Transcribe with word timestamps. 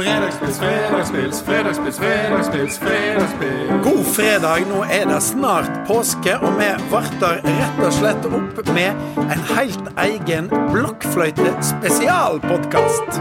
Fredagspils, 0.00 0.56
fredagspils, 0.58 1.42
fredagspils, 1.42 1.98
fredagspils, 1.98 2.78
fredagspils. 2.78 3.84
God 3.84 4.04
fredag, 4.04 4.60
nå 4.68 4.84
er 4.88 5.04
det 5.10 5.22
snart 5.22 5.70
påske, 5.86 6.38
og 6.40 6.52
vi 6.56 6.64
varter 6.88 7.40
rett 7.44 7.78
og 7.84 7.92
slett 7.92 8.24
opp 8.24 8.68
med 8.72 8.92
en 9.20 9.40
helt 9.50 9.88
egen 10.00 10.48
blokkfløyte-spesialpodkast. 10.72 13.20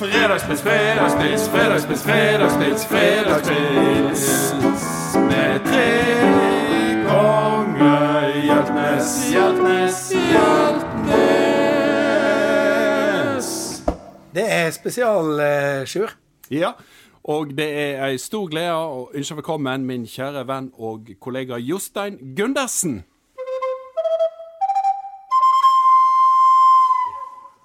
Fredagspils, 0.00 0.62
fredagspils, 0.64 1.44
fredagspils, 1.52 2.02
fredagspils, 2.08 2.88
fredagspils. 2.94 4.24
Med 5.28 5.60
tre 5.68 5.92
konger. 7.04 8.32
Hjeltnes, 8.48 9.28
Hjeltnes, 9.28 10.08
Hjeltnes. 10.12 10.67
Det 14.34 14.44
er 14.52 14.70
spesial, 14.70 15.24
Uh, 15.40 15.86
Sjur. 15.86 16.10
Ja, 16.50 16.72
og 17.24 17.56
det 17.56 17.68
er 17.68 18.02
ei 18.04 18.18
stor 18.20 18.48
glede 18.48 18.74
å 18.76 19.06
ønske 19.16 19.38
velkommen 19.38 19.86
min 19.88 20.04
kjære 20.08 20.42
venn 20.48 20.68
og 20.76 21.08
kollega 21.20 21.56
Jostein 21.56 22.18
Gundersen. 22.36 23.02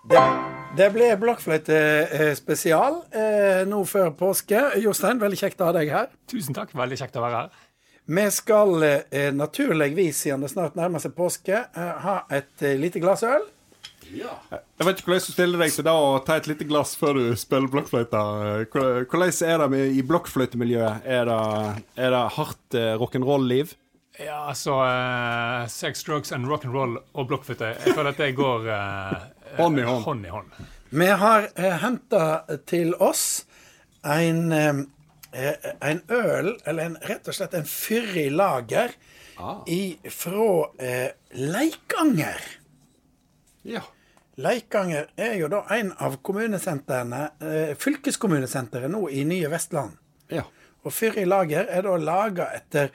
Det, 0.08 0.24
det 0.78 0.90
ble 0.96 1.10
blokkfløyte-spesial 1.20 2.98
eh, 3.12 3.62
nå 3.68 3.84
før 3.88 4.12
påske. 4.20 4.60
Jostein, 4.84 5.20
veldig 5.24 5.40
kjekt 5.40 5.64
å 5.64 5.70
ha 5.70 5.76
deg 5.76 5.92
her. 5.92 6.12
Tusen 6.32 6.56
takk, 6.56 6.76
veldig 6.76 7.00
kjekt 7.00 7.20
å 7.20 7.24
være 7.24 7.42
her. 7.44 7.64
Vi 8.12 8.26
skal 8.36 8.84
eh, 8.84 9.32
naturligvis, 9.36 10.26
siden 10.26 10.44
det 10.44 10.52
snart 10.52 10.76
nærmer 10.80 11.00
seg 11.00 11.16
påske, 11.16 11.56
eh, 11.56 11.94
ha 12.08 12.18
et 12.32 12.64
eh, 12.64 12.80
lite 12.80 13.00
glass 13.04 13.24
øl. 13.24 13.48
Jeg 14.18 14.88
vet 14.88 15.00
ikke 15.00 15.12
hvordan 15.12 15.28
du 15.28 15.34
stiller 15.34 15.64
deg 15.64 15.76
til 15.76 15.88
det 15.88 15.94
å 15.94 16.10
ta 16.26 16.38
et 16.40 16.50
lite 16.52 16.68
glass 16.70 16.94
før 17.00 17.20
du 17.20 17.24
spiller 17.40 17.72
blokkfløyte. 17.74 18.24
Hvordan 18.74 19.32
er 19.50 19.64
det 19.64 19.70
med, 19.74 19.86
i 19.94 20.04
blokkfløytemiljøet? 20.10 21.08
Er 21.18 21.30
det, 21.30 21.40
er 21.98 22.14
det 22.16 22.24
hardt 22.38 22.78
eh, 22.80 22.94
rock'n'roll-liv? 23.02 23.74
Ja, 24.22 24.44
altså 24.52 24.76
uh, 24.86 25.64
Sex, 25.74 26.04
drugs 26.06 26.34
and 26.36 26.46
rock'n'roll 26.46 27.00
og 27.02 27.32
blokkfløyte. 27.32 27.74
Jeg 27.82 27.98
føler 27.98 28.14
at 28.14 28.22
det 28.22 28.36
går 28.38 28.70
uh, 28.70 29.24
Hånd 29.60 29.82
i 29.82 29.88
hånd. 29.88 30.06
hånd, 30.06 30.28
i 30.28 30.34
hånd. 30.34 30.54
Vi 30.94 31.10
har 31.24 31.50
uh, 31.58 31.72
henta 31.82 32.24
til 32.70 32.94
oss 33.02 33.44
en, 34.04 34.52
eh, 34.52 35.54
en 35.80 36.02
øl, 36.08 36.58
eller 36.66 36.86
en, 36.86 36.98
rett 37.02 37.28
og 37.28 37.36
slett 37.36 37.56
en 37.58 37.68
fyrig 37.68 38.30
lager, 38.34 38.96
i, 39.68 39.98
fra 40.14 40.50
eh, 40.80 41.10
Leikanger. 41.34 42.44
Ja. 43.68 43.82
Leikanger 44.42 45.06
er 45.18 45.36
jo 45.38 45.48
da 45.52 45.66
en 45.76 45.92
av 46.02 46.16
kommunesentrene, 46.26 47.30
eh, 47.40 47.76
fylkeskommunesenteret 47.78 48.92
nå 48.92 49.10
i 49.10 49.24
nye 49.24 49.50
Vestland. 49.50 49.92
ja. 50.30 50.44
Og 50.84 50.92
Fyrig 50.92 51.28
lager 51.28 51.66
er 51.72 51.82
da 51.86 51.96
laga 51.96 52.46
etter 52.52 52.90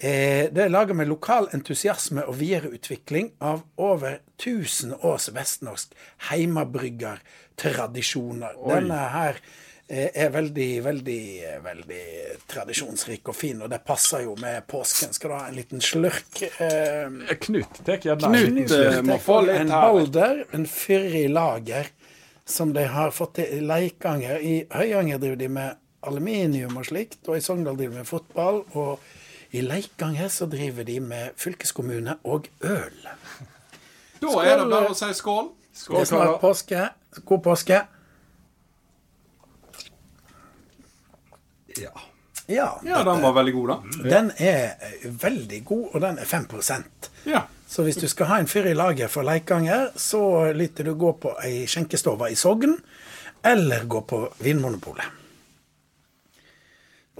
eh, 0.00 0.50
Det 0.52 0.64
er 0.64 0.68
laga 0.68 0.94
med 0.94 1.08
lokal 1.08 1.48
entusiasme 1.54 2.24
og 2.28 2.40
videreutvikling 2.40 3.32
av 3.40 3.62
over 3.76 4.18
1000 4.36 4.94
års 5.00 5.28
vestnorsk 5.32 5.94
heimabryggertradisjoner. 6.30 8.52
Denne 8.68 9.08
her 9.14 9.34
er 9.90 10.30
veldig, 10.30 10.68
veldig, 10.84 11.22
veldig 11.64 12.02
tradisjonsrik 12.50 13.28
og 13.32 13.34
fin, 13.34 13.58
og 13.64 13.70
det 13.72 13.80
passer 13.86 14.22
jo 14.22 14.36
med 14.38 14.62
påsken. 14.70 15.14
Skal 15.16 15.32
du 15.32 15.34
ha 15.34 15.48
en 15.48 15.58
liten 15.58 15.82
slurk? 15.82 16.42
Eh, 16.62 17.34
Knut, 17.42 17.80
tek 17.86 18.06
gjerne 18.06 18.30
Knut 18.46 18.74
eh, 18.76 19.00
må 19.06 19.18
få 19.22 19.40
litt 19.48 19.64
en 19.64 19.72
balder, 19.74 20.44
en 20.54 20.66
fyrig 20.70 21.26
lager, 21.32 21.90
som 22.46 22.74
de 22.74 22.86
har 22.90 23.10
fått 23.14 23.36
til 23.40 23.58
i 23.58 23.60
Leikanger. 23.66 24.38
I 24.38 24.54
Høyanger 24.70 25.22
driver 25.22 25.42
de 25.42 25.52
med 25.58 25.78
aluminium 26.06 26.78
og 26.78 26.86
slikt, 26.88 27.20
og 27.28 27.38
i 27.38 27.44
Sogndal 27.44 27.78
driver 27.78 27.98
de 27.98 28.02
med 28.04 28.10
fotball. 28.10 28.62
Og 28.78 29.54
i 29.54 29.62
Leikanger 29.66 30.30
så 30.30 30.46
driver 30.50 30.86
de 30.86 31.00
med 31.02 31.34
fylkeskommune 31.38 32.20
og 32.24 32.46
øl. 32.62 33.06
Da 34.20 34.34
er 34.44 34.60
det 34.60 34.66
bare 34.70 34.90
å 34.92 34.98
si 34.98 35.10
skål. 35.18 35.48
Det 35.80 36.02
er 36.02 36.10
snart 36.10 36.38
påske. 36.42 36.90
God 37.26 37.42
påske. 37.42 37.86
Ja. 41.78 41.92
Ja, 42.50 42.80
ja, 42.82 43.04
den 43.06 43.22
var 43.22 43.32
veldig 43.36 43.52
god, 43.54 43.68
da. 43.68 44.08
den 44.10 44.30
er 44.42 44.72
eh, 44.82 45.04
veldig 45.22 45.60
god, 45.64 45.84
og 45.94 46.00
den 46.02 46.18
er 46.18 46.26
5% 46.26 47.10
Ja. 47.30 47.44
Så 47.70 47.84
hvis 47.86 48.00
du 48.00 48.08
skal 48.10 48.26
ha 48.26 48.38
en 48.42 48.48
fyr 48.50 48.66
i 48.66 48.74
lager 48.74 49.06
for 49.06 49.22
Leikanger, 49.22 49.92
så 49.94 50.50
lytter 50.52 50.88
du 50.88 50.96
gå 50.98 51.12
på 51.22 51.36
ei 51.46 51.68
skjenkestove 51.70 52.32
i 52.32 52.34
Sogn, 52.34 52.74
eller 53.46 53.84
gå 53.86 54.00
på 54.02 54.24
Vinmonopolet. 54.42 55.06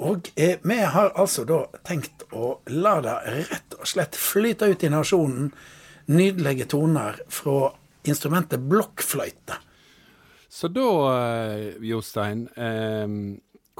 Og 0.00 0.30
eh, 0.34 0.56
vi 0.62 0.78
har 0.80 1.12
altså 1.14 1.44
da 1.46 1.60
tenkt 1.86 2.24
å 2.32 2.56
la 2.72 2.96
det 3.04 3.16
rett 3.36 3.76
og 3.78 3.86
slett 3.86 4.16
flyte 4.18 4.72
ut 4.72 4.82
i 4.82 4.90
nasjonen 4.90 5.52
nydelige 6.10 6.66
toner 6.72 7.20
fra 7.30 7.70
instrumentet 8.08 8.64
blokkfløyte. 8.66 9.60
Så 10.50 10.72
da, 10.74 10.88
eh, 11.14 11.66
Jostein 11.86 12.48
eh, 12.56 13.06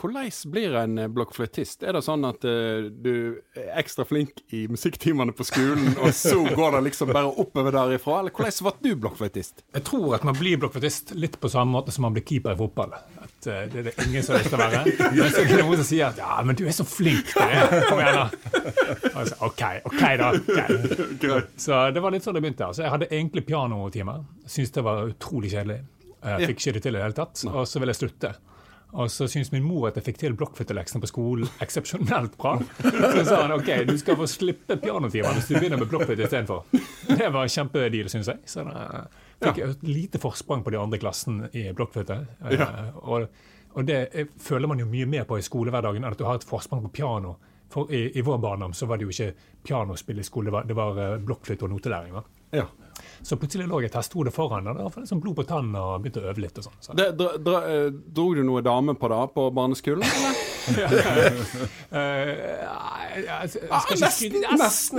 Hvordan 0.01 0.31
blir 0.53 0.75
en 0.81 0.99
eh, 0.99 1.09
blokkfløytist? 1.13 1.83
Er 1.85 1.97
det 1.97 2.01
sånn 2.07 2.25
at 2.25 2.45
uh, 2.49 2.87
du 2.89 3.41
er 3.59 3.75
ekstra 3.83 4.07
flink 4.09 4.41
i 4.57 4.63
musikktimene 4.71 5.35
på 5.37 5.45
skolen, 5.45 5.93
og 6.01 6.15
så 6.17 6.39
går 6.57 6.79
det 6.79 6.83
liksom 6.89 7.13
bare 7.13 7.29
oppover 7.29 7.75
derifra? 7.75 8.23
Eller 8.23 8.33
hvordan 8.33 8.81
ble 8.81 8.95
du 8.95 9.03
blokkfløytist? 9.05 9.65
Jeg 9.77 9.85
tror 9.87 10.17
at 10.17 10.25
man 10.25 10.39
blir 10.39 10.61
blokkfløytist 10.63 11.13
litt 11.21 11.37
på 11.41 11.53
samme 11.53 11.77
måte 11.77 11.93
som 11.93 12.07
man 12.09 12.17
blir 12.17 12.25
keeper 12.25 12.57
i 12.57 12.61
fotball. 12.63 12.97
At 12.97 13.51
uh, 13.51 13.61
det 13.69 13.83
er 13.83 13.89
det 13.91 13.95
ingen 14.07 14.25
som 14.25 14.37
har 14.37 14.45
lyst 14.45 14.55
til 14.55 14.61
å 14.61 14.65
være. 14.65 14.83
Men 15.21 15.33
så 15.35 15.45
er 15.45 15.53
det 15.53 15.61
noen 15.61 15.83
som 15.83 15.89
sier 15.93 16.09
at 16.09 16.21
'ja, 16.25 16.41
men 16.49 16.57
du 16.57 16.65
er 16.65 16.77
så 16.77 16.89
flink 16.89 17.33
til 17.35 17.55
det'. 17.55 17.89
Kom 17.91 18.01
igjen, 18.01 18.21
da. 18.21 18.27
Og 19.11 19.23
så, 19.29 19.39
OK, 19.51 19.65
OK, 19.91 20.03
da. 20.25 20.33
Okay. 20.41 21.41
Så 21.61 21.81
det 21.93 22.03
var 22.05 22.15
litt 22.15 22.25
sånn 22.25 22.39
det 22.39 22.45
begynte. 22.45 22.73
Altså, 22.73 22.87
jeg 22.87 22.95
hadde 22.97 23.13
egentlig 23.13 23.45
pianotimer. 23.49 24.25
Syntes 24.47 24.73
det 24.77 24.85
var 24.87 25.05
utrolig 25.11 25.53
kjedelig. 25.53 25.83
Jeg 26.21 26.51
fikk 26.51 26.61
ikke 26.61 26.73
det 26.77 26.83
til 26.85 26.97
i 26.97 26.99
det 26.99 27.05
hele 27.05 27.17
tatt. 27.17 27.43
Og 27.51 27.67
så 27.69 27.81
ville 27.81 27.93
jeg 27.95 28.01
slutte. 28.03 28.33
Og 28.93 29.11
så 29.11 29.29
syntes 29.31 29.53
min 29.55 29.63
mor 29.63 29.87
at 29.89 29.99
jeg 29.99 30.07
fikk 30.09 30.19
til 30.23 30.35
blokkfløyteleksene 30.39 31.03
på 31.05 31.11
skolen 31.11 31.51
eksepsjonelt 31.63 32.35
bra. 32.41 32.57
Så 32.83 33.25
sa 33.29 33.43
han 33.45 33.55
OK, 33.55 33.69
du 33.87 33.95
skal 34.01 34.19
få 34.19 34.27
slippe 34.31 34.77
pianotimene 34.83 35.37
hvis 35.39 35.51
du 35.51 35.59
begynner 35.59 35.79
med 35.81 35.91
blokkfløyte 35.93 36.27
istedenfor. 36.27 36.65
Det 37.07 37.29
var 37.35 37.53
kjempedeal, 37.55 38.11
syns 38.11 38.33
jeg. 38.33 38.43
Så 38.51 38.65
da 38.67 39.05
fikk 39.45 39.63
jeg 39.63 39.77
et 39.77 39.87
lite 39.87 40.21
forsprang 40.23 40.65
på 40.67 40.75
de 40.75 40.81
andre 40.81 40.99
klassen 41.03 41.45
i 41.53 41.69
blokkfløyte. 41.77 42.19
Ja. 42.51 42.69
Og, 43.05 43.29
og 43.77 43.87
det 43.87 44.01
eh, 44.11 44.35
føler 44.43 44.71
man 44.71 44.83
jo 44.83 44.89
mye 44.91 45.07
mer 45.09 45.29
på 45.29 45.39
i 45.39 45.47
skolehverdagen 45.47 46.03
enn 46.03 46.11
at 46.11 46.19
du 46.19 46.27
har 46.27 46.41
et 46.41 46.47
forsprang 46.49 46.83
på 46.89 46.93
piano. 47.01 47.37
For 47.71 47.91
i, 47.95 48.09
i 48.19 48.25
vår 48.27 48.41
barndom 48.43 48.75
så 48.75 48.89
var 48.91 48.99
det 48.99 49.07
jo 49.07 49.15
ikke 49.15 49.31
pianospill 49.63 50.19
i 50.19 50.27
skole, 50.27 50.51
det 50.51 50.57
var, 50.57 50.67
det 50.67 50.77
var 50.79 50.99
eh, 50.99 51.19
blokkfløyte 51.23 51.69
og 51.69 51.77
notelæring. 51.77 52.17
va? 52.19 52.25
Ja. 52.59 52.67
Så 53.23 53.37
plutselig 53.37 53.67
lå 53.69 53.81
jeg 53.83 53.91
et 53.91 53.97
hestehode 54.01 54.33
foran, 54.33 54.67
og 54.71 54.77
det 54.79 54.85
var 54.87 55.03
liksom 55.03 55.21
blod 55.21 55.37
på 55.37 55.45
tann 55.49 55.75
og 55.77 56.01
begynte 56.03 56.23
å 56.23 56.31
øve 56.33 56.41
litt. 56.41 56.57
og 56.59 56.65
sånn. 56.65 56.79
Så. 56.81 56.97
Eh, 56.97 57.91
dro 58.17 58.35
du 58.35 58.43
noe 58.47 58.63
dame 58.65 58.95
på 58.97 59.09
det 59.13 59.21
på 59.35 59.51
barneskolen? 59.55 60.03
eller? 60.05 60.47
Eh, 61.91 62.67
Ah, 63.71 63.85
nesten, 63.91 64.99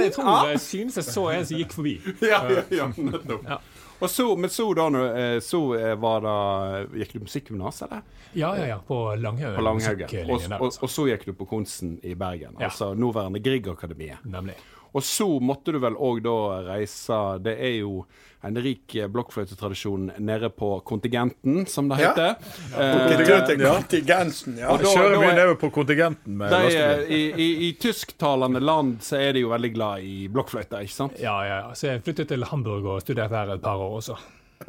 Jeg 0.51 0.59
synes 0.59 0.95
jeg 0.99 1.05
så 1.05 1.23
en 1.31 1.45
som 1.45 1.57
gikk 1.57 1.71
forbi. 1.75 1.93
ja, 2.21 2.41
ja, 2.49 2.63
ja, 2.75 2.87
nettopp. 2.97 3.45
Ja. 3.47 3.57
Og 4.01 4.09
så, 4.09 4.25
men 4.37 4.49
så 4.49 4.65
da, 4.73 4.87
eh, 5.15 5.39
så 5.45 5.61
eh, 5.77 5.95
var 6.01 6.21
det 6.25 6.99
Gikk 7.03 7.13
du 7.13 7.19
musikkgymnas, 7.27 7.81
eller? 7.85 8.01
Ja, 8.33 8.53
ja, 8.57 8.65
ja, 8.73 8.77
på 8.87 9.15
Langhaugen. 9.19 9.55
På 9.55 9.61
Langhaugen. 9.61 10.09
Og, 10.29 10.41
og, 10.41 10.65
altså. 10.65 10.81
og 10.83 10.89
så 10.89 11.07
gikk 11.11 11.25
du 11.25 11.33
på 11.33 11.45
Konsten 11.49 11.97
i 12.03 12.13
Bergen, 12.15 12.55
Ja. 12.59 12.65
altså 12.71 12.93
nåværende 12.95 13.39
Griegakademiet. 13.43 14.23
Nemlig. 14.25 14.55
Og 14.93 15.03
så 15.07 15.23
måtte 15.39 15.71
du 15.71 15.77
vel 15.79 15.93
òg 15.95 16.17
da 16.25 16.31
reise 16.73 17.15
Det 17.39 17.53
er 17.63 17.77
jo 17.79 18.01
en 18.43 18.57
rik 18.57 18.95
eh, 18.97 19.05
blokkfløytetradisjon 19.07 20.09
nede 20.17 20.49
på 20.49 20.79
kontingenten, 20.83 21.65
som 21.69 21.87
det 21.87 21.99
Ja. 22.01 22.09
heter. 22.09 22.35
ja. 22.73 23.75
Kontingenten, 23.77 24.57
ja. 24.57 24.71
Og 24.71 24.79
da- 24.81 24.85
Kjører 24.95 25.19
vi 25.19 25.25
er- 25.27 25.35
nedover 25.35 25.55
på 25.61 25.69
kontingenten 25.71 26.37
med 26.37 26.49
lastebil. 26.51 27.11
i, 27.11 27.33
i, 27.37 27.67
I 27.69 27.73
tysktalende 27.79 28.59
land 28.59 28.97
så 29.01 29.15
er 29.21 29.33
de 29.33 29.39
jo 29.45 29.49
veldig 29.49 29.73
glad 29.75 29.99
i 30.01 30.27
blokkfløyte, 30.27 30.81
ikke 30.81 30.93
sant? 30.93 31.19
Ja, 31.21 31.35
ja, 31.45 31.55
ja. 31.67 31.73
Så 31.73 31.87
jeg 31.91 32.03
flyttet 32.03 32.27
til 32.29 32.43
Hamburg 32.43 32.85
og 32.85 33.01
studerte 33.01 33.35
her 33.35 33.53
et 33.53 33.61
par 33.61 33.77
år 33.77 33.90
også. 33.99 34.17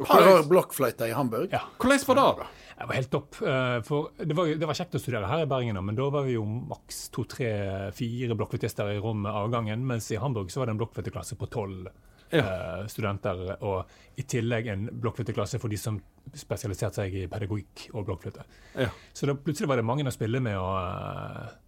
Har 0.09 0.25
var 0.25 0.45
blokkfløyte 0.49 1.07
i 1.09 1.13
Hamburg? 1.13 1.51
Ja. 1.53 1.61
Hvordan 1.77 2.23
var 2.25 2.39
det? 2.39 2.47
Det 2.73 2.87
var 2.89 2.97
helt 2.97 3.11
topp. 3.13 3.35
eh, 3.41 3.79
For 3.85 4.09
det 4.17 4.35
var, 4.35 4.49
det 4.59 4.67
var 4.67 4.77
kjekt 4.77 4.95
å 4.97 5.01
studere 5.01 5.29
her 5.29 5.43
i 5.45 5.49
Bergen, 5.49 5.77
men 5.85 5.95
da 5.97 6.07
var 6.11 6.25
vi 6.25 6.33
jo 6.37 6.45
maks 6.45 7.05
to, 7.13 7.25
tre, 7.29 7.51
fire 7.95 8.37
blokkfløytister 8.39 8.95
i 8.95 9.01
rommet 9.03 9.31
av 9.31 9.51
gangen. 9.53 9.85
Mens 9.87 10.09
i 10.11 10.19
Hamburg 10.21 10.51
så 10.51 10.61
var 10.61 10.69
det 10.69 10.75
en 10.75 10.81
blokkfløyteklasse 10.81 11.37
på 11.39 11.49
tolv 11.53 11.91
ja. 12.33 12.43
studenter. 12.89 13.45
Og 13.61 14.19
i 14.19 14.25
tillegg 14.25 14.71
en 14.73 14.87
blokkfløyteklasse 15.03 15.61
for 15.61 15.71
de 15.71 15.79
som 15.79 16.01
spesialiserte 16.33 17.03
seg 17.03 17.19
i 17.21 17.27
pedagogikk 17.31 17.91
og 17.93 18.07
blokkfløyte. 18.09 18.47
Ja. 18.81 18.89
Så 19.13 19.29
da 19.29 19.37
plutselig 19.37 19.69
var 19.69 19.79
det 19.79 19.87
mange 19.87 20.07
å 20.09 20.15
spille 20.15 20.41
med. 20.43 20.57
og... 20.57 21.59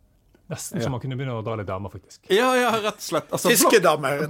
eh, 0.46 0.54
Nesten 0.54 0.82
så 0.82 0.90
man 0.94 1.02
kunne 1.02 1.18
begynne 1.18 1.34
å 1.40 1.44
dra 1.46 1.56
litt 1.58 1.68
damer, 1.68 1.90
faktisk. 1.90 2.22
Ja, 2.30 2.52
ja, 2.56 2.70
rett 2.84 3.00
og 3.02 3.02
slett. 3.02 3.32
Altså, 3.34 3.50
tyske 3.50 3.80
damer. 3.82 4.26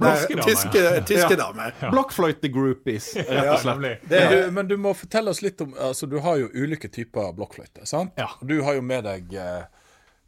Tyske, 0.46 0.80
Ja. 0.80 1.00
tyskedamer. 1.04 1.74
Blokkfløyte-groupies, 1.92 3.10
rett 3.28 3.52
og 3.52 3.58
slett. 3.60 4.04
Men 4.08 4.30
du, 4.32 4.50
men 4.60 4.68
du 4.70 4.76
må 4.80 4.94
fortelle 4.96 5.30
oss 5.30 5.42
litt 5.44 5.60
om 5.60 5.74
Altså, 5.76 6.06
du 6.08 6.18
har 6.24 6.38
jo 6.40 6.48
ulike 6.54 6.88
typer 6.88 7.32
blokkfløyte, 7.36 7.84
sant? 7.86 8.12
Ja. 8.16 8.30
Du 8.40 8.62
har 8.64 8.74
jo 8.78 8.82
med 8.82 9.04
deg 9.04 9.34
eh, 9.36 9.64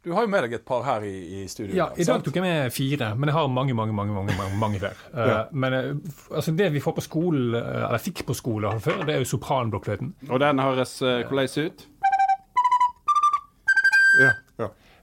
Du 0.05 0.13
har 0.15 0.23
jo 0.23 0.29
med 0.31 0.45
deg 0.45 0.53
et 0.59 0.65
par 0.65 0.83
her 0.85 1.03
i, 1.03 1.41
i 1.41 1.47
studio. 1.51 1.73
Ja, 1.75 1.89
I 1.97 2.05
dag 2.07 2.21
tok 2.23 2.37
jeg 2.37 2.43
med 2.45 2.71
fire, 2.71 3.09
men 3.19 3.27
jeg 3.31 3.35
har 3.35 3.49
mange 3.51 3.73
mange, 3.75 3.93
mange, 3.93 4.13
mange, 4.15 4.35
mange, 4.37 4.55
mange 4.61 4.79
ja. 4.85 4.91
uh, 5.11 5.39
Men 5.51 5.73
eh, 5.73 5.89
altså 6.31 6.53
det 6.55 6.69
vi 6.73 6.79
får 6.79 6.95
på 7.01 7.03
skolen, 7.03 7.55
eh, 7.59 7.81
eller 7.89 7.97
fikk 8.03 8.23
på 8.29 8.37
skolen 8.37 8.79
før, 8.79 9.01
det 9.09 9.15
er 9.17 9.23
jo 9.25 9.31
sopranblokkfløyten. 9.33 10.13
Og 10.29 10.39
den 10.39 10.59
høres 10.63 11.01
uh, 11.01 11.19
hvordan 11.27 11.65
ut? 11.71 11.87
Ja. 14.19 14.31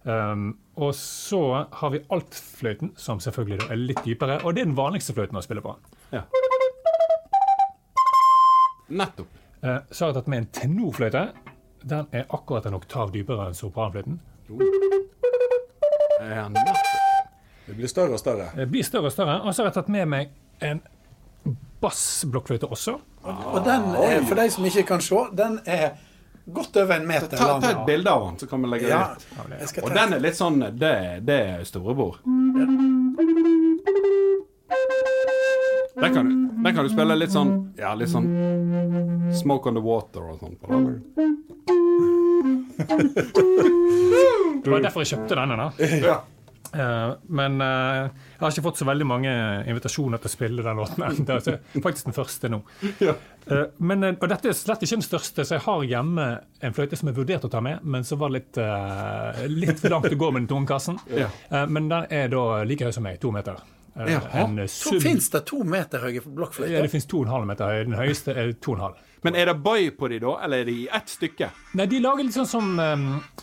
Um, 0.06 0.58
og 0.79 0.94
så 0.94 1.67
har 1.73 1.91
vi 1.91 1.99
altfløyten, 2.14 2.93
som 2.97 3.19
selvfølgelig 3.20 3.70
er 3.70 3.81
litt 3.81 4.05
dypere, 4.06 4.38
og 4.44 4.55
det 4.55 4.62
er 4.62 4.69
den 4.69 4.76
vanligste 4.79 5.17
fløyten 5.17 5.41
å 5.41 5.43
spille 5.43 5.64
på. 5.64 5.73
Nettopp. 8.87 9.32
Uh, 9.64 9.81
så 9.91 10.05
har 10.05 10.12
jeg 10.12 10.19
tatt 10.20 10.31
med 10.31 10.44
en 10.44 10.49
tenorfløyte. 10.55 11.25
Den 11.82 12.06
er 12.14 12.31
akkurat 12.31 12.69
en 12.70 12.79
oktav 12.79 13.11
dypere 13.14 13.49
enn 13.49 13.58
sopranfløyten. 13.58 14.20
Ja. 16.23 16.47
Det 17.67 17.75
blir 17.75 17.91
større 17.91 18.14
og 18.14 18.23
større. 18.23 18.53
Det 18.55 18.69
blir 18.70 18.87
større 18.87 19.11
og 19.11 19.14
større. 19.14 19.41
Og 19.43 19.55
så 19.55 19.64
har 19.64 19.73
jeg 19.73 19.81
tatt 19.81 19.91
med 19.91 20.06
meg 20.11 20.31
en 20.62 20.85
bassblokkfløyte 21.82 22.70
også. 22.70 22.94
Og 23.26 23.58
den 23.67 23.91
er, 23.99 24.20
for 24.26 24.38
de 24.38 24.47
som 24.55 24.67
ikke 24.70 24.87
kan 24.87 25.03
se, 25.03 25.19
den 25.35 25.58
er 25.67 25.99
godt 26.46 26.76
over 26.76 26.94
en 26.96 27.06
meter 27.06 27.37
Ta, 27.37 27.46
lang. 27.48 27.60
ta 27.62 27.70
et 27.70 27.87
bilde 27.87 28.10
av 28.10 28.25
den, 28.26 28.38
så 28.38 28.46
kan 28.50 28.62
vi 28.62 28.69
legge 28.69 28.87
det 28.87 28.94
ut. 28.94 29.84
Og 29.84 29.90
den 29.94 30.12
er 30.12 30.20
litt 30.22 30.37
sånn 30.38 30.60
Det, 30.78 30.93
det 31.26 31.38
er 31.56 31.64
storebror. 31.66 32.20
Den 35.96 36.14
kan, 36.14 36.28
den 36.64 36.75
kan 36.76 36.84
du 36.84 36.90
spille 36.93 37.16
litt 37.16 37.32
sånn 37.32 37.52
Ja, 37.81 37.94
litt 37.96 38.10
sånn 38.12 38.26
Smoke 39.34 39.69
on 39.70 39.75
the 39.78 39.82
water 39.82 40.22
og 40.31 40.38
sånn. 40.40 40.56
på. 40.60 40.66
Det 44.62 44.70
var 44.70 44.81
derfor 44.84 45.02
jeg 45.04 45.10
kjøpte 45.16 45.34
denne. 45.38 45.56
da. 45.56 45.69
Ja. 46.06 46.16
Eh, 46.76 47.14
men 47.38 47.61
eh, 47.64 48.00
jeg 48.37 48.43
har 48.43 48.52
ikke 48.52 48.64
fått 48.67 48.81
så 48.82 48.88
veldig 48.88 49.06
mange 49.08 49.32
invitasjoner 49.70 50.20
til 50.23 50.31
å 50.31 50.34
spille 50.34 50.67
den 50.67 50.81
låten. 50.82 51.06
ennå. 51.06 51.38
Det 51.40 51.82
faktisk 51.82 52.11
den 52.11 52.20
første 52.20 52.52
nå. 52.52 52.62
Eh, 53.46 53.61
men, 53.78 54.02
og 54.02 54.25
dette 54.26 54.49
er 54.50 54.56
slett 54.58 54.81
ikke 54.82 54.96
den 54.96 55.05
største, 55.06 55.44
så 55.46 55.55
jeg 55.55 55.62
har 55.69 55.84
hjemme 55.87 56.25
en 56.67 56.75
fløyte 56.75 56.99
som 56.99 57.06
jeg 57.06 57.14
vurderte 57.14 57.46
å 57.46 57.52
ta 57.52 57.61
med, 57.62 57.84
men 57.87 58.02
så 58.02 58.19
var 58.19 58.32
det 58.34 58.40
litt, 58.40 58.58
litt 59.55 59.78
for 59.78 59.94
langt 59.94 60.11
å 60.11 60.19
gå 60.19 60.32
med 60.32 60.43
den 60.43 60.50
tungkassen. 60.50 60.99
Ja. 61.23 61.28
Eh, 61.55 61.69
men 61.70 61.87
den 61.87 62.11
er 62.11 62.26
da 62.34 62.43
like 62.67 62.90
høy 62.90 62.90
som 62.99 63.06
meg, 63.06 63.20
to 63.22 63.31
meter. 63.31 63.62
En 63.96 64.58
eh, 64.58 64.67
Så 64.67 65.00
fins 65.00 65.31
det 65.31 65.40
to 65.49 65.62
meter 65.64 66.02
høye 66.05 66.20
ja, 66.20 66.82
det 66.82 66.90
finnes 66.93 67.08
to 67.08 67.22
og 67.22 67.29
en 67.29 67.32
halv 67.32 67.49
meter 67.49 67.70
høy. 67.70 67.84
Den 67.88 67.96
høyeste 67.96 68.34
er 68.37 68.52
to 68.61 68.75
og 68.75 68.79
en 68.79 68.84
halv. 68.88 69.05
Men 69.26 69.34
er 69.40 69.46
det 69.50 69.56
bøy 69.64 69.82
på 69.99 70.05
de 70.12 70.19
da, 70.23 70.32
eller 70.46 70.56
er 70.62 70.67
de 70.70 70.76
i 70.84 70.87
ett 71.00 71.08
stykke? 71.12 71.46
Nei, 71.78 71.87
de 71.90 71.99
lager 72.05 72.23
litt 72.28 72.37
sånn 72.37 72.50
som 72.50 72.67
eh, 72.82 72.99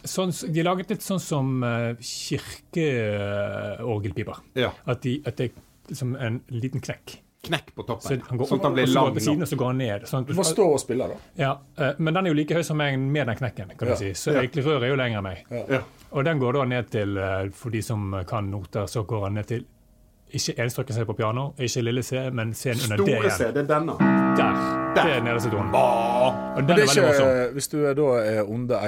sånn, 0.07 0.31
De 0.55 0.61
laget 0.65 0.87
litt 0.95 1.03
sånn 1.05 1.21
som 1.23 1.45
uh, 1.63 1.69
kirkeorgelpiper. 1.99 4.37
Ja. 4.59 4.71
At, 4.85 5.01
de, 5.05 5.13
at 5.27 5.35
det 5.39 5.45
er 5.51 5.55
liksom 5.91 6.09
en 6.15 6.41
liten 6.53 6.81
knekk. 6.83 7.07
Knekk 7.43 7.73
på 7.75 7.83
Så 7.83 7.87
toppen. 7.89 8.21
han 8.29 8.37
går 8.39 8.45
Sånn 8.47 8.59
at 8.61 8.65
han 8.69 8.75
blir 8.77 8.87
så 8.87 8.93
lang 8.95 9.05
han 9.09 9.15
til 9.17 9.23
siden, 9.25 9.41
og 9.43 9.49
så 9.51 9.55
går 9.59 9.67
han 9.73 9.77
ned. 9.83 10.01
Sånn 10.07 10.23
Du 10.29 10.33
må 10.37 10.43
stå 10.47 10.63
og 10.73 10.79
spille, 10.79 11.07
da. 11.11 11.15
ja, 11.41 11.49
eh, 11.75 11.93
men 11.99 12.13
den 12.15 12.25
er 12.29 12.31
jo 12.31 12.37
like 12.39 12.55
høy 12.55 12.63
som 12.63 12.77
meg 12.79 12.95
med 13.03 13.27
den 13.27 13.35
knekken, 13.41 13.73
kan 13.77 13.87
Ja. 13.89 13.93
du 13.93 13.97
si. 13.99 14.13
Så 14.15 14.31
egentlig 14.39 14.63
røret 14.63 14.83
er 14.87 14.91
jo 14.93 14.99
lenger 15.01 15.17
enn 15.19 15.27
meg. 15.27 15.37
Ja. 15.51 15.81
Og 16.13 16.21
den 16.23 16.39
går 16.39 16.51
da 16.53 16.63
ned 16.71 16.85
til, 16.93 17.09
for 17.57 17.69
de 17.73 17.81
som 17.81 18.13
kan 18.29 18.47
noter, 18.51 18.85
så 18.87 19.03
går 19.05 19.21
han 19.27 19.33
ned 19.41 19.47
til 19.49 19.65
ikke 20.33 20.55
enstrøket 20.63 20.95
C 20.95 21.05
på 21.07 21.15
piano, 21.17 21.49
ikke 21.61 21.83
lille 21.85 22.03
C, 22.03 22.17
men 22.33 22.53
C-en 22.57 22.79
under 22.85 23.03
D 23.03 23.09
Store 23.09 23.31
C, 23.37 23.49
det 23.55 23.63
er 23.63 23.69
denne. 23.69 23.97
Der. 24.37 24.61
Det 24.93 25.03
er 25.09 25.21
nederste 25.25 25.49
tonen. 25.49 25.73
Og 25.73 26.63
den 26.67 26.73
er 26.73 26.87
veldig 26.87 27.03
morsom. 27.05 27.53
hvis 27.53 27.69
du 27.71 27.77
da 27.97 28.07
er 28.21 28.49
under 28.49 28.87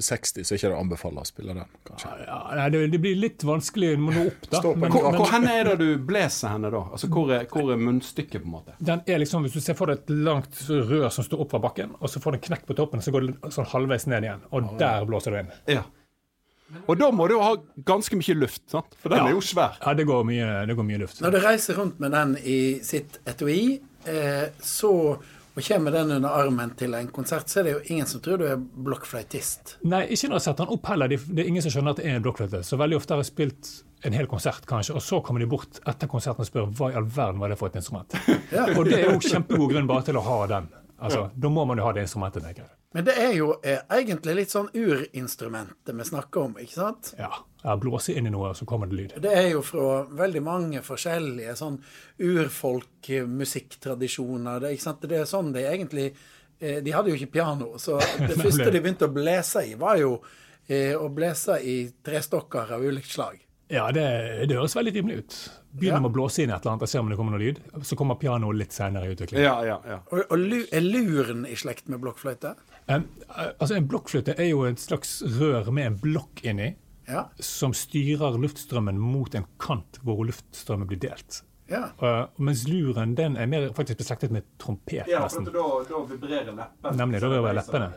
60, 0.00 0.44
så 0.44 0.54
er 0.54 0.58
ikke 0.58 0.70
det 0.70 0.76
å 0.76 0.80
anbefale 0.82 1.22
å 1.22 1.28
spille 1.28 1.56
den, 1.56 1.72
kanskje. 1.88 2.12
Ja, 2.26 2.38
nei, 2.58 2.68
det, 2.92 3.00
blir 3.02 3.18
litt 3.18 3.44
vanskelig 3.46 3.94
å 3.94 4.00
nå 4.02 4.26
opp, 4.28 4.48
da. 4.50 4.62
Hvor, 4.64 5.24
henne 5.32 5.56
er 5.58 5.72
det 5.72 5.76
du 5.82 5.88
blåser 6.06 6.54
henne 6.54 6.70
da? 6.74 6.84
Altså, 6.94 7.10
hvor 7.14 7.34
er, 7.34 7.48
hvor 7.50 7.74
er 7.74 7.80
munnstykket, 7.80 8.40
på 8.42 8.50
en 8.50 8.56
måte? 8.56 8.78
den 8.78 9.02
er 9.06 9.22
liksom, 9.22 9.46
Hvis 9.46 9.58
du 9.58 9.64
ser 9.64 9.78
for 9.78 9.90
deg 9.90 10.02
et 10.04 10.14
langt 10.26 10.62
rør 10.70 11.10
som 11.14 11.26
står 11.26 11.44
opp 11.44 11.54
fra 11.54 11.62
bakken, 11.66 11.94
og 12.00 12.10
så 12.10 12.22
får 12.22 12.38
den 12.38 12.46
knekk 12.48 12.66
på 12.70 12.78
toppen, 12.78 13.02
så 13.04 13.14
går 13.14 13.28
det 13.28 13.54
sånn 13.54 13.70
halvveis 13.74 14.08
ned 14.10 14.26
igjen. 14.26 14.48
Og 14.54 14.74
der 14.80 15.06
blåser 15.08 15.34
du 15.34 15.42
inn. 15.42 15.54
Ja. 15.78 15.84
Og 16.88 16.98
da 16.98 17.10
må 17.10 17.28
du 17.28 17.38
ha 17.40 17.54
ganske 17.84 18.16
mye 18.16 18.34
luft, 18.38 18.62
sant? 18.70 18.94
For 19.02 19.08
den 19.10 19.18
Ja. 19.18 19.26
er 19.28 19.32
jo 19.36 19.40
svær. 19.40 19.76
Ja, 19.84 19.94
det 19.94 20.06
går 20.06 20.24
mye, 20.24 20.66
det 20.66 20.76
går 20.76 20.84
mye 20.84 20.98
luft. 20.98 21.20
Når 21.20 21.30
du 21.32 21.38
reiser 21.40 21.74
rundt 21.78 22.00
med 22.00 22.10
den 22.12 22.36
i 22.44 22.80
sitt 22.82 23.18
etui, 23.26 23.80
eh, 24.06 24.48
så 24.60 25.18
og 25.56 25.62
kommer 25.62 25.92
den 25.92 26.10
under 26.10 26.28
armen 26.34 26.72
til 26.74 26.94
en 26.94 27.06
konsert, 27.14 27.46
så 27.46 27.60
er 27.60 27.62
det 27.62 27.72
jo 27.72 27.80
ingen 27.94 28.06
som 28.06 28.20
tror 28.20 28.38
du 28.38 28.44
er 28.44 28.56
blokkfløytist. 28.56 29.76
Nei, 29.84 30.00
ikke 30.10 30.26
når 30.28 30.40
jeg 30.40 30.46
setter 30.48 30.64
den 30.66 30.74
opp 30.74 30.86
heller. 30.90 31.08
Det 31.08 31.38
er 31.44 31.46
ingen 31.46 31.62
som 31.62 31.70
skjønner 31.70 31.90
at 31.94 31.96
det 32.00 32.06
er 32.10 32.16
en 32.16 32.22
blokkfløyte. 32.24 32.62
Så 32.66 32.76
veldig 32.80 32.96
ofte 32.98 33.14
har 33.14 33.22
jeg 33.22 33.30
spilt 33.30 33.70
en 34.04 34.12
hel 34.12 34.26
konsert, 34.26 34.66
kanskje, 34.66 34.96
og 34.98 35.00
så 35.06 35.20
kommer 35.24 35.38
de 35.40 35.46
bort 35.46 35.78
etter 35.86 36.08
konserten 36.10 36.40
og 36.42 36.48
spør 36.48 36.66
hva 36.74 36.90
i 36.90 36.96
all 36.98 37.04
verden 37.06 37.38
var 37.38 37.48
det 37.54 37.58
for 37.60 37.68
et 37.70 37.76
instrument. 37.76 38.10
Og 38.76 38.84
det 38.84 38.98
er 38.98 39.12
jo 39.12 39.20
kjempegod 39.20 39.70
grunn 39.72 39.86
bare 39.86 40.02
til 40.02 40.18
å 40.18 40.24
ha 40.26 40.46
den. 40.46 40.68
Altså, 41.00 41.30
Da 41.38 41.48
må 41.48 41.64
man 41.66 41.78
jo 41.78 41.84
ha 41.84 41.92
det 41.92 42.02
instrumentet. 42.08 42.42
tenker 42.42 42.64
jeg. 42.66 42.70
Men 42.94 43.02
det 43.08 43.16
er 43.18 43.32
jo 43.34 43.48
eh, 43.66 43.80
egentlig 43.90 44.36
litt 44.38 44.52
sånn 44.54 44.68
urinstrumentet 44.70 45.90
vi 45.98 46.04
snakker 46.06 46.44
om, 46.46 46.52
ikke 46.62 46.76
sant? 46.78 47.10
Ja, 47.18 47.32
jeg 47.64 47.80
blåser 47.82 48.14
inn 48.20 48.28
i 48.30 48.32
noe, 48.32 48.52
og 48.52 48.56
så 48.58 48.62
kommer 48.70 48.86
det 48.86 48.94
lyd. 49.00 49.16
Det 49.24 49.32
er 49.34 49.48
jo 49.50 49.62
fra 49.66 50.04
veldig 50.14 50.42
mange 50.46 50.78
forskjellige 50.86 51.56
sånn 51.58 51.80
urfolk-musikktradisjoner. 52.22 54.60
Det, 54.62 54.70
ikke 54.76 54.86
sant? 54.86 55.02
det 55.10 55.18
er 55.22 55.26
sånn 55.28 55.50
de 55.54 55.60
egentlig 55.66 56.06
eh, 56.60 56.78
De 56.84 56.90
hadde 56.94 57.10
jo 57.10 57.16
ikke 57.18 57.32
piano, 57.38 57.68
så 57.82 57.98
det 58.28 58.36
første 58.38 58.70
de 58.70 58.80
begynte 58.84 59.08
å 59.08 59.12
blese 59.14 59.60
i, 59.70 59.74
var 59.80 59.96
jo 60.00 60.10
eh, 60.68 60.94
å 60.96 61.08
blese 61.14 61.58
i 61.62 61.76
trestokker 62.04 62.72
av 62.76 62.80
ulikt 62.84 63.10
slag. 63.14 63.40
Ja, 63.72 63.86
det, 63.96 64.04
det 64.46 64.54
høres 64.58 64.76
veldig 64.76 64.92
rimelig 64.94 65.16
ut. 65.22 65.34
Begynner 65.74 65.96
Ja. 65.96 66.00
med 66.04 66.10
å 66.12 66.14
blåse 66.14 66.42
inn 66.44 66.50
et 66.52 66.60
eller 66.60 66.72
annet 66.76 66.84
og 66.84 66.88
se 66.92 66.98
om 67.00 67.08
det 67.10 67.16
kommer 67.18 67.32
noe 67.34 67.42
lyd. 67.42 67.56
Så 67.82 67.96
kommer 67.98 68.14
pianoet 68.20 68.56
litt 68.60 68.72
senere 68.76 69.04
i 69.08 69.12
utviklingen. 69.16 69.46
Ja, 69.46 69.56
ja, 69.66 69.78
ja. 69.88 69.98
Og, 70.12 70.20
og 70.28 70.36
lu, 70.38 70.60
er 70.70 70.80
luren 70.84 71.46
i 71.48 71.56
slekt 71.58 71.88
med 71.90 71.98
blokkfløyte? 72.04 72.52
Um, 72.88 73.06
altså 73.58 73.76
En 73.78 73.86
blokkfløyte 73.88 74.34
er 74.36 74.50
jo 74.50 74.64
et 74.68 74.80
slags 74.82 75.22
rør 75.38 75.70
med 75.72 75.86
en 75.86 75.98
blokk 76.02 76.42
inni, 76.44 76.74
Ja. 77.08 77.26
som 77.40 77.72
styrer 77.76 78.38
luftstrømmen 78.40 78.96
mot 78.98 79.34
en 79.34 79.44
kant 79.60 79.98
hvor 80.02 80.24
luftstrømmen 80.24 80.88
blir 80.88 81.00
delt. 81.00 81.42
ja. 81.68 81.88
Uh, 82.00 82.26
mens 82.38 82.66
luren 82.68 83.14
den 83.16 83.36
er 83.36 83.46
mer 83.46 83.70
faktisk 83.72 83.98
beslektet 83.98 84.30
med 84.30 84.42
trompet. 84.58 85.06
nesten. 85.08 85.44
da, 85.44 86.04
vibrerer 86.08 86.52
leppene. 86.52 86.96
Nemlig, 86.96 87.20
da 87.20 87.28
vibrerer 87.28 87.54
leppene. 87.60 87.90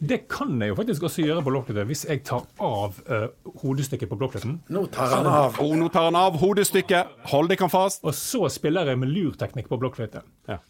Det 0.00 0.28
kan 0.28 0.60
jeg 0.62 0.68
jo 0.70 0.74
faktisk 0.78 1.02
også 1.02 1.22
gjøre 1.26 1.42
på 1.42 1.50
blokkfløyte, 1.50 1.84
hvis 1.90 2.04
jeg 2.06 2.22
tar 2.24 2.44
av 2.62 2.98
uh, 3.10 3.26
hodestykket 3.62 4.08
på 4.08 4.18
blokkfløyten. 4.18 4.60
Nå 4.70 4.86
tar 4.94 5.10
han 5.16 5.26
av. 5.26 5.58
Og 5.60 5.74
nå 5.76 5.88
tar 5.90 6.06
han 6.06 6.18
av 6.18 6.38
hodestykket. 6.38 7.16
Hold 7.32 7.50
deg 7.50 7.64
fast. 7.70 8.04
Og 8.06 8.14
så 8.14 8.46
spiller 8.48 8.86
jeg 8.86 8.98
med 8.98 9.10
lurteknikk 9.10 9.66
på 9.68 9.78
blokkfløyte. 9.82 10.22
Ja. 10.46 10.60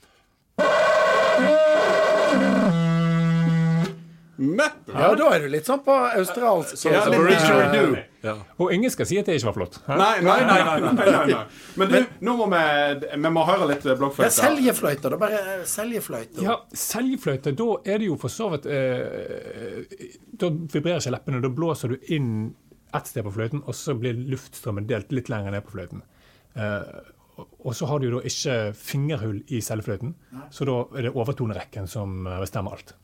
Ja, 4.38 5.09
da 5.18 5.30
er 5.35 5.42
du 5.42 5.49
litt 5.50 5.66
sånn 5.66 5.80
på 5.83 5.95
australsk. 6.14 6.76
Ja, 6.87 7.00
litt 7.11 7.26
didgeridoo. 7.33 8.37
Og 8.62 8.73
ingen 8.75 8.90
skal 8.90 9.07
si 9.11 9.18
at 9.18 9.26
det 9.26 9.35
ikke 9.38 9.49
var 9.50 9.57
flott. 9.57 9.78
Hæ? 9.87 9.97
Nei, 9.99 10.21
nei, 10.26 10.37
nei. 10.47 10.59
nei, 10.68 10.78
nei, 10.80 11.07
nei, 11.11 11.25
nei. 11.33 11.42
Men 11.80 11.90
du, 11.92 11.99
nå 12.28 12.35
må 12.38 12.47
vi, 12.52 12.62
vi 13.25 13.33
må 13.35 13.45
høre 13.49 13.68
litt 13.73 13.85
Ja, 13.88 13.97
blokkfløyte. 13.99 14.35
seljefløyte, 14.38 15.11
da. 15.14 15.18
Bare 15.23 15.40
eh, 15.57 15.64
seljefløyte. 15.71 16.42
Ja, 16.47 16.57
seljefløyte, 16.87 17.54
da 17.59 17.68
er 17.85 17.99
det 18.02 18.09
jo 18.11 18.16
for 18.23 18.30
så 18.35 18.49
vidt 18.54 18.66
eh, 18.71 20.09
Da 20.38 20.50
vibrerer 20.50 20.99
ikke 21.02 21.14
leppene, 21.16 21.42
da 21.45 21.50
blåser 21.54 21.95
du 21.95 22.11
inn 22.14 22.33
ett 22.97 23.11
sted 23.11 23.26
på 23.26 23.35
fløyten, 23.35 23.61
og 23.68 23.75
så 23.76 23.92
blir 24.00 24.16
luftstrømmen 24.33 24.87
delt 24.88 25.11
litt 25.12 25.28
lenger 25.28 25.52
ned 25.52 25.66
på 25.66 25.75
fløyten. 25.76 26.00
Eh, 26.57 26.95
og- 27.38 27.50
og 27.68 27.75
så 27.76 27.87
har 27.87 28.00
du 28.00 28.09
jo 28.09 28.18
da 28.18 28.26
ikke 28.26 28.54
fingerhull 28.75 29.42
i 29.54 29.61
seljefløyten, 29.62 30.14
så 30.50 30.64
da 30.66 30.78
er 30.99 31.02
det 31.07 31.12
overtonerekken 31.14 31.87
som 31.87 32.26
eh, 32.26 32.38
bestemmer 32.42 32.73
alt. 32.78 32.95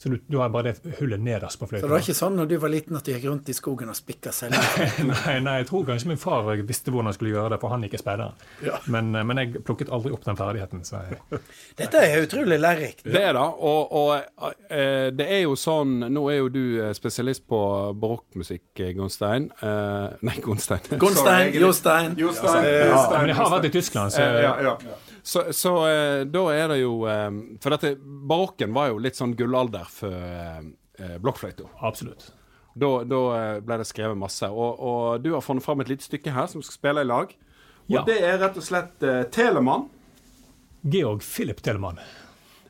Så 0.00 0.08
du, 0.08 0.16
du 0.26 0.38
har 0.40 0.48
bare 0.52 0.72
det 0.72 0.94
hullet 0.98 1.20
nederst 1.20 1.60
på 1.60 1.68
Så 1.68 1.82
det 1.82 1.90
var 1.90 2.00
ikke 2.00 2.16
sånn 2.16 2.38
når 2.40 2.48
du 2.48 2.56
var 2.62 2.72
liten 2.72 2.96
at 2.96 3.04
du 3.04 3.12
gikk 3.12 3.26
rundt 3.28 3.50
i 3.52 3.56
skogen 3.56 3.92
og 3.92 3.98
spikka 3.98 4.32
selv? 4.32 4.56
nei, 5.12 5.36
nei, 5.44 5.56
jeg 5.60 5.68
tror 5.68 5.84
kanskje 5.90 6.08
min 6.12 6.20
far 6.20 6.48
visste 6.56 6.90
hvordan 6.92 7.10
han 7.10 7.18
skulle 7.18 7.34
gjøre 7.34 7.54
det, 7.54 7.60
for 7.60 7.74
han 7.74 7.84
gikk 7.84 7.98
i 7.98 8.02
speideren. 8.02 8.46
Ja. 8.64 8.80
Men, 8.92 9.12
eh, 9.14 9.26
men 9.28 9.42
jeg 9.42 9.64
plukket 9.66 9.92
aldri 9.92 10.14
opp 10.16 10.24
den 10.24 10.40
ferdigheten. 10.40 10.84
Så 10.88 11.02
jeg, 11.04 11.20
Dette 11.80 12.04
er 12.06 12.24
utrolig 12.24 12.60
lærerikt. 12.60 13.04
Det 13.04 13.24
er 13.28 13.36
det. 13.36 13.44
Og, 13.70 13.92
og 14.00 14.50
eh, 14.72 15.10
det 15.14 15.28
er 15.28 15.44
jo 15.44 15.56
sånn 15.58 15.98
Nå 16.10 16.22
er 16.32 16.40
jo 16.40 16.48
du 16.52 16.62
eh, 16.80 16.92
spesialist 16.96 17.44
på 17.50 17.60
barokkmusikk, 18.00 18.64
Gunstein. 18.96 19.20
Gonstein. 19.20 19.50
Eh, 19.62 20.16
nei, 20.26 20.40
Gonstein. 20.40 20.80
Gonstein, 20.98 21.54
Jostein. 21.64 22.14
Jostein. 22.18 22.64
ja, 22.64 23.18
men 23.18 23.28
jeg 23.28 23.36
har 23.36 23.50
vært 23.52 23.68
i 23.70 23.72
Tyskland, 23.74 24.12
så 24.14 24.20
Eh, 24.20 24.42
ja, 24.44 24.52
ja. 24.62 24.74
Så, 25.22 25.52
så 25.52 25.72
eh, 25.88 26.24
da 26.24 26.42
er 26.54 26.68
det 26.72 26.78
jo 26.80 27.04
eh, 27.08 27.30
For 27.60 27.74
dette, 27.74 27.94
barokken 28.00 28.72
var 28.76 28.88
jo 28.92 28.98
litt 29.02 29.18
sånn 29.18 29.34
gullalder 29.36 29.88
for 29.92 30.14
eh, 30.14 30.60
eh, 30.98 31.16
blokkfløyta. 31.20 31.68
absolutt. 31.82 32.30
Da, 32.80 32.90
da 33.04 33.20
ble 33.66 33.76
det 33.82 33.86
skrevet 33.88 34.16
masse. 34.16 34.46
Og, 34.48 34.78
og 34.80 35.22
du 35.24 35.32
har 35.34 35.42
funnet 35.44 35.64
fram 35.64 35.80
et 35.82 35.88
lite 35.90 36.06
stykke 36.06 36.32
her 36.32 36.46
som 36.48 36.62
skal 36.62 36.76
spille 36.78 37.02
i 37.04 37.08
lag. 37.08 37.32
Og 37.90 37.96
Ja. 37.96 38.04
det 38.06 38.20
er 38.22 38.38
rett 38.38 38.56
og 38.56 38.62
slett 38.64 39.02
Telemann. 39.34 39.88
Georg 40.86 41.20
Philip 41.26 41.58
Telemann. 41.60 41.98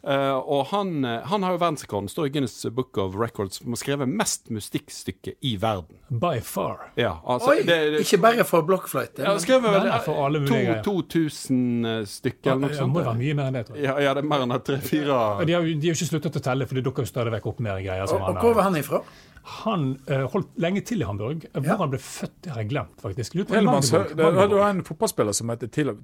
Eh, 0.00 0.36
og 0.38 0.66
han, 0.70 1.04
eh, 1.04 1.20
han 1.28 1.42
har 1.44 1.52
jo 1.52 1.58
verdensrekorden. 1.60 2.08
Står 2.08 2.26
i 2.26 2.32
Guinness 2.32 2.62
Book 2.72 2.96
of 2.98 3.14
Records 3.20 3.58
som 3.60 3.74
har 3.74 3.80
skrevet 3.82 4.08
mest 4.08 4.48
mystikkstykke 4.48 5.34
i 5.44 5.56
verden. 5.60 5.98
By 6.08 6.38
far. 6.40 6.86
Ja, 6.96 7.18
altså, 7.24 7.50
Oi, 7.52 7.62
det, 7.68 7.76
det, 7.92 8.00
ikke 8.06 8.20
bare 8.22 8.46
for 8.48 8.64
blokkfløyte. 8.64 9.20
ja, 9.26 9.34
skrevet 9.42 9.66
vel 9.68 9.76
Nei, 9.84 9.90
nei, 9.90 9.98
for 10.06 10.22
alle 10.24 10.40
mulige 10.40 10.62
greier. 10.70 10.82
2000 10.86 12.06
stykker 12.08 12.54
eller 12.54 12.60
noe 12.64 12.76
Det 12.78 12.88
må 12.88 13.02
jo 13.02 13.08
være 13.10 13.18
mye 13.20 13.34
mer 13.36 13.50
enn 13.50 13.58
det, 13.58 13.64
tror 13.68 13.76
jeg. 13.76 13.84
Ja, 13.90 13.96
ja, 14.06 14.14
det 14.16 14.24
er 14.24 14.30
mer 14.32 14.46
enn 14.46 14.56
tre-fire 14.64 15.18
De 15.46 15.52
har, 15.58 15.68
jo- 15.68 15.92
ikke 15.92 16.08
sluttet 16.08 16.40
å 16.40 16.44
telle, 16.48 16.66
for 16.70 16.74
det 16.80 16.84
dukker 16.88 17.04
jo 17.04 17.12
stadig 17.12 17.34
vekk 17.36 17.50
opp 17.52 17.60
mer 17.60 17.82
greier. 17.84 18.06
som 18.08 18.22
Og, 18.22 18.30
og 18.30 18.40
hvor 18.40 18.54
var 18.56 18.70
han 18.70 18.80
ifra? 18.80 19.02
Han 19.64 19.84
uh, 20.08 20.26
holdt 20.32 20.50
lenge 20.60 20.82
til 20.86 21.00
i 21.00 21.04
Hamburg. 21.08 21.46
Hvor 21.52 21.64
Ja. 21.64 21.76
han 21.80 21.90
ble 21.90 21.98
født, 21.98 22.34
det 22.44 22.52
har 22.52 22.60
jeg 22.62 22.70
glemt, 22.72 22.96
faktisk. 23.00 23.32
Det, 23.32 23.48
var 24.56 24.68
en 24.70 24.82
fotballspiller 24.84 25.32
som 25.34 25.48
heter 25.48 25.68
Tel- 25.68 25.96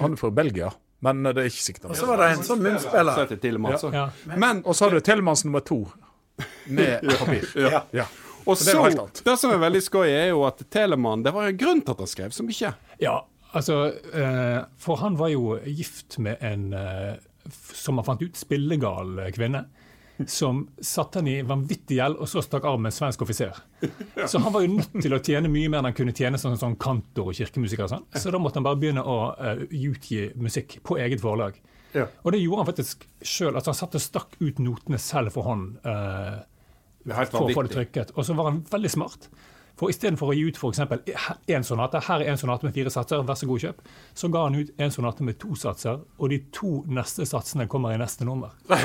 Han 0.00 0.12
er 0.12 0.16
fra 0.16 0.30
Belgia, 0.30 0.70
men 1.04 1.22
det 1.22 1.36
er 1.36 1.50
ikke 1.50 1.62
sikkert. 1.62 1.90
Og 1.92 1.98
så 1.98 2.06
var 2.08 2.22
det 2.22 2.30
en 2.36 2.46
sånn 2.46 2.62
munnspiller. 2.64 3.92
Ja. 3.94 4.06
Men 4.34 4.62
Og 4.64 4.74
så 4.74 4.88
har 4.88 4.96
du 4.96 5.00
Telemanns 5.04 5.44
nummer 5.46 5.62
to 5.62 5.84
med 6.66 7.04
papir. 7.18 7.46
Ja. 7.54 7.84
Ja. 7.94 8.06
Og 8.48 8.56
så, 8.56 8.88
det, 8.88 9.22
det 9.26 9.34
som 9.36 9.52
er 9.52 9.60
veldig 9.60 9.80
skøy, 9.84 10.06
er 10.08 10.30
jo 10.30 10.44
at 10.48 10.62
Telemann 10.72 11.20
Det 11.26 11.34
var 11.36 11.44
jo 11.44 11.52
en 11.52 11.58
grunn 11.60 11.82
til 11.84 11.92
at 11.92 11.98
han 12.00 12.08
skrev 12.08 12.32
så 12.32 12.46
mye. 12.46 12.70
Ja, 13.02 13.16
altså 13.52 13.80
eh, 13.92 14.60
For 14.80 15.00
han 15.02 15.18
var 15.20 15.32
jo 15.34 15.58
gift 15.66 16.16
med 16.24 16.40
en, 16.40 16.70
eh, 16.72 17.18
som 17.76 18.00
han 18.00 18.06
fant 18.06 18.24
ut, 18.24 18.38
spillegal 18.40 19.18
eh, 19.20 19.28
kvinne. 19.36 19.66
Som 20.26 20.64
satte 20.82 21.20
han 21.20 21.28
i 21.30 21.36
vanvittig 21.46 22.00
gjeld, 22.00 22.18
og 22.18 22.26
så 22.30 22.42
stakk 22.42 22.64
av 22.66 22.80
med 22.80 22.90
en 22.90 22.96
svensk 22.96 23.22
offiser. 23.22 23.54
Så 24.26 24.40
han 24.42 24.52
var 24.54 24.64
jo 24.64 24.72
nødt 24.72 24.96
til 24.98 25.14
å 25.14 25.20
tjene 25.22 25.50
mye 25.52 25.70
mer 25.70 25.78
enn 25.82 25.90
han 25.92 25.96
kunne 25.96 26.14
tjene 26.16 26.40
som 26.42 26.56
sånn 26.58 26.74
kantor 26.80 27.30
og 27.30 27.38
kirkemusiker. 27.38 27.86
og 27.86 27.92
Sånn. 27.92 28.06
Så 28.18 28.32
da 28.34 28.40
måtte 28.42 28.58
han 28.58 28.66
bare 28.66 28.80
begynne 28.80 29.04
å 29.06 29.18
uh, 29.38 29.62
utgi 29.70 30.26
musikk 30.34 30.80
på 30.82 30.98
eget 30.98 31.22
forlag. 31.22 31.60
Ja. 31.94 32.08
Og 32.24 32.34
det 32.34 32.42
gjorde 32.42 32.64
han 32.64 32.70
faktisk 32.72 33.06
sjøl. 33.22 33.54
Altså, 33.54 33.72
han 33.72 33.78
satt 33.78 33.94
og 33.96 34.04
stakk 34.04 34.34
ut 34.42 34.58
notene 34.62 34.98
selv 35.02 35.32
for 35.36 35.46
hånd. 35.48 35.78
helt 35.86 37.32
for 37.32 37.46
å 37.46 37.54
få 37.54 37.64
det 37.68 37.76
trykket. 37.76 38.12
Og 38.16 38.26
så 38.26 38.36
var 38.38 38.50
han 38.50 38.64
veldig 38.68 38.92
smart. 38.92 39.30
For 39.78 39.92
istedenfor 39.92 40.32
å 40.32 40.34
gi 40.34 40.44
ut 40.48 40.58
f.eks. 40.58 40.80
én 41.54 41.66
sonate, 41.66 42.00
her 42.08 42.24
er 42.24 42.32
en 42.32 42.40
sonate 42.40 42.66
med 42.66 42.74
fire 42.74 42.90
satser, 42.90 43.22
vær 43.26 43.38
så 43.38 43.46
god 43.46 43.62
kjøp, 43.62 43.84
så 44.18 44.30
ga 44.34 44.42
han 44.48 44.58
ut 44.58 44.72
en 44.82 44.94
sonate 44.94 45.26
med 45.26 45.38
to 45.38 45.54
satser, 45.58 46.00
og 46.18 46.32
de 46.32 46.40
to 46.54 46.72
neste 46.90 47.26
satsene 47.28 47.68
kommer 47.70 47.94
i 47.94 48.00
neste 48.00 48.26
nummer. 48.26 48.56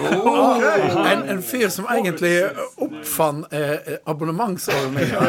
En, 1.14 1.24
en 1.30 1.42
fyr 1.46 1.70
som 1.74 1.86
egentlig 1.92 2.32
oppfant 2.82 3.50
eh, 3.54 3.98
abonnementsordninga. 4.10 5.20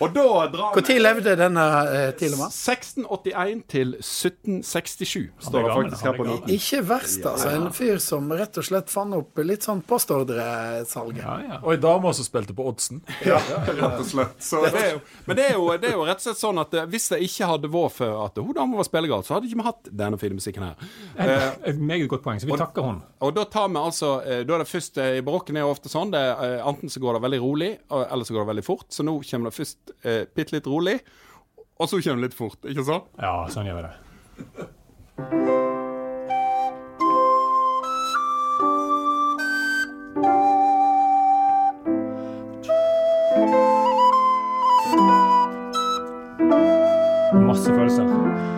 Og 0.00 0.14
da 0.16 0.26
drar 0.48 0.76
Når 0.78 1.00
levde 1.02 1.34
denne 1.36 1.64
eh, 1.92 2.10
Tilemann? 2.16 2.48
1681 2.52 3.62
til 3.68 3.94
1767, 3.98 5.26
står 5.44 5.66
det 5.66 5.74
faktisk 5.74 6.06
her 6.06 6.12
er 6.14 6.18
på 6.18 6.26
noten. 6.28 6.52
Ikke 6.54 6.80
verst, 6.88 7.26
altså. 7.28 7.50
En 7.52 7.66
fyr 7.76 8.00
som 8.02 8.30
rett 8.32 8.56
og 8.60 8.66
slett 8.66 8.92
fant 8.92 9.16
opp 9.18 9.42
litt 9.44 9.66
sånn 9.66 9.82
postordresalget. 9.86 11.20
Ja, 11.20 11.34
ja. 11.44 11.58
Og 11.60 11.74
ei 11.74 11.80
dame 11.82 12.12
som 12.16 12.26
spilte 12.26 12.56
på 12.56 12.64
oddsen. 12.70 13.02
Rett 13.28 14.00
og 14.00 14.06
slett. 14.08 14.40
Så 14.44 14.62
det 14.64 14.80
er 14.80 14.94
jo, 14.94 15.02
men 15.26 15.38
det 15.38 15.46
er, 15.50 15.54
jo, 15.58 15.66
det 15.80 15.90
er 15.90 15.96
jo 15.98 16.06
rett 16.08 16.20
og 16.22 16.26
slett 16.28 16.40
sånn 16.40 16.60
at 16.62 16.74
eh, 16.76 16.88
hvis 16.90 17.10
det 17.12 17.20
ikke 17.26 17.50
hadde 17.52 17.70
vært 17.72 17.96
for 17.98 18.24
at 18.24 18.40
hun 18.40 18.56
dama 18.56 18.80
var 18.80 18.88
spillegal, 18.88 19.24
så 19.26 19.36
hadde 19.36 19.50
ikke 19.50 19.60
vi 19.60 19.66
hatt 19.68 19.92
denne 20.02 20.20
fine 20.20 20.38
musikken 20.38 20.66
her. 20.66 20.90
Eh, 21.20 21.46
Et 21.72 21.80
meget 21.80 22.08
godt 22.10 22.24
poeng, 22.24 22.40
så 22.40 22.48
vi 22.48 22.58
takker 22.58 22.88
hun. 22.88 23.02
Og 23.20 23.34
da 23.36 23.44
tar 23.52 23.68
vi 23.68 23.80
altså 23.80 24.14
eh, 24.24 24.42
Da 24.48 24.56
er 24.56 24.64
det 24.64 24.70
først 24.70 24.98
I 25.02 25.20
barokken 25.24 25.58
er 25.58 25.66
det 25.66 25.74
ofte 25.76 25.92
sånn. 25.92 26.12
Det 26.14 26.22
enten 26.64 26.92
så 26.92 27.02
går 27.02 27.18
det 27.18 27.24
veldig 27.26 27.40
rolig, 27.44 27.70
eller 27.90 28.26
så 28.26 28.34
går 28.36 28.44
det 28.44 28.52
veldig 28.54 28.66
fort. 28.66 28.88
Så 28.94 29.04
nå 29.06 29.18
kommer 29.28 29.50
det 29.50 29.58
først 29.60 29.89
eh, 30.02 30.22
bitte 30.34 30.56
litt 30.56 30.68
rolig, 30.70 30.98
og 31.80 31.88
så 31.88 32.00
kommer 32.02 32.20
det 32.22 32.30
litt 32.30 32.38
fort. 32.38 32.60
Ikke 32.68 32.84
sant? 32.86 33.10
Ja, 33.20 33.48
sånn 33.52 33.68
gjør 33.70 33.80
vi 33.80 33.88
det. 33.88 33.94
Masse 47.46 47.72
følelser. 47.74 48.49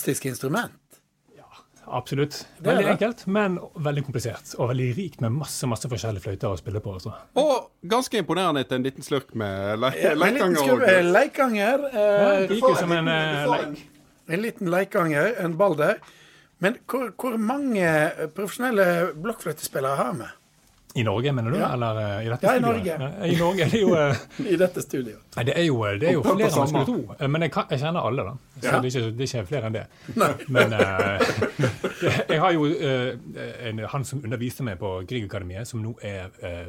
Fantastisk 0.00 0.24
instrument. 0.26 0.72
Absolutt. 1.92 2.44
er 2.60 2.62
Veldig 2.68 2.84
det. 2.84 2.90
enkelt, 2.92 3.22
men 3.26 3.56
veldig 3.82 4.02
komplisert. 4.06 4.52
Og 4.62 4.68
veldig 4.70 4.84
rikt 4.96 5.20
med 5.20 5.32
masse 5.34 5.66
masse 5.66 5.88
forskjellige 5.90 6.22
fløyter 6.22 6.52
å 6.52 6.56
spille 6.60 6.78
på. 6.80 6.92
Altså. 6.94 7.10
Og 7.40 7.70
ganske 7.90 8.16
imponerende 8.20 8.60
etter 8.62 8.76
en 8.78 8.84
liten 8.86 9.02
slurk 9.02 9.32
med 9.34 9.80
le 9.80 9.90
En 9.90 10.18
liten 10.20 10.54
leikanger. 10.54 10.84
eh, 10.86 11.02
leikanger. 11.02 11.78
Ja, 11.92 12.30
Eh, 12.30 12.46
det 12.46 12.60
gikk 12.60 12.68
jo 12.68 12.74
som 12.76 12.92
en 12.92 13.08
en 13.08 13.50
leik. 13.50 13.82
en 14.28 14.42
liten 14.42 14.70
leikanger, 14.70 15.34
en 15.40 15.56
ball 15.56 15.74
der. 15.76 15.96
Men 16.60 16.76
hvor, 16.86 17.10
hvor 17.18 17.36
mange 17.38 17.82
eh, 17.82 18.26
profesjonelle 18.28 19.12
blokkfløytespillere 19.16 19.96
har 19.96 20.12
vi 20.12 20.28
I 20.94 21.02
Norge, 21.06 21.32
mener 21.32 21.50
du? 21.54 21.56
Ja. 21.60 21.68
Eller 21.76 21.98
eh, 22.02 22.26
i 22.26 22.30
dette 22.32 22.46
Ja, 22.48 22.56
i? 22.56 22.60
Norge. 22.64 22.94
I 23.30 23.34
Norge 23.38 23.62
er 23.68 23.74
jo 23.78 23.90
eh, 23.94 24.22
i 24.54 24.56
dette 24.58 24.82
studioet? 24.82 25.20
Nei, 25.36 25.44
det 25.46 25.54
er 25.60 25.66
jo, 25.68 25.76
det 26.00 26.08
er 26.08 26.16
jo 26.16 26.22
flere 26.24 26.48
enn 26.48 26.56
man 26.58 26.70
skulle 26.72 26.88
tro. 26.88 27.14
Eh, 27.14 27.28
Men 27.30 27.44
jeg, 27.46 27.52
kan, 27.54 27.68
jeg 27.70 27.82
kjenner 27.84 28.08
alle, 28.08 28.24
da. 28.26 28.32
Så 28.56 28.66
Ja. 28.66 28.80
det, 28.82 28.90
er 28.90 28.98
ikke, 29.04 29.12
det 29.18 29.26
er 29.26 29.30
ikke 29.38 29.46
flere 29.52 29.70
enn 29.70 29.76
det. 29.78 29.84
Nei. 30.18 30.30
Men 30.56 30.74
eh, 30.74 31.30
jeg 32.34 32.40
har 32.42 32.56
jo 32.56 32.66
uh, 32.66 33.38
en, 33.70 33.84
han 33.94 34.04
som 34.08 34.24
underviste 34.26 34.66
meg 34.66 34.80
på 34.82 34.90
Griegakademiet, 35.06 35.68
som 35.70 35.82
nå 35.84 35.94
er 36.02 36.26
eh, 36.42 36.66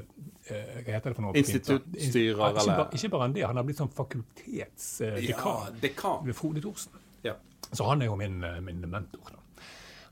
eh, 0.53 0.77
Hva 0.85 0.99
heter 0.99 1.09
det 1.09 1.17
for 1.17 1.25
noe? 1.25 1.33
Instituttstyrer, 1.41 2.45
eller? 2.45 2.61
ikke, 2.61 2.77
bare, 2.77 2.87
ikke 3.01 3.11
bare 3.17 3.25
enn 3.31 3.35
det, 3.39 3.47
han 3.49 3.57
har 3.57 3.65
blitt 3.71 3.81
sånn 3.81 3.91
fakultetsdekan 3.97 5.25
Ja, 5.33 5.73
dekan. 5.81 6.25
ved 6.29 6.37
Frode 6.37 6.61
Thorsen. 6.61 6.93
Ja. 7.25 7.33
Så 7.71 7.89
han 7.89 8.01
er 8.05 8.11
jo 8.11 8.15
min, 8.21 8.43
eh, 8.43 8.61
min 8.61 8.85
mentor. 8.85 9.33
Da. 9.33 9.37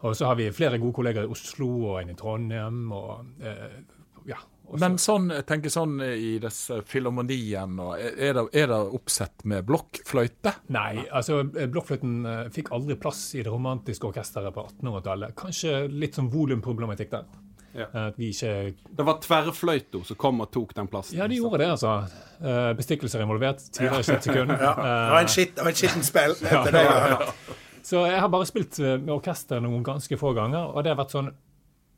Og 0.08 0.14
så 0.16 0.30
har 0.30 0.36
vi 0.40 0.46
flere 0.56 0.78
gode 0.80 0.96
kolleger 0.96 1.26
i 1.28 1.32
Oslo 1.34 1.68
og 1.92 2.02
en 2.02 2.10
i 2.14 2.16
Trondheim. 2.16 2.86
og 2.96 3.26
ja. 4.70 4.74
og 4.76 4.80
Men 4.84 4.98
sånn, 5.02 5.30
jeg 5.34 5.46
tenker 5.50 5.74
sånn 5.74 5.98
i 6.06 6.38
disse 6.44 6.80
filharmonien 6.86 7.76
og 7.82 7.96
Er 8.00 8.34
det, 8.38 8.44
er 8.54 8.68
det 8.72 8.80
oppsett 9.00 9.44
med 9.50 9.66
blokkfløyte? 9.68 10.54
Nei, 10.76 11.06
altså 11.10 11.42
eh, 11.58 11.68
blokkfløyten 11.74 12.16
eh, 12.26 12.50
fikk 12.54 12.72
aldri 12.78 12.96
plass 13.02 13.24
i 13.36 13.44
det 13.44 13.50
romantiske 13.52 14.08
orkesteret 14.08 14.54
på 14.56 14.68
1800-tallet. 14.70 15.36
Kanskje 15.40 15.88
litt 15.92 16.16
sånn 16.20 16.30
volumproblematikk 16.34 17.12
der. 17.18 17.26
Ja. 17.74 17.86
Eh, 17.94 18.06
At 18.10 18.16
vi 18.18 18.32
ikke 18.34 18.54
Det 18.98 19.06
var 19.06 19.20
tverrfløyta 19.22 20.00
som 20.08 20.18
kom 20.18 20.40
og 20.42 20.50
tok 20.54 20.74
den 20.78 20.88
plassen. 20.90 21.18
Ja, 21.20 21.28
de 21.30 21.38
gjorde 21.42 21.60
det, 21.62 21.68
altså. 21.76 21.98
Eh, 22.42 22.72
Bestikkelser 22.80 23.22
involvert. 23.26 23.62
Tidligere 23.74 24.06
i 24.06 24.16
et 24.18 24.30
sekund. 24.30 24.56
Ja, 24.66 24.74
det 24.78 25.12
var 25.14 25.20
en 25.22 25.34
skitt- 25.34 25.56
det 25.58 25.66
var 25.68 25.74
et 25.76 25.82
skittent 25.84 26.08
spill. 26.08 26.34
ja, 26.52 26.64
det, 26.66 26.86
ja. 26.86 27.20
Så 27.90 28.02
jeg 28.10 28.20
har 28.22 28.30
bare 28.30 28.46
spilt 28.46 28.78
med 28.82 29.10
orkester 29.14 29.62
noen 29.64 29.82
ganske 29.86 30.18
få 30.20 30.34
ganger, 30.38 30.74
og 30.76 30.84
det 30.84 30.92
har 30.92 30.98
vært 31.00 31.14
sånn 31.16 31.30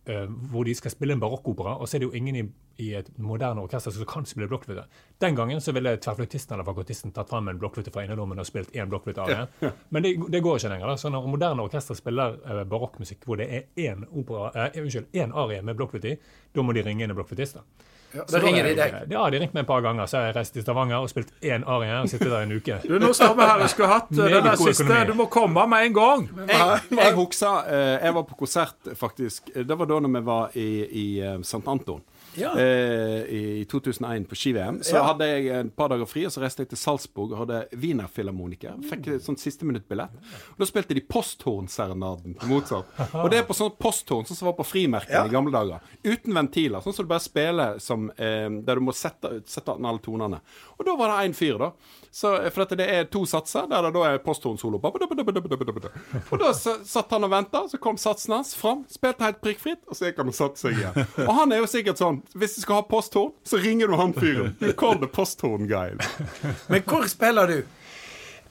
hvor 0.06 0.66
de 0.66 0.74
skal 0.76 0.92
spille 0.92 1.14
en 1.14 1.20
barokkopera, 1.22 1.76
og 1.78 1.88
så 1.88 1.98
er 1.98 2.02
det 2.02 2.08
jo 2.08 2.18
ingen 2.18 2.36
i, 2.36 2.44
i 2.82 2.88
et 2.98 3.12
moderne 3.22 3.62
orkester 3.62 3.94
som 3.94 4.08
kan 4.10 4.26
spille 4.26 4.48
blokkfløyte. 4.50 4.88
Den 5.22 5.36
gangen 5.38 5.62
så 5.62 5.74
ville 5.76 5.94
tverrfløytisten 6.02 6.56
eller 6.56 6.66
fagottisten 6.66 7.14
tatt 7.14 7.30
fram 7.30 7.52
en 7.52 7.60
blokkfløyte 7.62 7.94
fra 7.94 8.06
innerlommen 8.08 8.42
og 8.42 8.48
spilt 8.50 8.74
én 8.74 8.90
blokkfløyte 8.90 9.22
av 9.22 9.30
det. 9.30 9.72
Men 9.94 10.04
det, 10.08 10.16
det 10.34 10.42
går 10.42 10.58
ikke 10.58 10.74
lenger. 10.74 10.90
da. 10.90 10.98
Så 10.98 11.14
når 11.14 11.30
moderne 11.30 11.68
orkester 11.68 11.98
spiller 11.98 12.40
eh, 12.42 12.64
barokkmusikk 12.74 13.30
hvor 13.30 13.38
det 13.38 13.50
er 13.54 13.90
én 13.92 14.08
opera, 14.10 14.50
eh, 14.56 14.82
unnskyld, 14.82 15.12
én 15.14 15.36
arie 15.38 15.62
med 15.62 15.78
blokkfløyte 15.78 16.16
i, 16.16 16.20
da 16.56 16.66
må 16.66 16.74
de 16.74 16.86
ringe 16.88 17.06
inn 17.06 17.14
en 17.14 17.20
blokkfløytist. 17.22 17.62
da. 17.62 17.91
Ja, 18.14 18.24
det 18.28 18.42
ringer 18.44 18.64
de 18.68 18.74
deg. 18.76 18.96
Ja, 19.12 19.24
de 19.32 19.40
ringte 19.40 19.56
meg 19.56 19.64
et 19.64 19.70
par 19.70 19.82
ganger. 19.86 20.06
Så 20.12 20.18
har 20.20 20.26
jeg 20.30 20.36
reist 20.36 20.54
til 20.58 20.66
Stavanger 20.66 21.00
og 21.00 21.10
spilt 21.12 21.30
én 21.42 21.64
arie 21.68 21.96
og 22.02 22.10
sittet 22.12 22.32
der 22.32 22.44
en 22.48 22.52
uke. 22.58 22.80
Du, 22.92 22.98
nå 23.00 23.12
står 23.16 23.36
vi 23.38 23.48
her 23.48 23.64
og 23.64 23.70
skulle 23.72 23.90
hatt 23.92 24.12
eh, 24.12 24.26
den 24.36 24.44
der 24.50 24.58
siste. 24.60 24.84
økonomi. 24.84 25.08
Du 25.08 25.14
må 25.22 25.26
komme 25.32 25.68
med 25.72 25.86
en 25.88 25.96
gang. 25.96 26.26
Jeg, 26.50 26.80
jeg 26.98 27.14
husker 27.16 27.70
eh, 27.72 27.98
Jeg 28.06 28.16
var 28.20 28.26
på 28.28 28.36
konsert, 28.44 28.92
faktisk. 29.00 29.52
Det 29.56 29.78
var 29.80 29.88
da 29.92 30.00
når 30.04 30.16
vi 30.18 30.24
var 30.28 30.58
i, 30.60 30.70
i 31.04 31.06
eh, 31.24 31.40
St. 31.46 31.64
Anton. 31.68 32.02
Ja. 32.36 32.54
Eh, 32.58 33.26
I 33.62 33.66
2001 33.70 34.28
på 34.30 34.36
ski-VM. 34.36 34.80
Så 34.84 34.96
Ja. 34.96 35.04
hadde 35.04 35.26
jeg 35.28 35.48
et 35.48 35.76
par 35.76 35.90
dager 35.90 36.06
fri, 36.08 36.26
og 36.26 36.32
så 36.32 36.42
reiste 36.42 36.60
jeg 36.64 36.70
til 36.70 36.78
Salzburg 36.78 37.32
og 37.34 37.38
hadde 37.48 37.68
Wienerfilharmoniker. 37.76 38.78
Fikk 38.88 39.08
et 39.08 39.22
sånt 39.26 39.40
siste 39.40 39.66
minutt-billett. 39.68 40.12
Og 40.52 40.58
Da 40.60 40.66
spilte 40.66 40.94
de 40.96 41.02
Posthorn-serenaden 41.02 42.40
til 42.40 42.50
Mozart. 42.50 42.86
Og 43.14 43.30
det 43.32 43.40
er 43.40 43.44
på 43.44 43.54
sånn 43.58 43.76
posthorn, 43.78 44.26
sånn 44.28 44.38
som 44.38 44.46
var 44.48 44.54
på 44.54 44.66
frimerkene 44.66 45.12
Ja. 45.12 45.26
i 45.26 45.30
gamle 45.30 45.52
dager. 45.52 45.80
Uten 46.06 46.34
ventiler. 46.34 46.80
Sånn 46.82 46.94
som 46.96 47.06
du 47.06 47.10
bare 47.10 47.20
spiller 47.20 47.80
som 47.80 48.10
eh, 48.18 48.50
Der 48.50 48.76
du 48.76 48.82
må 48.82 48.94
sette, 48.94 49.42
sette 49.46 49.70
an 49.76 49.86
alle 49.86 50.00
tonene. 50.00 50.40
Og 50.80 50.86
da 50.86 50.96
var 50.96 51.08
det 51.10 51.30
én 51.30 51.36
fyr, 51.36 51.58
da. 51.58 51.72
Så, 52.12 52.52
for 52.52 52.62
at 52.64 52.70
det 52.70 52.90
er 52.90 53.04
to 53.06 53.22
satser 53.26 53.68
der 53.70 53.82
det 53.84 53.94
da 53.94 54.04
er 54.14 54.18
posthornsolo. 54.20 54.80
Og 54.82 56.40
da 56.40 56.52
satt 56.54 57.10
han 57.12 57.24
og 57.24 57.32
venta, 57.32 57.64
så 57.70 57.80
kom 57.80 57.98
satsen 57.98 58.34
hans 58.36 58.54
fram, 58.58 58.84
spilte 58.92 59.24
helt 59.26 59.42
prikkfritt, 59.44 59.80
og 59.88 59.96
så 59.98 60.10
gikk 60.10 60.18
han 60.18 60.28
og 60.32 60.36
satte 60.38 60.58
seg 60.62 60.78
igjen. 60.78 61.08
Og 61.28 61.34
han 61.36 61.52
er 61.56 61.62
jo 61.64 61.70
sikkert 61.72 61.98
sånn 62.02 62.21
Hvis 62.34 62.58
du 62.58 62.62
skal 62.64 62.82
ha 62.82 62.88
posthorn, 62.88 63.34
så 63.48 63.60
ringer 63.62 63.92
du 63.92 64.00
han 64.00 64.16
fyren. 64.18 64.56
You 64.62 64.74
call 64.78 65.00
the 65.02 65.10
posthorn-guy. 65.12 65.98
Men 66.70 66.84
hvor 66.88 67.08
spiller 67.12 67.48
du? 67.48 67.62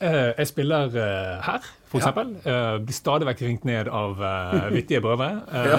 Uh, 0.00 0.32
jeg 0.38 0.46
spiller 0.48 0.86
uh, 0.96 1.42
her, 1.44 1.66
for 1.90 2.00
eksempel. 2.00 2.30
Uh, 2.46 2.78
blir 2.80 2.96
stadig 2.96 3.26
vekk 3.28 3.42
ringt 3.44 3.66
ned 3.68 3.90
av 3.92 4.16
uh, 4.16 4.68
vittige 4.76 5.02
brødre 5.04 5.28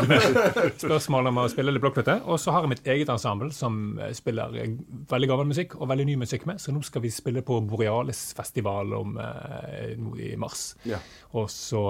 med 0.05 0.35
spørsmål 0.83 1.31
om 1.31 1.39
å 1.41 1.45
spille 1.49 1.73
litt 1.73 1.81
blokkfløyte. 1.81 2.19
Og 2.29 2.37
så 2.41 2.53
har 2.53 2.67
jeg 2.67 2.73
mitt 2.75 2.91
eget 2.93 3.09
ensemble 3.09 3.49
som 3.55 3.79
spiller 4.13 4.53
veldig 5.09 5.31
gammel 5.31 5.49
musikk 5.49 5.73
og 5.79 5.89
veldig 5.89 6.05
ny 6.11 6.19
musikk 6.21 6.45
med. 6.49 6.61
Så 6.61 6.75
nå 6.75 6.83
skal 6.85 7.01
vi 7.01 7.09
spille 7.13 7.41
på 7.45 7.57
Borealis-festival 7.65 8.93
om 8.99 9.17
eh, 9.25 9.97
i 10.21 10.35
mars. 10.37 10.75
Ja. 10.85 11.01
Og 11.33 11.49
så 11.49 11.81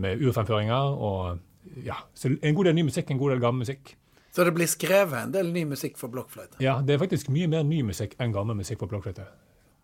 med 0.00 0.26
urfremføringer 0.26 0.98
og 0.98 1.38
ja, 1.84 1.94
så 2.14 2.32
en 2.42 2.54
god 2.54 2.70
del 2.70 2.78
ny 2.80 2.88
musikk, 2.88 3.10
en 3.10 3.20
god 3.20 3.36
del 3.36 3.42
gammel 3.42 3.62
musikk. 3.62 3.94
Så 4.30 4.46
det 4.46 4.54
blir 4.54 4.68
skrevet 4.70 5.24
en 5.24 5.32
del 5.34 5.50
ny 5.52 5.64
musikk 5.72 5.96
for 5.98 6.12
blokkfløyte. 6.12 6.60
Ja, 6.62 6.78
det 6.86 6.94
er 6.94 7.02
faktisk 7.02 7.30
mye 7.34 7.50
mer 7.50 7.64
ny 7.66 7.82
musikk 7.86 8.14
enn 8.22 8.34
gammel 8.34 8.58
musikk 8.60 8.78
for 8.82 8.92
blokkfløyte. 8.92 9.26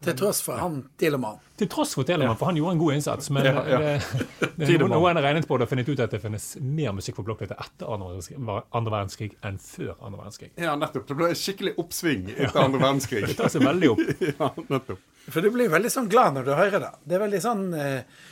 Til 0.04 0.12
tross 0.12 0.42
for 0.44 0.60
han 0.60 0.82
Tilemann. 1.00 1.38
Til 1.56 1.68
tross 1.72 1.94
for 1.96 2.04
Telemann, 2.06 2.36
for 2.36 2.50
han 2.50 2.58
gjorde 2.58 2.74
en 2.76 2.80
god 2.82 2.92
innsats. 2.98 3.30
Men 3.32 3.46
Ja, 3.48 3.62
ja. 3.66 3.78
det, 3.80 3.92
det, 4.60 4.76
noen 4.82 5.16
har 5.16 5.24
regnet 5.24 5.48
på 5.48 5.56
det 5.56 5.66
og 5.66 5.70
funnet 5.72 5.88
ut 5.88 6.02
at 6.04 6.12
det 6.12 6.20
finnes 6.22 6.50
mer 6.60 6.92
musikk 6.94 7.16
for 7.16 7.26
blokkfløyte 7.26 7.56
etter 7.56 7.88
andre 7.88 8.10
verdenskrig, 8.12 8.36
andre 8.76 8.92
verdenskrig 8.94 9.30
enn 9.48 9.58
før 9.62 9.94
andre 9.96 10.20
verdenskrig. 10.20 10.50
Ja, 10.60 10.76
nettopp. 10.78 11.08
Det 11.08 11.16
ble 11.18 11.30
skikkelig 11.40 11.74
oppsving 11.80 12.28
etter 12.36 12.60
andre 12.62 12.82
verdenskrig. 12.84 13.24
Det 13.32 13.38
tar 13.40 13.50
seg 13.56 13.64
veldig 13.66 13.92
opp. 13.94 14.04
Ja, 14.36 14.52
nettopp. 14.68 15.00
For 15.32 15.42
du 15.42 15.50
blir 15.54 15.72
veldig 15.72 15.90
sånn 15.90 16.12
glad 16.12 16.36
når 16.36 16.46
du 16.46 16.54
hører 16.60 16.82
det. 16.86 16.92
Det 17.08 17.16
er 17.16 17.24
veldig 17.24 17.42
sånn 17.42 17.64
eh, 17.80 18.22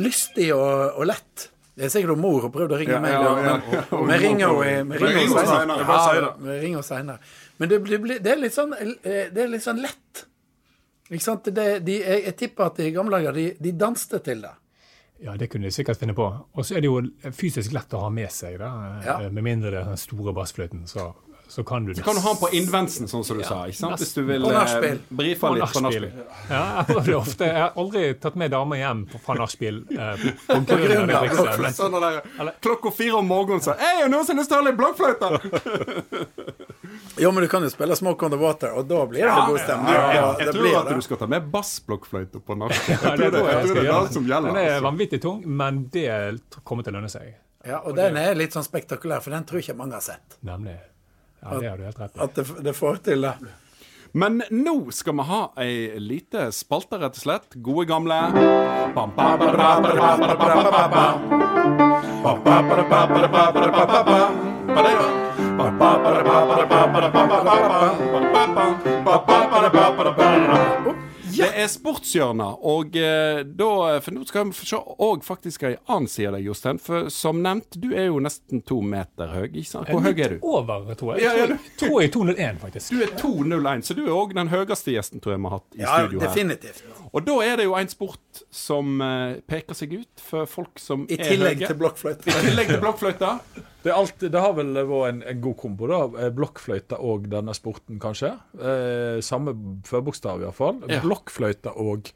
lystig 0.00 0.52
og, 0.54 1.00
og 1.00 1.10
lett. 1.10 1.48
Det 1.76 1.84
er 1.84 1.90
sikkert 1.92 2.14
om 2.14 2.20
mor 2.24 2.40
har 2.46 2.50
prøvd 2.54 2.72
å 2.72 2.76
ringe 2.80 2.98
meg, 3.04 3.16
vi 6.40 6.54
ringer 6.62 6.78
henne 6.80 6.86
seinere. 6.86 7.18
Men 7.58 7.68
det, 7.68 7.80
blir- 7.84 8.00
blir- 8.00 8.22
det 8.24 8.32
er 8.32 8.40
litt 8.40 8.54
sånn 8.56 8.72
eh, 8.80 9.26
Det 9.32 9.42
er 9.44 9.50
litt 9.52 9.64
sånn 9.64 9.82
lett. 9.84 10.22
Ikke 11.10 11.22
sant? 11.22 11.50
Det, 11.54 11.66
de, 11.86 11.98
jeg, 12.00 12.22
jeg 12.30 12.36
tipper 12.40 12.70
at 12.70 12.80
i 12.82 12.88
gamle 12.94 13.18
dager 13.20 13.36
de, 13.36 13.44
de 13.62 13.72
danste 13.78 14.18
til 14.24 14.40
det. 14.46 14.54
Ja, 15.22 15.36
det 15.40 15.46
kunne 15.52 15.68
de 15.68 15.72
sikkert 15.72 16.00
finne 16.00 16.16
på. 16.16 16.24
Og 16.56 16.64
så 16.66 16.76
er 16.76 16.82
det 16.84 16.88
jo 16.90 17.30
fysisk 17.32 17.72
lett 17.76 17.92
å 17.96 18.02
ha 18.02 18.08
med 18.12 18.32
seg, 18.34 18.58
da. 18.60 18.70
Ja. 19.04 19.14
Med 19.32 19.44
mindre 19.46 19.70
det 19.72 19.78
er 19.80 19.86
den 19.92 20.00
store 20.00 20.32
bassfløyten, 20.36 20.82
så, 20.90 21.10
så 21.48 21.64
kan 21.64 21.84
du 21.86 21.94
Så 21.94 22.02
kan 22.02 22.14
du 22.14 22.20
ha 22.20 22.32
den 22.34 22.40
på 22.40 22.48
innvendsen, 22.52 23.08
sånn 23.08 23.24
som 23.24 23.38
du 23.38 23.44
sa. 23.46 23.62
ikke 23.70 23.78
sant? 23.78 24.00
Hvis 24.02 24.14
du 24.14 24.22
vil 24.26 24.44
eh, 24.50 24.98
brife 25.08 25.50
litt 25.54 25.72
på 25.72 25.82
nachspiel. 25.84 26.08
Ja, 26.50 26.84
jeg 26.88 27.14
ofte. 27.16 27.46
Jeg 27.48 27.60
har 27.62 27.72
aldri 27.78 28.02
tatt 28.20 28.36
med 28.36 28.50
damer 28.50 28.80
hjem 28.80 29.04
fra 29.24 29.36
nachspiel 29.38 29.82
eh, 29.94 30.26
på 30.48 30.78
grunn 30.82 31.10
av 31.14 31.28
det 31.30 31.72
Sånn 31.76 31.96
Klokka 32.66 32.92
fire 32.94 33.20
om 33.22 33.30
morgenen 33.30 33.62
så 33.64 33.76
Hei, 33.78 34.00
er 34.00 34.08
det 34.08 34.12
noen 34.14 34.26
som 34.26 34.36
har 34.36 34.42
lyst 34.42 34.50
til 34.52 34.58
å 34.58 34.62
ha 34.62 34.68
litt 34.68 34.80
blokkfløyte? 34.80 35.26
Jo, 37.18 37.30
men 37.32 37.42
du 37.42 37.48
kan 37.48 37.64
jo 37.64 37.70
spille 37.72 37.96
Smoke 37.96 38.26
on 38.26 38.30
the 38.34 38.38
Water, 38.40 38.74
og 38.76 38.86
da 38.90 39.00
blir 39.08 39.24
det 39.24 39.46
god 39.48 39.60
stemning. 39.62 39.94
Jeg, 39.94 40.16
Ja, 40.16 40.26
jeg 40.38 40.46
det 40.46 40.52
tror 40.54 40.62
blir 40.66 40.76
at 40.78 40.88
det. 40.90 40.96
du 40.98 41.06
skal 41.06 41.20
ta 41.22 41.28
med 41.32 41.48
bassblokkfløyte 41.52 42.42
på 42.44 42.56
nachspiel. 42.60 42.98
Ja, 43.02 43.14
det 43.16 43.30
tror 43.32 43.32
det, 43.32 43.54
jeg 43.54 43.70
tror 43.70 43.80
det 43.80 43.86
er 43.86 44.06
det 44.10 44.16
som 44.18 44.28
gjelder. 44.28 44.50
Den 44.52 44.60
er 44.60 44.70
altså. 44.74 44.84
vanvittig 44.86 45.20
tung, 45.24 45.40
men 45.62 45.80
det 45.94 46.10
kommer 46.68 46.86
til 46.86 46.92
å 46.94 46.98
lønne 47.00 47.10
seg. 47.12 47.32
Ja, 47.66 47.80
og 47.82 47.96
den 47.98 48.18
er 48.20 48.36
litt 48.38 48.54
sånn 48.54 48.66
spektakulær, 48.66 49.24
for 49.24 49.34
den 49.34 49.48
tror 49.48 49.62
ikke 49.64 49.74
mange 49.78 49.96
har 49.98 50.04
sett. 50.04 50.36
Nemlig. 50.46 50.76
Ja, 51.40 51.60
det 51.60 51.68
har 51.70 51.78
du 51.78 51.84
helt 51.84 52.00
rett 52.00 52.16
i. 52.16 52.20
At 52.20 52.34
det, 52.34 52.46
det 52.64 52.74
får 52.76 53.02
til 53.06 53.26
det. 53.26 53.34
Men 54.16 54.40
nå 54.50 54.76
skal 54.96 55.16
vi 55.18 55.24
ha 55.28 55.40
ei 55.60 55.98
lite 56.00 56.48
spalte, 56.56 56.96
rett 57.02 57.18
og 57.18 57.24
slett. 57.26 57.58
Gode 57.60 57.84
gamle 57.90 58.16
det 71.36 71.48
er 71.62 71.68
sportshjørnet. 71.70 72.62
Og 72.66 72.96
eh, 73.00 73.42
da 73.46 73.70
For 74.04 74.16
nå 74.16 74.26
skal 74.28 74.50
vi 74.50 74.68
se 74.68 74.78
òg 74.78 75.24
faktisk 75.26 75.66
ei 75.68 75.74
annen 75.86 76.08
side 76.10 76.30
av 76.30 76.38
deg, 76.38 76.46
Jostein. 76.48 76.80
For 76.82 77.10
som 77.12 77.42
nevnt, 77.44 77.78
du 77.82 77.90
er 77.94 78.08
jo 78.08 78.20
nesten 78.22 78.62
to 78.66 78.80
meter 78.84 79.32
høy. 79.34 79.46
Ikke 79.48 79.68
sant? 79.68 79.90
Hvor 79.92 80.04
høy 80.04 80.12
er 80.14 80.36
du? 80.36 80.38
Over, 80.46 80.88
tror 80.98 81.16
jeg. 81.16 81.26
Jeg 81.26 81.58
tror, 81.80 82.00
jeg 82.00 82.10
er 82.10 82.14
201, 82.16 82.60
faktisk. 82.62 82.92
Du 82.92 83.04
er 83.04 83.14
201, 83.20 83.86
så 83.86 83.96
du 83.98 84.04
er 84.06 84.14
òg 84.16 84.34
den 84.36 84.52
høyeste 84.52 84.94
gjesten 84.94 85.22
tror 85.22 85.36
jeg 85.36 85.42
vi 85.42 85.50
har 85.50 85.58
hatt 85.58 85.78
i 85.78 85.84
ja, 85.84 85.94
studio 86.00 86.20
her. 86.22 86.28
definitivt. 86.30 86.84
Og 87.12 87.24
da 87.26 87.36
er 87.46 87.60
det 87.60 87.68
jo 87.68 87.76
en 87.78 87.90
sport 87.90 88.42
som 88.54 89.00
eh, 89.04 89.38
peker 89.48 89.78
seg 89.78 89.96
ut 90.00 90.26
for 90.26 90.50
folk 90.50 90.82
som 90.82 91.06
I 91.08 91.16
er 91.16 91.24
høye. 91.24 91.26
I 91.26 91.36
tillegg 91.36 92.70
til 92.72 92.82
blokkfløyta. 92.82 93.36
Det, 93.86 93.92
er 93.92 93.98
alltid, 94.00 94.32
det 94.34 94.40
har 94.42 94.54
vel 94.58 94.72
vært 94.74 95.08
en, 95.12 95.20
en 95.30 95.40
god 95.44 95.56
kombo, 95.60 95.86
da. 95.90 95.98
Eh, 96.26 96.30
Blokkfløyte 96.34 96.98
og 96.98 97.28
denne 97.30 97.54
sporten, 97.54 98.00
kanskje. 98.02 98.32
Eh, 98.58 99.20
samme 99.22 99.54
førbokstav, 99.86 100.42
iallfall. 100.42 100.80
Ja. 100.90 100.98
Blokkfløyte 101.04 101.70
og 101.78 102.10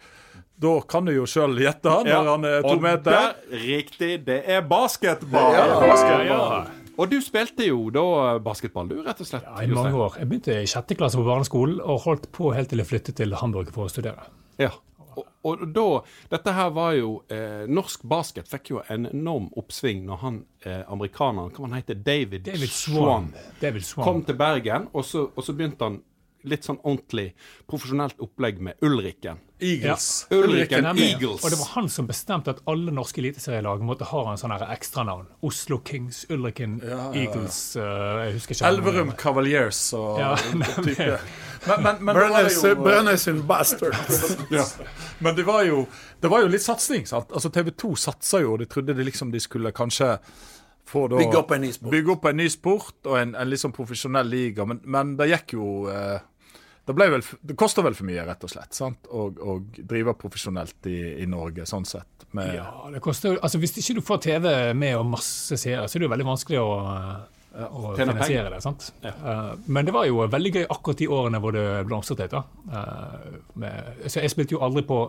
Da 0.60 0.74
kan 0.84 1.06
du 1.08 1.14
jo 1.14 1.22
sjøl 1.30 1.54
gjette 1.62 1.88
når 1.88 2.08
Ja. 2.10 2.18
han 2.26 2.44
er 2.44 2.60
to 2.66 2.74
Og 2.74 2.82
meter. 2.84 3.14
der, 3.14 3.34
riktig, 3.62 4.10
det 4.26 4.42
er 4.50 4.60
basketball. 4.68 5.54
Ja, 5.56 6.66
Og 7.00 7.08
du 7.08 7.16
spilte 7.24 7.64
jo 7.64 7.86
da 7.94 8.02
basketball, 8.44 8.90
du, 8.90 8.98
rett 9.06 9.22
og 9.22 9.26
slett. 9.30 9.46
Ja, 9.46 9.62
I 9.64 9.70
mange 9.72 9.94
år. 9.96 10.18
Jeg 10.20 10.28
begynte 10.28 10.58
i 10.60 10.66
sjette 10.68 10.98
klasse 10.98 11.16
på 11.16 11.24
barneskolen 11.24 11.78
og 11.80 12.02
holdt 12.04 12.26
på 12.36 12.50
helt 12.52 12.68
til 12.68 12.82
jeg 12.82 12.90
flyttet 12.90 13.16
til 13.22 13.32
Hamburg 13.40 13.70
for 13.72 13.86
å 13.88 13.92
studere. 13.94 14.26
Ja. 14.60 14.68
Og, 15.42 15.62
og 15.62 15.72
da 15.74 15.86
Dette 16.32 16.52
her 16.56 16.70
var 16.76 16.94
jo 16.98 17.12
eh, 17.32 17.64
Norsk 17.70 18.04
basket 18.08 18.48
fikk 18.50 18.72
jo 18.74 18.82
en 18.92 19.08
enorm 19.10 19.48
oppsving 19.60 20.04
når 20.08 20.22
han 20.24 20.38
eh, 20.64 20.82
amerikaneren 20.92 21.52
Hva 21.54 21.66
han 21.66 21.78
heter 21.78 21.98
David, 21.98 22.44
David 22.48 22.72
Swan. 22.74 23.30
David 23.60 23.86
Swan. 23.88 24.04
kom 24.04 24.22
til 24.28 24.38
Bergen, 24.40 24.88
og 24.92 25.04
så, 25.04 25.26
og 25.34 25.44
så 25.44 25.56
begynte 25.56 25.88
han 25.88 26.00
litt 26.48 26.66
sånn 26.66 26.78
ordentlig 26.82 27.30
profesjonelt 27.68 28.20
opplegg 28.22 28.60
med 28.64 28.80
Ulriken. 28.84 29.40
Eagles. 29.60 30.26
Ulriken 30.30 30.86
Ulriken 30.86 30.98
Eagles. 31.04 31.44
Og 31.44 31.52
det 31.52 31.58
var 31.60 31.70
han 31.74 31.88
som 31.92 32.06
bestemte 32.08 32.54
at 32.54 32.62
alle 32.70 32.92
norske 32.94 33.20
eliteserielag 33.20 33.82
måtte 33.84 34.08
ha 34.08 34.22
en 34.30 34.40
sånn 34.40 34.54
ekstranavn. 34.56 35.28
Oslo 35.46 35.80
Kings, 35.84 36.22
Ulriken 36.32 36.78
Eagles 37.12 37.58
uh, 37.76 38.24
Jeg 38.24 38.38
husker 38.38 38.56
ikke 38.56 38.70
Elverum 38.70 39.12
Cavaliers 39.20 39.82
og 39.96 40.20
Ja, 40.22 40.32
type. 40.86 41.18
Men, 41.68 41.82
men, 41.84 41.98
men, 42.08 42.16
det 42.16 42.54
var 42.56 42.78
Brønnøysund 42.80 43.42
Bastards. 43.48 44.38
ja. 44.56 44.64
men 45.18 45.36
det 45.36 45.44
var 45.44 45.66
jo 45.68 45.84
Det 46.22 46.30
var 46.32 46.46
jo 46.46 46.48
litt 46.52 46.64
satsing, 46.64 47.04
sant. 47.08 47.28
Altså 47.32 47.52
TV 47.52 47.74
2 47.76 47.92
satsa 48.00 48.40
jo, 48.40 48.54
og 48.54 48.64
de 48.64 48.70
trodde 48.70 48.96
de 48.96 49.04
liksom 49.04 49.32
de 49.32 49.40
skulle 49.44 49.74
kanskje 49.76 50.16
da 50.90 51.16
Bygge 51.16 51.38
opp 51.38 51.52
en 51.54 51.60
ny 51.62 51.72
sport. 51.72 51.90
Bygge 51.92 52.10
opp 52.12 52.24
en 52.26 52.36
ny 52.36 52.48
sport 52.50 53.06
og 53.06 53.16
en, 53.20 53.34
en 53.38 53.48
litt 53.50 53.62
sånn 53.62 53.74
profesjonell 53.74 54.26
liga, 54.26 54.64
men, 54.66 54.80
men 54.90 55.12
det 55.18 55.28
gikk 55.30 55.54
jo 55.54 55.66
eh, 55.92 56.18
det, 56.96 57.08
vel, 57.14 57.24
det 57.50 57.56
koster 57.58 57.84
vel 57.86 57.96
for 57.98 58.08
mye, 58.08 58.24
rett 58.26 58.44
og 58.46 58.52
slett, 58.52 58.72
sant? 58.76 59.10
Å 59.10 59.26
og 59.30 59.76
drive 59.78 60.14
profesjonelt 60.18 60.88
i, 60.90 60.98
i 61.24 61.28
Norge, 61.30 61.66
sånn 61.68 61.86
sett. 61.88 62.26
Med, 62.36 62.54
Ja, 62.54 62.70
det 62.92 63.00
koster, 63.02 63.38
altså 63.42 63.58
Hvis 63.58 63.74
ikke 63.80 63.96
du 63.98 64.04
får 64.06 64.20
TV 64.22 64.48
med 64.78 64.96
og 65.00 65.06
masse 65.16 65.56
seere, 65.58 65.88
så 65.88 65.96
er 65.98 66.02
det 66.02 66.06
jo 66.06 66.12
veldig 66.12 66.28
vanskelig 66.28 66.60
å, 66.62 66.68
eh, 67.54 67.64
å 67.66 67.94
finansiere 67.98 68.52
det. 68.54 68.60
sant? 68.62 68.92
Eh, 69.02 69.40
men 69.66 69.88
det 69.88 69.94
var 69.96 70.06
jo 70.06 70.22
veldig 70.30 70.52
gøy 70.58 70.66
akkurat 70.68 71.02
de 71.02 71.10
årene 71.10 71.40
hvor 71.42 71.56
det 71.56 71.66
blomstret 71.88 72.22
litt. 72.22 72.38
Eh, 72.70 74.06
så 74.06 74.22
jeg 74.22 74.30
spilte 74.30 74.54
jo 74.58 74.62
aldri 74.66 74.86
på 74.86 75.02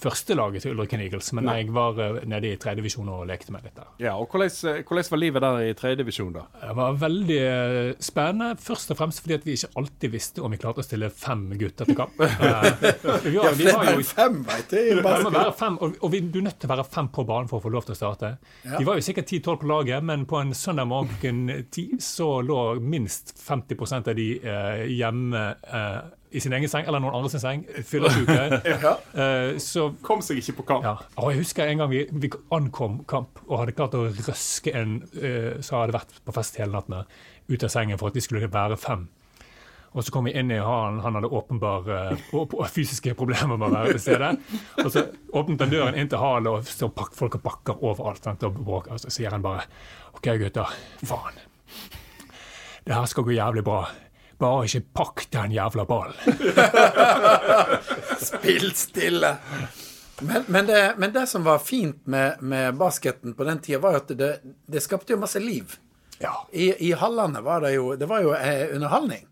førstelaget 0.00 0.64
til 0.64 0.74
Ulriken 0.74 1.00
Eagles, 1.00 1.32
men 1.36 1.48
jeg 1.50 1.70
var 1.74 1.98
eh, 2.02 2.18
nede 2.28 2.52
i 2.52 2.58
tredje 2.60 2.80
divisjon 2.80 3.08
og 3.12 3.24
lekte 3.28 3.54
med 3.54 3.64
litt 3.66 3.76
der. 3.78 3.88
Ja, 4.02 4.14
og 4.20 4.30
hvordan, 4.32 4.52
eh, 4.70 4.82
hvordan 4.86 5.10
var 5.12 5.20
livet 5.20 5.44
der 5.44 5.60
i 5.64 5.74
tredjedivisjon, 5.78 6.32
da? 6.34 6.44
Det 6.62 6.74
var 6.78 6.98
veldig 7.00 7.38
eh, 7.42 7.90
spennende, 8.02 8.50
først 8.62 8.92
og 8.92 9.00
fremst 9.00 9.22
fordi 9.24 9.38
at 9.38 9.46
vi 9.46 9.56
ikke 9.56 9.72
alltid 9.80 10.12
visste 10.12 10.44
om 10.44 10.54
vi 10.54 10.60
klarte 10.60 10.82
å 10.82 10.86
stille 10.86 11.10
fem 11.12 11.46
gutter 11.58 11.88
til 11.88 11.98
kamp. 11.98 12.20
Eh, 12.46 13.24
vi 13.24 13.32
var, 13.36 13.54
vi 13.56 13.66
var 13.66 13.88
jo 13.90 14.02
fem, 14.06 14.36
veit 14.46 14.70
du. 14.70 14.76
i 14.78 14.94
må 15.02 15.30
være 15.32 15.52
fem, 15.56 15.76
og, 15.82 15.96
og 16.04 16.12
vi, 16.12 16.20
du 16.20 16.38
er 16.40 16.46
nødt 16.48 16.58
til 16.62 16.68
å 16.68 16.72
være 16.74 16.84
fem 16.88 17.08
på 17.12 17.24
banen 17.26 17.48
for 17.50 17.58
å 17.58 17.64
få 17.64 17.72
lov 17.72 17.86
til 17.86 17.94
å 17.94 17.98
starte. 17.98 18.30
Ja. 18.64 18.76
De 18.78 18.86
var 18.86 18.98
jo 18.98 19.04
sikkert 19.06 19.30
10-12 19.30 19.58
på 19.62 19.70
laget, 19.70 20.06
men 20.06 20.26
på 20.28 20.38
en 20.40 20.52
søndag 20.56 20.88
morgen 20.90 21.42
ti 21.74 21.88
så 22.02 22.28
lå 22.44 22.60
minst 22.82 23.34
50% 23.40 24.12
av 24.12 24.18
de 24.18 24.28
eh, 24.38 24.84
hjemme 24.96 25.42
eh, 25.66 25.98
i 26.36 26.40
sin 26.42 26.52
egen 26.52 26.68
seng, 26.68 26.84
eller 26.86 27.00
noen 27.00 27.16
andre 27.16 27.30
sin 27.32 27.42
seng, 27.42 27.66
fyllesyke. 27.86 28.36
Eh, 29.16 29.56
så 29.62 29.88
Kom 30.04 30.20
seg 30.24 30.40
ikke 30.42 30.58
på 30.58 30.64
kamp. 30.68 30.84
ja. 30.84 30.94
Og 31.22 31.32
jeg 31.32 31.40
husker 31.40 31.68
en 31.70 31.80
gang 31.80 31.90
vi, 31.90 32.02
vi 32.12 32.28
ankom 32.52 32.98
kamp 33.08 33.40
og 33.46 33.62
hadde 33.62 33.74
klart 33.76 33.96
å 33.96 34.04
røske 34.12 34.72
en 34.76 34.98
uh, 35.16 35.56
som 35.64 35.80
hadde 35.80 35.96
vært 35.96 36.18
på 36.26 36.34
fest 36.36 36.58
hele 36.60 36.74
natten, 36.74 37.06
ut 37.48 37.64
av 37.64 37.72
sengen 37.72 38.00
for 38.00 38.10
at 38.10 38.18
de 38.18 38.24
skulle 38.24 38.50
være 38.52 38.76
fem. 38.80 39.06
Og 39.96 40.04
så 40.04 40.12
kom 40.12 40.28
vi 40.28 40.34
inn 40.36 40.52
i 40.52 40.60
hallen, 40.60 41.00
han 41.00 41.16
hadde 41.16 41.32
åpenbare 41.32 42.00
uh, 42.12 42.64
fysiske 42.68 43.14
problemer 43.16 43.56
med 43.56 43.70
å 43.70 43.72
være 43.72 43.96
til 43.96 44.02
stede. 44.04 44.32
Og 44.84 44.90
så 44.92 45.06
åpnet 45.32 45.64
han 45.64 45.72
døren 45.72 45.96
inn 45.96 46.10
til 46.12 46.20
hallen, 46.20 46.50
og 46.52 46.68
så 46.68 46.90
pakk, 46.92 47.14
folk 47.16 47.38
pakker 47.44 47.80
overalt. 47.80 48.20
Sant, 48.26 48.44
og, 48.44 48.58
bråk, 48.60 48.90
og 48.92 49.00
så 49.00 49.12
sier 49.14 49.32
han 49.32 49.44
bare 49.46 49.64
OK, 50.18 50.34
gutter. 50.42 50.76
Faen. 51.06 51.40
Det 52.86 52.94
her 52.94 53.08
skal 53.10 53.24
gå 53.26 53.38
jævlig 53.38 53.64
bra. 53.66 53.86
Bare 54.38 54.66
ikke 54.68 54.82
pakk 55.00 55.24
den 55.32 55.54
jævla 55.56 55.86
ballen. 55.88 56.16
Spill 58.28 58.70
stille. 58.76 59.32
Men, 60.20 60.44
men, 60.48 60.66
det, 60.68 60.82
men 60.96 61.12
det 61.12 61.26
som 61.28 61.44
var 61.44 61.58
fint 61.64 62.06
med, 62.06 62.40
med 62.40 62.76
basketen 62.76 63.34
på 63.36 63.44
den 63.44 63.60
tida, 63.64 63.80
var 63.80 64.00
at 64.00 64.12
det, 64.16 64.30
det 64.66 64.82
skapte 64.84 65.12
jo 65.12 65.20
masse 65.20 65.40
liv. 65.40 65.76
Ja. 66.18 66.34
I, 66.52 66.72
I 66.88 66.92
hallene 66.96 67.42
var 67.44 67.60
det 67.60 67.74
jo 67.74 67.90
Det 68.00 68.06
var 68.08 68.22
jo 68.24 68.32
eh, 68.32 68.74
underholdning. 68.74 69.26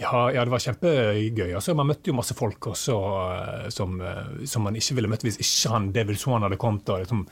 Ja, 0.00 0.30
ja, 0.32 0.44
det 0.44 0.52
var 0.52 0.62
kjempegøy. 0.64 1.50
Altså, 1.52 1.74
man 1.76 1.90
møtte 1.90 2.08
jo 2.08 2.16
masse 2.16 2.32
folk 2.36 2.70
også 2.72 2.96
eh, 3.20 3.66
som, 3.72 3.98
eh, 4.00 4.44
som 4.48 4.64
man 4.64 4.78
ikke 4.80 4.96
ville 4.96 5.10
møtt 5.12 5.26
hvis 5.26 5.40
ikke 5.42 5.74
han 5.74 5.90
David 5.92 6.20
Swan 6.20 6.46
hadde 6.46 6.60
kommet 6.60 6.88
og 6.88 7.02
liksom 7.02 7.26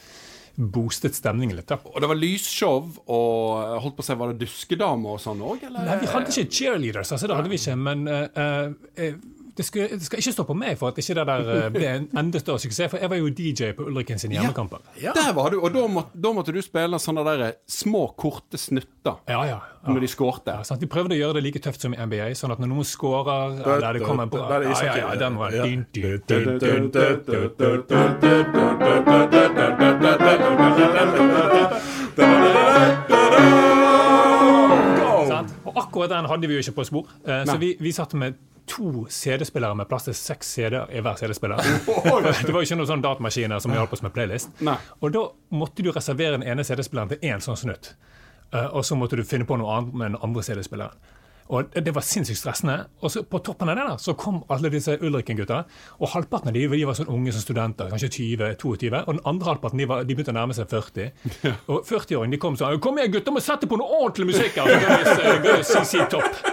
boostet 0.58 1.14
stemningen 1.14 1.56
litt. 1.56 1.68
da. 1.70 1.78
Og 1.86 2.02
det 2.02 2.10
var 2.10 2.18
lysshow 2.18 2.88
og 3.06 3.82
holdt 3.84 3.98
på 3.98 4.02
å 4.02 4.06
si, 4.08 4.16
var 4.18 4.32
det 4.32 4.42
duskedamer 4.42 5.14
og 5.14 5.22
sånn 5.22 5.42
òg, 5.44 5.62
eller? 5.68 5.86
Nei, 5.86 5.98
Vi 6.02 6.10
hadde 6.10 6.32
ikke 6.34 6.56
cheerleaders, 6.58 7.12
altså, 7.14 7.30
det 7.30 7.36
hadde 7.38 7.52
vi 7.52 7.60
ikke. 7.60 7.76
Men 7.78 8.02
uh, 8.10 8.74
eh, 8.98 9.12
det, 9.58 9.64
skal, 9.66 9.88
det 9.90 10.06
skal 10.06 10.20
ikke 10.22 10.32
stå 10.36 10.44
på 10.46 10.54
meg 10.54 10.76
for 10.78 10.92
at 10.92 10.98
ikke 11.02 11.14
det 11.18 11.24
der 11.26 11.48
eh, 11.54 11.64
ble 11.74 11.86
en 11.90 12.04
enda 12.20 12.38
større 12.38 12.62
suksess. 12.62 12.92
For 12.92 13.02
jeg 13.02 13.10
var 13.10 13.18
jo 13.18 13.30
DJ 13.34 13.72
på 13.74 13.88
Ulriken 13.90 14.20
sine 14.22 14.36
hjemmekamper. 14.38 14.84
Ja. 15.02 15.10
Der 15.16 15.32
var 15.34 15.50
du, 15.50 15.58
og 15.58 15.74
da 15.74 15.82
måtte, 15.90 16.14
da 16.14 16.32
måtte 16.36 16.54
du 16.54 16.60
spille 16.62 17.00
sånne 17.02 17.24
der 17.26 17.42
små, 17.66 18.04
korte 18.18 18.60
snutter 18.60 19.18
Ja, 19.26 19.40
ja. 19.48 19.58
når 19.88 20.06
de 20.06 20.10
skårte. 20.12 20.54
Ja, 20.62 20.78
de 20.78 20.90
prøvde 20.90 21.16
å 21.16 21.18
gjøre 21.18 21.40
det 21.40 21.44
like 21.48 21.62
tøft 21.64 21.82
som 21.82 21.96
i 21.96 21.98
NBA, 21.98 22.30
sånn 22.38 22.54
at 22.54 22.62
når 22.62 22.70
noen 22.70 22.86
skårer 22.86 23.58
ja, 23.58 23.78
der 23.82 23.98
det 23.98 24.04
kommer 24.06 24.30
bra 24.30 24.46
er 24.60 24.68
ja, 24.70 24.78
ja, 24.86 24.96
ja, 25.02 25.10
den 25.18 25.38
var 25.42 25.50
Ja. 25.58 25.66
Og 35.68 35.76
akkurat 35.76 36.10
den 36.10 36.26
hadde 36.30 36.48
vi 36.48 36.56
jo 36.56 36.62
ikke 36.62 36.76
på 36.78 36.84
spor. 36.88 37.10
Eh, 37.26 37.44
så 37.46 37.58
vi, 37.60 37.74
vi 37.80 37.92
satt 37.94 38.14
med 38.18 38.38
to 38.68 39.06
CD-spillere 39.12 39.76
med 39.78 39.88
plass 39.90 40.08
til 40.08 40.16
seks 40.16 40.52
CD-er 40.56 40.92
i 40.92 41.02
hver 41.04 41.18
CD-spiller. 41.20 41.62
det 42.46 42.52
var 42.52 42.60
jo 42.60 42.66
ikke 42.66 42.78
noen 42.80 42.90
sånne 42.90 43.06
datamaskiner 43.06 43.62
som 43.64 43.74
hjalp 43.74 43.94
oss 43.96 44.04
med 44.04 44.14
playlist. 44.16 44.52
Nei. 44.64 44.76
Og 45.00 45.14
da 45.14 45.24
måtte 45.54 45.84
du 45.84 45.92
reservere 45.92 46.38
den 46.38 46.46
ene 46.48 46.66
CD-spilleren 46.66 47.14
til 47.14 47.30
én 47.30 47.44
sånn 47.44 47.58
snutt. 47.60 47.94
Eh, 48.52 48.66
og 48.66 48.84
så 48.84 48.96
måtte 48.96 49.18
du 49.18 49.24
finne 49.28 49.48
på 49.48 49.58
noe 49.60 49.76
annet 49.76 49.94
med 49.94 50.12
den 50.12 50.20
andre 50.24 50.44
CD-spilleren. 50.46 51.14
Og 51.48 51.70
det 51.72 51.94
var 51.96 52.04
sinnssykt 52.04 52.38
stressende. 52.42 52.74
Og 53.00 53.10
så 53.10 53.22
på 53.24 53.38
toppen 53.44 53.70
av 53.72 53.78
det 53.78 53.84
da, 53.88 53.94
så 54.02 54.12
kom 54.20 54.42
alle 54.52 54.68
disse 54.72 54.98
Ulriken-gutta. 55.00 55.62
Og 56.02 56.10
halvparten 56.12 56.50
av 56.50 56.56
de, 56.58 56.66
de 56.68 56.82
var 56.84 56.98
sånn 56.98 57.08
unge 57.14 57.32
som 57.32 57.40
studenter, 57.40 57.88
kanskje 57.88 58.10
20-22. 58.36 58.90
Og 59.06 59.14
den 59.14 59.22
andre 59.24 59.48
halvparten 59.54 59.80
de, 59.80 59.86
var, 59.88 60.04
de 60.04 60.14
begynte 60.18 60.34
å 60.34 60.36
nærme 60.36 60.56
seg 60.58 60.68
40. 60.68 61.08
Og 61.72 61.82
40-åringen 61.88 62.36
de 62.36 62.40
kom 62.42 62.58
sånn 62.60 62.76
Kom 62.84 63.00
igjen, 63.00 63.14
gutter, 63.16 63.32
må 63.32 63.40
sette 63.40 63.68
på 63.70 63.78
noe 63.80 63.88
ordentlig 64.02 64.28
musikk! 64.34 64.60
her!» 64.60 64.68
Så 64.68 65.16
ga 65.24 65.32
vi- 65.38 65.48
ga 65.48 65.56
vi 65.56 65.64
CC 65.72 66.04
Topp. 66.12 66.44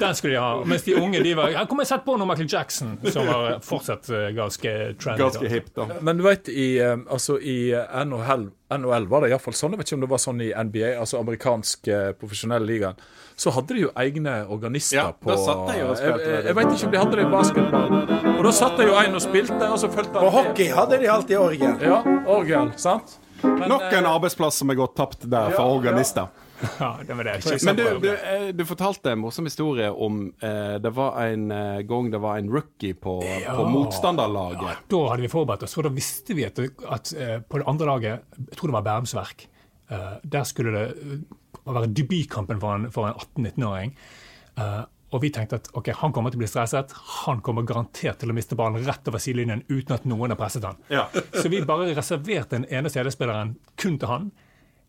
Den 0.00 0.14
skulle 0.18 0.34
de 0.34 0.40
ha. 0.42 0.64
Mens 0.66 0.82
de 0.82 0.96
unge 0.98 1.22
de 1.22 1.34
var 1.38 1.54
Kom 1.70 1.78
igjen, 1.80 1.86
sett 1.94 2.02
på 2.04 2.16
noe 2.18 2.26
Michael 2.28 2.50
Jackson, 2.50 2.96
som 3.14 3.26
var 3.30 3.60
fortsatt 3.64 4.10
eh, 4.10 4.26
ganske 4.36 4.72
trendy. 4.98 5.22
Ganske 5.22 5.48
hip, 5.52 5.70
da. 5.78 5.86
Men 6.04 6.18
du 6.18 6.24
vet, 6.26 6.50
i, 6.50 6.66
eh, 6.82 6.96
altså, 7.06 7.38
i 7.38 7.70
eh, 7.70 7.94
NHL, 8.04 8.48
NHL 8.74 9.06
var 9.12 9.22
det 9.24 9.30
iallfall 9.30 9.54
sånn. 9.56 9.76
Jeg 9.76 9.84
vet 9.84 9.92
ikke 9.92 10.00
om 10.00 10.04
det 10.08 10.10
var 10.10 10.22
sånn 10.26 10.42
i 10.42 10.50
NBA, 10.52 10.90
altså 10.98 11.20
amerikansk 11.22 11.88
profesjonell 12.18 12.66
ligaen. 12.66 12.98
Så 13.36 13.50
hadde 13.50 13.74
de 13.74 13.80
jo 13.86 13.90
egne 13.98 14.36
organister 14.46 14.96
Ja, 14.96 15.08
på 15.12 15.32
da 15.32 15.36
satt 15.42 15.72
jeg 15.74 15.88
og 15.88 15.96
spilte 15.98 16.28
jeg, 16.30 16.44
jeg 16.46 16.56
vet 16.58 16.70
ikke 16.76 16.86
om 16.86 16.92
de 16.92 17.00
hadde 17.02 17.18
det 17.18 17.24
i 17.24 17.32
basketball. 17.32 17.98
Og 18.34 18.40
da 18.46 18.52
satt 18.54 18.78
det 18.78 18.86
jo 18.86 18.94
en 19.00 19.18
og 19.18 19.24
spilte, 19.24 19.60
og 19.66 19.80
så 19.82 19.90
fulgte 19.90 20.22
På 20.22 20.30
hockey 20.34 20.70
hadde 20.74 21.00
de 21.02 21.10
alltid 21.10 21.40
orgel. 21.40 21.76
Ja, 21.82 22.00
orgel, 22.30 22.70
sant? 22.78 23.18
Men, 23.44 23.68
Nok 23.68 23.90
en 23.92 24.06
arbeidsplass 24.08 24.62
som 24.62 24.70
er 24.72 24.78
gått 24.78 24.94
tapt 24.96 25.26
der 25.30 25.52
for 25.56 25.76
organister. 25.80 26.30
Ja, 26.78 26.94
det 27.06 27.12
var 27.18 27.26
det. 27.26 27.32
Ikke 27.42 27.66
Men 27.66 27.76
du, 27.76 27.82
du, 28.00 28.06
eh, 28.14 28.44
du 28.56 28.62
fortalte 28.64 29.10
en 29.12 29.18
morsom 29.20 29.44
historie 29.44 29.90
om 29.90 30.20
eh, 30.38 30.76
Det 30.80 30.92
var 30.96 31.18
en 31.26 31.50
eh, 31.52 31.80
gang 31.84 32.08
det 32.14 32.20
var 32.22 32.38
en 32.40 32.48
rookie 32.48 32.94
på, 32.94 33.18
på 33.20 33.66
motstanderlaget. 33.68 34.86
Da 34.88 35.00
hadde 35.10 35.26
vi 35.26 35.28
forberedt 35.32 35.66
oss, 35.66 35.74
for 35.76 35.84
da 35.84 35.92
visste 35.92 36.36
vi 36.38 36.46
at, 36.46 36.62
at 36.94 37.12
eh, 37.18 37.34
på 37.42 37.60
det 37.60 37.68
andre 37.68 37.90
laget, 37.90 38.24
jeg 38.38 38.56
tror 38.56 38.72
det 38.72 38.78
var 38.78 38.86
Bærumsverk, 38.86 39.44
eh, 39.90 40.06
der 40.22 40.46
skulle 40.48 40.72
det 40.78 40.86
eh, 41.66 41.74
være 41.74 41.92
debutkampen 41.96 42.60
for 42.62 42.76
en, 42.76 42.90
en 42.90 43.24
18-19-åring. 43.24 43.96
Uh, 44.54 44.82
og 45.14 45.22
vi 45.22 45.30
tenkte 45.30 45.60
at 45.60 45.68
ok, 45.78 45.92
han 46.00 46.12
kommer 46.14 46.32
til 46.32 46.40
å 46.40 46.42
bli 46.42 46.50
stresset. 46.50 46.92
Han 47.24 47.42
kommer 47.44 47.66
garantert 47.66 48.18
til 48.22 48.32
å 48.32 48.36
miste 48.36 48.58
ballen 48.58 48.82
rett 48.86 49.10
over 49.10 49.22
sidelinjen 49.22 49.62
uten 49.68 49.94
at 49.94 50.06
noen 50.10 50.34
har 50.34 50.40
presset 50.40 50.66
han. 50.66 50.80
Ja. 50.90 51.06
Så 51.40 51.50
vi 51.52 51.62
bare 51.66 51.92
reserverte 51.94 52.58
den 52.58 52.66
ene 52.66 52.90
CD-spilleren 52.90 53.54
kun 53.80 53.98
til 54.02 54.10
han, 54.10 54.30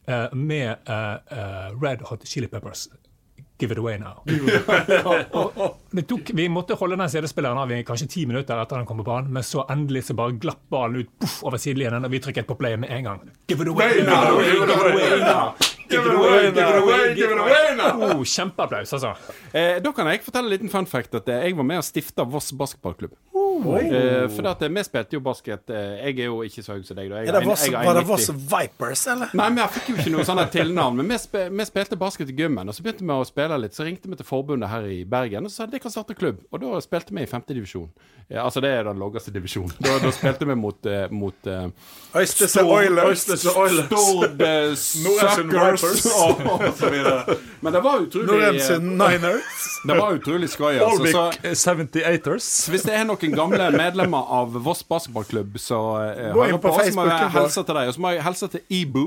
uh, 0.09 0.29
med 0.33 0.89
uh, 0.89 1.17
eh, 1.29 1.73
Red 1.81 2.07
Hot 2.09 2.25
Chili 2.25 2.49
Peppers. 2.49 2.87
Give 3.57 3.71
it 3.71 3.79
away 3.79 3.99
now. 4.01 4.23
og, 5.39 5.53
og 5.55 5.95
det 5.95 6.03
tok, 6.09 6.33
vi 6.35 6.49
måtte 6.51 6.75
holde 6.75 6.97
den 6.99 7.11
CD-spilleren 7.13 7.61
av 7.61 7.71
i 7.71 7.85
kanskje 7.87 8.09
ti 8.11 8.25
minutter 8.27 8.59
etter 8.59 8.81
han 8.81 8.89
kom 8.89 8.99
på 8.99 9.07
banen, 9.07 9.29
men 9.31 9.45
så 9.47 9.63
endelig 9.71 10.07
så 10.09 10.17
bare 10.17 10.35
glapp 10.41 10.65
ballen 10.73 11.05
ut 11.05 11.13
puff, 11.21 11.37
over 11.45 11.61
sidelinjen, 11.61 12.03
og 12.03 12.11
vi 12.11 12.19
trykket 12.25 12.49
på 12.49 12.57
play 12.59 12.75
med 12.81 12.91
en 12.97 13.07
gang. 13.11 13.25
Give 13.47 13.61
it 13.63 13.71
away 13.71 14.03
now! 14.03 14.41
Give 14.41 14.65
it 14.65 14.75
away 14.75 15.21
now! 15.21 15.53
Give 15.89 16.01
it 16.05 16.15
away, 16.15 16.51
give 16.51 16.69
it 16.69 16.81
away, 16.81 17.13
give 17.15 17.31
it 17.31 17.37
away! 17.37 17.77
Oh, 17.93 18.23
Kjempeapplaus, 18.25 18.93
altså. 18.97 19.13
Eh, 19.53 19.77
da 19.83 19.91
kan 19.93 20.07
jeg 20.09 20.23
fortelle 20.25 20.49
en 20.49 20.53
liten 20.55 20.71
fun 20.73 20.87
fact 20.89 21.13
at 21.19 21.29
eh, 21.29 21.45
jeg 21.49 21.57
var 21.59 21.67
med 21.67 21.81
og 21.83 21.85
stifta 21.85 22.25
Voss 22.25 22.53
basketballklubb. 22.57 23.13
Eh, 23.55 24.29
for 24.29 24.47
at, 24.49 24.61
eh, 24.61 24.69
vi 24.69 24.83
spilte 24.83 25.15
jo 25.17 25.21
basket 25.23 25.69
eh, 25.69 26.07
Jeg 26.07 26.19
er 26.19 26.29
jo 26.29 26.41
ikke 26.45 26.63
så 26.65 26.75
høy 26.75 26.83
som 26.87 26.97
deg. 26.97 27.09
Da. 27.11 27.21
Jeg, 27.21 27.29
Er 27.29 27.39
det 27.39 27.43
jeg 27.45 27.75
har 27.75 27.85
var 27.85 27.99
det 27.99 28.05
Voss 28.07 28.29
Vipers, 28.29 29.05
eller? 29.13 29.31
Nei, 29.33 29.47
men 29.49 29.61
jeg 29.63 29.73
fikk 29.77 29.91
jo 29.91 29.95
ikke 29.99 30.13
noe 30.15 30.25
sånne 30.27 30.47
tilnavn. 30.53 31.01
Men 31.01 31.13
vi, 31.13 31.67
spilte 31.69 31.99
basket 31.99 32.31
i 32.31 32.35
gymmen, 32.37 32.69
og 32.69 32.77
så 32.77 32.85
begynte 32.85 33.05
vi 33.05 33.15
å 33.15 33.27
spille 33.27 33.61
litt. 33.61 33.77
Så 33.77 33.87
ringte 33.87 34.11
vi 34.11 34.19
til 34.19 34.27
forbundet 34.27 34.71
her 34.71 34.89
i 34.89 35.03
Bergen 35.09 35.47
og 35.47 35.53
så 35.53 35.63
sa 35.63 35.69
de 35.71 35.81
kan 35.81 35.93
starte 35.93 36.17
klubb. 36.17 36.43
Og 36.51 36.61
da 36.63 36.81
spilte 36.83 37.15
vi 37.15 37.25
i 37.25 37.29
femtedivisjon. 37.29 37.89
Ja, 38.27 38.41
altså 38.43 38.61
det 38.61 38.71
er 38.73 38.87
den 38.87 38.97
laveste 38.97 39.29
divisjonen. 39.29 39.75
Da, 39.85 39.99
da 40.01 40.09
spilte 40.13 40.47
vi 40.49 40.55
mot, 40.57 40.87
uh, 40.89 41.05
mot 41.13 41.45
uh, 41.45 41.67
Øystese 42.17 42.63
Oilers. 42.65 43.21
Stord 43.21 44.41
eh, 44.41 44.73
Suckers 44.75 46.05
og, 46.23 46.41
og 46.49 46.63
så 46.77 46.89
videre. 46.89 47.37
Men 47.61 47.73
det 47.73 47.83
var 47.85 48.01
utrolig 48.01 48.27
Norensund 48.31 48.89
Niners. 48.97 49.61
Det 49.85 49.97
var 49.99 50.17
utrolig 50.17 50.49
skøy. 50.49 50.79
Altså, 50.81 51.29
så, 51.53 51.75
78ers. 51.75 52.49
hvis 52.69 52.87
det 52.87 52.95
er 52.97 53.05
noen 53.05 53.37
gamle 53.45 53.69
medlemmer 53.77 54.33
av 54.39 54.57
Voss 54.65 54.83
basketballklubb 54.87 55.59
som 55.61 56.01
Gå 56.35 56.43
hører 56.43 56.59
på 56.59 56.73
på, 56.73 56.75
så 56.81 56.97
må 56.97 57.07
jeg 57.09 57.31
hilse 57.37 57.63
til 57.63 57.79
deg. 57.79 57.89
Og 57.91 57.97
så 57.97 58.03
må 58.05 58.13
jeg 58.15 58.25
hilse 58.25 58.51
til 58.55 58.81
Ibu. 58.81 59.05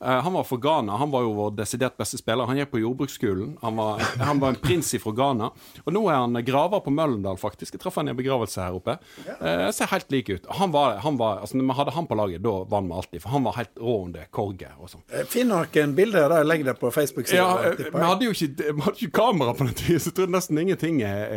Eh, 0.00 0.20
han 0.22 0.32
var 0.32 0.44
fra 0.44 0.56
Ghana. 0.56 0.96
Han 0.96 1.10
var 1.10 1.22
jo 1.22 1.32
vår 1.36 1.50
desidert 1.56 1.96
beste 1.96 2.18
spiller. 2.20 2.46
Han 2.46 2.58
gikk 2.58 2.70
på 2.74 2.80
jordbruksskolen. 2.82 3.56
Han 3.62 3.76
var, 3.76 4.02
han 4.20 4.40
var 4.42 4.54
en 4.54 4.60
prins 4.60 4.94
fra 5.02 5.12
Ghana. 5.16 5.50
Og 5.84 5.92
nå 5.94 6.02
er 6.10 6.20
han 6.20 6.40
graver 6.44 6.82
på 6.84 6.92
Møllendal, 6.92 7.38
faktisk. 7.40 7.74
Jeg 7.76 7.82
traff 7.82 7.96
han 8.00 8.10
i 8.10 8.14
en 8.14 8.18
begravelse 8.18 8.60
her 8.62 8.76
oppe. 8.76 8.98
Eh, 9.26 9.66
ser 9.76 9.90
helt 9.92 10.12
lik 10.12 10.30
ut. 10.30 10.46
Han 10.60 10.72
var, 10.74 10.98
han 11.04 11.16
var, 11.20 11.40
altså, 11.44 11.56
når 11.58 11.70
vi 11.70 11.78
hadde 11.80 11.96
han 11.96 12.08
på 12.10 12.18
laget, 12.20 12.44
da 12.44 12.54
vant 12.68 12.90
vi 12.90 12.98
alltid. 13.00 13.22
For 13.24 13.34
han 13.36 13.48
var 13.48 13.58
helt 13.60 13.82
rå 13.82 13.96
under 14.04 14.28
korget 14.30 14.76
og 14.78 14.92
sånn. 14.92 15.04
Eh, 15.12 15.24
Finn 15.30 15.50
noen 15.52 15.96
bilder 15.96 16.30
der 16.32 16.46
legg 16.46 16.64
det 16.66 16.76
på 16.80 16.92
Facebook-sida. 16.94 17.40
Ja, 17.40 17.72
eh, 17.72 17.90
vi 17.92 18.04
hadde 18.04 18.28
jo 18.28 18.36
ikke, 18.36 18.70
hadde 18.82 18.96
ikke 19.00 19.16
kamera 19.16 19.56
på 19.56 19.68
den 19.68 19.76
tiden, 19.78 20.02
så 20.02 20.12
jeg 20.12 20.18
tror 20.20 20.32
nesten 20.32 20.60
ingenting 20.60 21.02
er, 21.06 21.34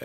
er, 0.00 0.04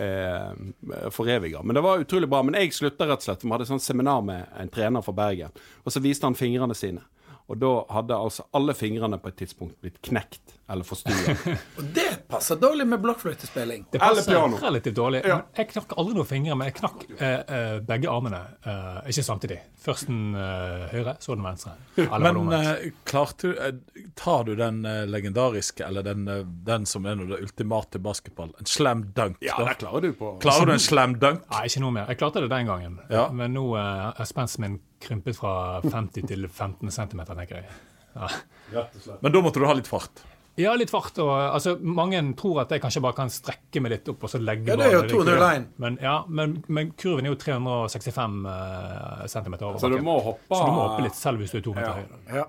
er 1.00 1.10
foreviga. 1.14 1.62
Men 1.64 1.78
det 1.78 1.84
var 1.86 2.02
utrolig 2.02 2.28
bra. 2.30 2.42
Men 2.46 2.58
jeg 2.60 2.74
slutta 2.76 3.08
rett 3.08 3.24
og 3.24 3.28
slett. 3.30 3.44
Vi 3.46 3.52
hadde 3.54 3.68
sånn 3.68 3.82
seminar 3.82 4.24
med 4.26 4.46
en 4.60 4.72
trener 4.72 5.04
fra 5.04 5.14
Bergen, 5.16 5.54
og 5.84 5.94
så 5.94 6.02
viste 6.04 6.28
han 6.28 6.36
fingrene 6.38 6.76
sine. 6.76 7.04
Og 7.46 7.58
da 7.62 7.68
hadde 7.94 8.16
altså 8.18 8.42
alle 8.58 8.74
fingrene 8.74 9.18
på 9.22 9.28
et 9.30 9.36
tidspunkt 9.38 9.76
blitt 9.80 10.00
knekt 10.02 10.56
eller 10.68 10.82
forstua. 10.82 11.34
Og 11.78 11.90
det 11.94 12.06
passer 12.26 12.58
dårlig 12.58 12.82
med 12.90 12.98
blokkfløytespilling. 13.04 13.84
Det 13.92 14.00
Eller 14.02 14.16
passer 14.18 14.32
piano. 14.32 14.56
relativt 14.58 14.96
dårlig. 14.98 15.20
Ja. 15.30 15.36
Jeg 15.54 15.68
knakk 15.70 15.92
aldri 15.94 16.16
noen 16.16 16.26
fingre, 16.26 16.56
men 16.58 16.66
jeg 16.72 16.74
knakk 16.80 17.04
eh, 17.20 17.36
eh, 17.58 17.76
begge 17.86 18.10
armene. 18.10 18.40
eh, 18.66 18.96
ikke 19.12 19.22
samtidig. 19.28 19.60
Først 19.84 20.08
den 20.10 20.34
eh, 20.34 20.88
høyre, 20.90 21.14
så 21.22 21.36
den 21.38 21.46
venstre. 21.46 21.76
Eller 22.02 22.34
Men 22.40 22.50
eh, 22.58 22.88
klarte 23.06 23.52
du 23.52 23.62
eh, 23.62 24.02
Tar 24.18 24.42
du 24.48 24.56
den 24.58 24.82
eh, 24.84 25.04
legendariske, 25.06 25.86
eller 25.86 26.02
den, 26.02 26.26
den 26.66 26.86
som 26.90 27.06
er 27.06 27.14
noe 27.20 27.30
det 27.30 27.38
ultimate 27.46 28.02
basketball? 28.02 28.50
En 28.58 28.66
slam 28.66 29.06
dunk? 29.14 29.38
ja, 29.46 29.54
det 29.62 29.78
klarer 29.84 30.08
du 30.08 30.10
på. 30.18 30.34
Klarer 30.42 30.66
du 30.66 30.74
en 30.74 30.82
slam 30.82 31.14
dunk? 31.22 31.46
Nei, 31.54 31.62
ikke 31.70 31.84
noe 31.86 31.94
mer. 32.00 32.10
Jeg 32.10 32.18
klarte 32.24 32.42
det 32.42 32.50
den 32.50 32.66
gangen. 32.74 32.98
Ja. 33.12 33.28
Men 33.30 33.54
nå 33.54 33.68
eh, 33.78 34.10
er 34.18 34.26
spensten 34.34 34.66
min 34.66 34.80
krympet 35.00 35.36
fra 35.36 35.80
50 35.84 36.26
til 36.30 36.46
15 36.48 36.90
cm, 36.90 37.20
tenker 37.28 37.60
jeg. 37.60 37.68
Ja. 38.16 38.86
Men 39.20 39.32
da 39.34 39.42
måtte 39.44 39.60
du 39.60 39.66
ha 39.68 39.74
litt 39.76 39.88
fart. 39.90 40.22
Ja, 40.56 40.72
litt 40.74 40.88
fart. 40.88 41.18
Og, 41.20 41.28
altså, 41.36 41.74
mange 41.84 42.22
tror 42.40 42.62
at 42.62 42.70
jeg 42.72 42.80
kanskje 42.80 43.02
bare 43.04 43.16
kan 43.18 43.28
strekke 43.32 43.82
meg 43.84 43.92
litt 43.92 44.06
opp 44.08 44.22
og 44.24 44.30
så 44.32 44.40
legge 44.40 44.70
Ja, 44.72 44.76
det 44.80 44.86
er 44.86 44.94
jo 44.94 45.02
ballen 45.02 45.10
i 45.12 45.34
201. 45.36 45.66
Men, 45.84 45.98
ja, 46.00 46.14
men, 46.28 46.54
men 46.72 46.94
kurven 46.96 47.28
er 47.28 47.34
jo 47.34 47.40
365 47.42 48.38
uh, 48.48 49.26
cm 49.28 49.58
over 49.60 49.76
Så 49.82 49.90
du 49.92 49.98
må 50.06 50.14
hoppe 50.24 50.48
Så 50.56 50.62
du 50.64 50.72
må 50.72 50.86
hoppe 50.86 51.04
litt, 51.04 51.18
selv 51.18 51.44
hvis 51.44 51.52
du 51.52 51.58
er 51.60 51.66
to 51.68 51.74
meter 51.76 51.90
Ja. 51.90 51.96
høy. 52.00 52.38
Ja. 52.40 52.46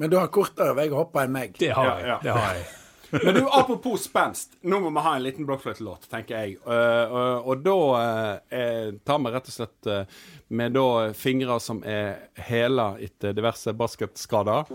Men 0.00 0.08
du 0.10 0.16
har 0.16 0.30
kortere 0.32 0.72
vei 0.78 0.86
å 0.88 1.02
hoppe 1.02 1.26
enn 1.26 1.34
meg. 1.34 1.52
Det 1.60 1.74
har 1.76 1.84
Ja, 1.90 1.98
jeg. 2.00 2.08
ja. 2.08 2.18
Det 2.24 2.32
har 2.38 2.54
jeg. 2.56 2.64
Men 3.12 3.34
du, 3.36 3.40
apropos 3.52 4.04
spenst. 4.06 4.54
Nå 4.64 4.78
må 4.80 4.90
vi 4.94 5.02
ha 5.04 5.12
en 5.18 5.22
liten 5.22 5.44
blokkfløytelåt, 5.48 6.06
tenker 6.10 6.38
jeg. 6.38 6.54
Eh, 6.64 7.12
og- 7.12 7.46
og 7.52 7.62
da 7.64 7.74
uh, 7.76 8.92
tar 9.04 9.18
vi 9.20 9.32
rett 9.34 9.48
og 9.50 9.54
slett 9.56 9.86
eh, 9.92 10.04
med 10.48 10.72
da 10.76 11.12
fingre 11.16 11.58
som 11.60 11.82
er 11.84 12.28
hæla 12.48 12.86
etter 13.04 13.32
diverse 13.36 13.72
basketskader. 13.76 14.70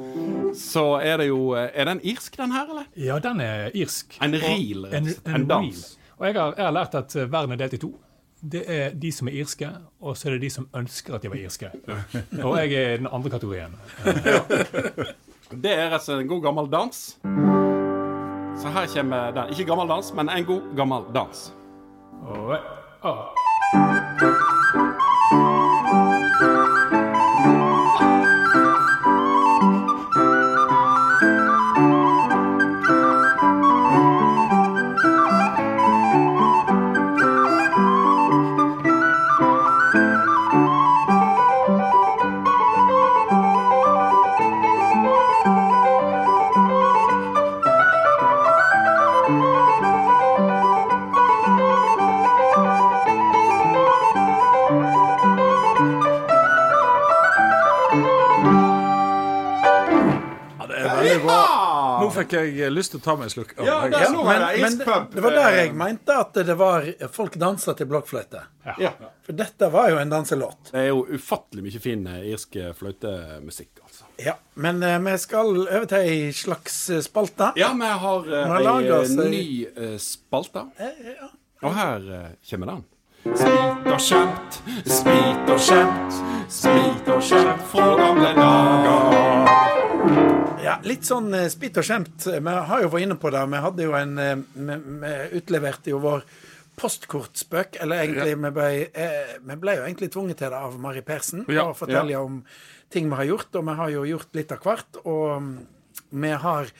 Så 0.57 0.85
er 1.01 1.17
det 1.23 1.27
jo 1.31 1.53
eh, 1.57 1.69
Er 1.73 1.85
den 1.89 2.01
irsk, 2.03 2.37
den 2.37 2.51
her, 2.53 2.69
eller? 2.69 2.85
Ja, 2.95 3.17
den 3.19 3.41
er 3.41 3.71
irsk. 3.73 4.17
En 4.21 4.33
reel, 4.37 4.85
og 4.85 4.93
En, 4.93 5.07
en, 5.25 5.35
En 5.41 5.47
dans. 5.47 5.97
Og 6.17 6.25
jeg 6.29 6.33
har, 6.37 6.53
jeg 6.57 6.65
har 6.65 6.71
lært 6.77 6.95
at 6.95 7.15
eh, 7.15 7.31
verden 7.31 7.51
er 7.57 7.63
delt 7.65 7.73
i 7.73 7.77
to. 7.81 7.93
Det 8.41 8.63
er 8.69 8.91
de 8.93 9.09
som 9.11 9.27
er 9.27 9.39
irske, 9.41 9.67
og 9.99 10.13
så 10.17 10.27
er 10.29 10.35
det 10.37 10.41
de 10.45 10.49
som 10.53 10.67
ønsker 10.77 11.15
at 11.17 11.23
de 11.25 11.29
var 11.33 11.39
irske. 11.41 11.71
Og 12.43 12.57
jeg 12.61 12.73
er 12.77 12.93
i 12.93 12.97
den 13.01 13.07
andre 13.09 13.29
kategorien. 13.33 13.73
Det 15.47 15.71
er 15.71 15.93
altså 15.95 16.17
en 16.19 16.27
god 16.27 16.41
gammel 16.43 16.67
dans. 16.69 17.17
Så 18.57 18.67
her 18.73 18.87
kommer 18.95 19.31
den. 19.31 19.49
Ikke 19.49 19.65
gammel 19.65 19.87
dans, 19.87 20.13
men 20.13 20.29
en 20.29 20.45
god 20.45 20.61
gammel 20.75 21.03
dans. 21.13 21.53
Og, 22.27 22.57
ah. 23.03 23.17
Ja, 23.73 24.06
Fikk 62.27 62.35
jeg 62.35 62.57
eh, 62.67 62.73
lyst 62.73 62.91
til 62.91 62.99
å 62.99 63.05
ta 63.07 63.15
meg 63.15 63.29
en 63.29 63.33
slurk. 63.33 63.55
Oh, 63.55 63.63
Ja, 63.63 63.79
der, 63.87 63.95
det 63.95 64.03
er 64.03 64.11
nå 64.11 64.25
Men, 64.27 64.41
er 64.43 64.57
det 64.57 64.61
men 64.65 65.07
det 65.15 65.23
var 65.23 65.37
der 65.39 65.57
jeg 65.61 65.73
mente 65.79 66.19
at 66.19 66.41
det 66.51 66.57
var 66.59 66.89
folk 67.15 67.39
dansa 67.39 67.73
til 67.79 67.87
blokkfløyte. 67.87 68.43
Ja. 68.83 68.91
For 69.23 69.37
dette 69.39 69.71
var 69.71 69.93
jo 69.93 70.01
en 70.01 70.11
danselåt. 70.11 70.73
Det 70.73 70.81
er 70.83 70.89
jo 70.91 71.05
ufattelig 71.07 71.63
mye 71.69 71.81
fin 71.81 72.03
eh, 72.11 72.27
irsk 72.33 72.59
fløytemusikk, 72.81 73.79
altså. 73.87 74.03
Ja, 74.17 74.33
Men 74.53 74.83
uh, 74.83 74.97
vi 75.05 75.17
skal 75.21 75.53
over 75.61 75.85
til 75.85 75.97
ei 76.01 76.31
slags 76.33 76.89
eh, 76.89 77.01
spalte. 77.05 77.51
Ja, 77.55 77.71
vi 77.77 77.89
har 78.03 78.29
uh, 78.33 78.57
ei 78.57 78.91
oss 78.91 79.13
eh, 79.13 79.29
ny 79.29 79.47
uh, 79.77 79.97
spalte. 80.01 80.65
Eh, 80.81 81.11
ja. 81.19 81.29
Og 81.63 81.75
her 81.77 82.07
uh, 82.09 82.29
kommer 82.49 82.73
den. 82.73 82.85
Spit 83.27 83.87
og 83.91 83.99
skjemt, 83.99 84.57
spit 84.87 85.49
og 85.51 85.59
skjemt, 85.59 86.19
spit 86.53 87.09
og 87.11 87.21
skjemt 87.27 87.65
fra 87.73 87.87
gamle 87.99 88.29
dager. 88.37 88.46
Ja, 90.87 90.93
litt 90.93 91.07
sånn 91.07 91.33
spytt 91.35 91.53
spitt 91.57 91.79
og 91.81 91.87
skjemt. 91.87 92.27
Vi 92.31 92.53
har 92.71 92.83
jo 92.83 92.91
vært 92.93 93.03
inne 93.03 93.17
på 93.19 93.31
det. 93.33 93.41
Vi 93.51 93.63
hadde 93.65 93.87
jo 93.87 93.95
en 93.97 94.13
eh, 94.23 94.37
Vi, 94.55 94.77
vi 95.03 95.15
utleverte 95.41 95.91
jo 95.91 95.99
vår 96.03 96.23
postkortspøk. 96.79 97.79
Eller 97.83 98.05
egentlig, 98.05 98.37
vi, 98.37 98.51
ble, 98.55 98.69
eh, 98.93 99.33
vi 99.43 99.57
ble 99.59 99.75
jo 99.79 99.87
egentlig 99.87 100.11
tvunget 100.13 100.39
til 100.39 100.53
det 100.53 100.61
av 100.69 100.77
Mari 100.79 101.03
Persen. 101.03 101.43
Ja, 101.51 101.67
å 101.71 101.75
fortelle 101.77 102.21
om 102.21 102.39
ting 102.93 103.09
vi 103.11 103.19
har 103.19 103.27
gjort. 103.27 103.51
Og 103.59 103.67
vi 103.67 103.75
har 103.81 103.91
jo 103.97 104.05
gjort 104.13 104.39
litt 104.39 104.55
av 104.55 104.63
hvert. 104.63 105.01
Og 105.03 105.27
mm, 105.43 105.51
vi 106.23 106.33
har 106.37 106.71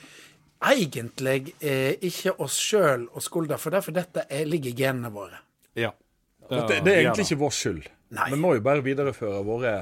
egentlig 0.72 1.54
eh, 1.60 1.94
ikke 2.08 2.38
oss 2.42 2.56
sjøl 2.58 3.06
å 3.12 3.22
skulde 3.22 3.60
for 3.60 3.74
det, 3.74 3.84
for 3.84 3.94
dette 3.94 4.24
er, 4.26 4.48
ligger 4.48 4.72
i 4.72 4.78
genene 4.78 5.12
våre. 5.14 5.44
Ja. 5.78 5.92
Det, 6.48 6.80
det 6.80 6.94
er 6.94 7.02
egentlig 7.04 7.28
ikke 7.28 7.42
vår 7.44 7.54
skyld. 7.54 7.92
Nei. 8.16 8.30
Vi 8.32 8.40
må 8.40 8.54
jo 8.56 8.64
bare 8.64 8.80
videreføre 8.82 9.42
våre 9.44 9.74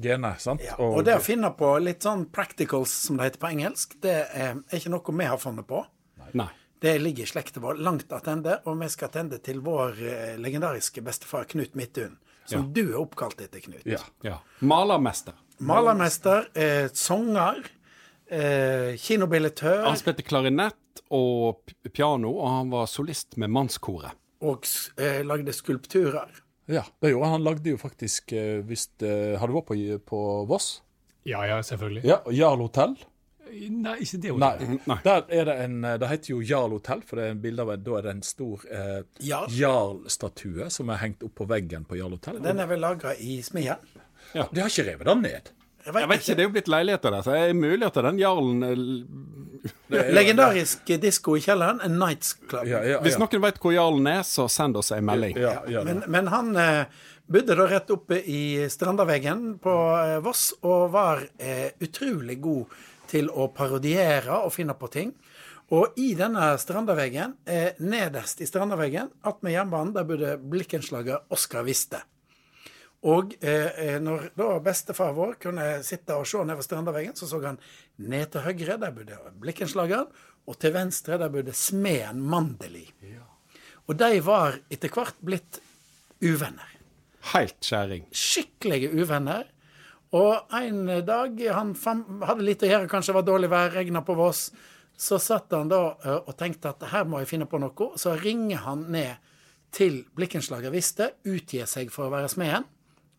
gener. 0.00 0.38
sant? 0.38 0.62
Ja, 0.64 0.76
og 0.78 1.02
det 1.04 1.16
å 1.18 1.22
finne 1.24 1.50
på 1.58 1.72
litt 1.82 2.06
sånn 2.06 2.26
practicals, 2.32 2.92
som 3.06 3.18
det 3.18 3.30
heter 3.30 3.42
på 3.42 3.50
engelsk, 3.50 3.98
det 4.04 4.16
er 4.30 4.60
ikke 4.78 4.92
noe 4.94 5.16
vi 5.18 5.28
har 5.28 5.38
funnet 5.42 5.66
på. 5.68 5.84
Nei. 6.38 6.48
Det 6.78 6.94
ligger 7.02 7.26
i 7.26 7.26
slekta 7.26 7.60
vår 7.60 7.80
langt 7.82 8.12
attende, 8.14 8.60
og 8.70 8.78
vi 8.78 8.88
skal 8.92 9.08
attende 9.08 9.40
til 9.42 9.58
vår 9.66 9.96
eh, 10.06 10.36
legendariske 10.38 11.02
bestefar 11.02 11.48
Knut 11.50 11.74
Midthun. 11.74 12.18
Som 12.48 12.70
du 12.72 12.84
er 12.86 13.00
oppkalt 13.00 13.40
etter, 13.44 13.60
Knut. 13.60 13.82
Ja. 13.84 13.98
Ja. 14.24 14.38
Malermester. 14.64 15.34
Malermester, 15.58 16.46
eh, 16.54 16.86
sanger, 16.94 17.64
eh, 18.30 18.94
kinobilletør 18.96 19.84
Han 19.88 19.98
spilte 19.98 20.22
klarinett 20.24 21.02
og 21.10 21.74
piano, 21.92 22.30
og 22.38 22.48
han 22.48 22.70
var 22.70 22.86
solist 22.86 23.36
med 23.36 23.50
mannskoret. 23.50 24.14
og 24.40 24.64
eh, 24.96 25.24
lagde 25.26 25.52
skulpturer. 25.52 26.30
Ja, 26.68 26.84
det 27.00 27.12
gjorde 27.12 27.28
han. 27.28 27.38
Han 27.38 27.46
lagde 27.46 27.72
jo 27.72 27.78
faktisk 27.80 28.32
eh, 28.36 28.58
hvis, 28.68 28.88
det, 29.00 29.12
Har 29.40 29.48
du 29.48 29.56
vært 29.56 29.70
på, 29.70 29.78
på 30.08 30.24
Voss? 30.50 30.82
Ja, 31.28 31.42
ja, 31.48 31.60
selvfølgelig. 31.64 32.04
Ja, 32.08 32.20
Jarl 32.32 32.62
hotell? 32.64 32.96
Nei, 33.48 33.94
ikke 34.04 34.18
det. 34.20 34.32
Nei. 34.36 34.54
Mhm, 34.60 34.80
Nei. 34.90 34.98
Der 35.06 35.30
er 35.32 35.46
det 35.48 35.54
en 35.64 35.76
eh, 35.84 35.96
Det 36.00 36.08
heter 36.10 36.32
jo 36.34 36.40
Jarl 36.44 36.74
hotell, 36.76 37.00
for 37.08 37.20
det 37.20 37.26
er 37.26 37.34
en 37.36 37.40
bilde 37.42 37.64
av 37.64 37.72
en, 37.74 37.84
da 37.86 37.96
er 37.98 38.06
det 38.06 38.14
en 38.16 38.24
stor 38.26 38.64
eh, 38.68 38.98
Jarl. 39.24 39.54
Jarl-statue 39.56 40.68
som 40.72 40.92
er 40.92 41.00
hengt 41.04 41.24
opp 41.24 41.34
på 41.40 41.48
veggen 41.48 41.88
på 41.88 41.98
Jarl 42.00 42.16
hotell. 42.18 42.42
Den 42.44 42.60
er 42.60 42.68
vel 42.70 42.84
lagra 42.84 43.14
i 43.16 43.40
smia? 43.44 43.78
De 44.34 44.60
har 44.60 44.68
ikke 44.68 44.84
revet 44.90 45.08
den 45.08 45.24
ned. 45.24 45.52
Jeg 45.86 45.94
Jeg 45.94 46.08
vet 46.08 46.20
ikke, 46.20 46.34
Det 46.34 46.42
er 46.42 46.48
jo 46.48 46.54
blitt 46.56 46.68
leiligheter 46.68 47.14
der, 47.14 47.22
så 47.22 47.32
det 47.32 47.42
er 47.48 47.54
mulig 47.56 47.86
at 47.86 47.94
den 47.94 48.18
jarlen 48.18 48.62
eh, 48.66 50.08
Legendarisk 50.12 50.90
disko 51.00 51.36
i 51.38 51.42
kjelleren, 51.44 51.80
en 51.84 51.98
Nights 51.98 52.34
Club. 52.48 52.66
Ja, 52.68 52.82
ja, 52.84 52.98
Hvis 53.04 53.18
noen 53.20 53.42
vet 53.42 53.60
hvor 53.62 53.74
jarlen 53.74 54.06
er, 54.10 54.22
så 54.26 54.48
send 54.52 54.76
oss 54.76 54.92
en 54.94 55.06
melding. 55.08 55.38
Ja, 55.40 55.62
ja, 55.68 55.84
Men, 55.86 56.02
men 56.06 56.28
han 56.32 56.52
eh, 56.56 56.84
bodde 57.28 57.56
da 57.58 57.66
rett 57.68 57.90
oppe 57.94 58.20
i 58.20 58.68
Strandaveggen 58.70 59.58
på 59.62 59.74
eh, 59.96 60.18
Voss, 60.24 60.50
og 60.62 60.90
var 60.94 61.24
eh, 61.38 61.70
utrolig 61.84 62.38
god 62.44 62.78
til 63.08 63.30
å 63.32 63.48
parodiere 63.56 64.42
og 64.44 64.52
finne 64.54 64.76
på 64.78 64.90
ting. 64.92 65.14
Og 65.76 65.98
i 66.00 66.14
denne 66.16 66.54
Strandaveggen, 66.60 67.34
eh, 67.48 67.76
nederst 67.84 68.40
i 68.40 68.48
Strandaveggen, 68.48 69.10
attmed 69.28 69.52
jernbanen, 69.52 69.92
der 69.96 70.06
bodde 70.08 70.36
blikkenslager 70.40 71.26
Oskar 71.34 71.66
Viste. 71.66 72.00
Og 73.06 73.34
eh, 73.38 73.68
eh, 73.78 73.96
når 74.02 74.32
da 74.34 74.48
bestefar 74.62 75.12
vår 75.14 75.36
kunne 75.42 75.66
sitte 75.86 76.16
og 76.18 76.26
se 76.26 76.40
nedover 76.42 76.66
Strandaveggen, 76.66 77.14
så 77.14 77.28
så 77.30 77.38
han 77.44 77.60
ned 78.02 78.32
til 78.32 78.42
høyre, 78.42 78.78
der 78.78 78.94
bodde 78.94 79.18
blikkenslageren, 79.38 80.08
og 80.48 80.56
til 80.58 80.72
venstre, 80.74 81.18
der 81.20 81.30
bodde 81.30 81.54
smeden 81.54 82.24
Mandeli. 82.26 82.88
Og 83.86 83.94
de 83.96 84.18
var 84.24 84.58
etter 84.70 84.90
hvert 84.90 85.20
blitt 85.24 85.60
uvenner. 86.24 86.74
Helt 87.34 87.60
skjæring. 87.62 88.08
Skikkelige 88.10 88.90
uvenner. 88.96 89.46
Og 90.16 90.48
en 90.56 90.88
dag 91.04 91.38
han 91.52 91.74
hadde 92.24 92.46
litt 92.46 92.64
å 92.64 92.70
gjøre, 92.70 92.88
kanskje 92.88 93.12
det 93.12 93.18
var 93.18 93.26
dårlig 93.28 93.50
vær, 93.52 93.70
regna 93.76 94.02
på 94.02 94.16
Voss. 94.18 94.48
Så 94.98 95.20
satt 95.22 95.52
han 95.54 95.68
da 95.70 95.82
og 96.24 96.32
tenkte 96.40 96.72
at 96.72 96.88
her 96.90 97.04
må 97.06 97.20
jeg 97.22 97.30
finne 97.30 97.46
på 97.46 97.60
noe. 97.62 97.90
Så 98.00 98.16
ringer 98.18 98.64
han 98.64 98.88
ned 98.90 99.20
til 99.70 100.00
blikkenslager 100.16 100.72
Viste, 100.74 101.12
utgir 101.28 101.68
seg 101.68 101.92
for 101.92 102.08
å 102.08 102.14
være 102.16 102.32
smeden, 102.32 102.64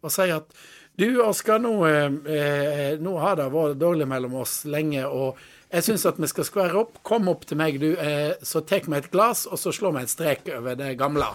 og 0.01 0.13
sier 0.13 0.39
at 0.39 0.59
du, 0.99 1.21
Oskar, 1.23 1.61
nå, 1.63 1.73
eh, 1.87 2.97
nå 2.99 3.13
har 3.23 3.37
det 3.39 3.47
vært 3.53 3.79
dårlig 3.79 4.07
mellom 4.09 4.41
oss 4.41 4.65
lenge, 4.67 5.05
og 5.07 5.39
jeg 5.69 5.85
syns 5.85 6.03
at 6.09 6.17
vi 6.19 6.27
skal 6.27 6.47
skvære 6.47 6.79
opp. 6.81 6.97
Kom 7.07 7.29
opp 7.31 7.45
til 7.47 7.59
meg, 7.61 7.77
du, 7.79 7.93
eh, 7.93 8.33
så 8.43 8.59
tar 8.67 8.83
vi 8.89 8.97
et 8.97 9.11
glass, 9.13 9.45
og 9.47 9.61
så 9.61 9.71
slår 9.71 9.95
vi 9.95 10.03
et 10.03 10.11
strek 10.11 10.49
over 10.57 10.75
det 10.75 10.97
gamle. 10.99 11.29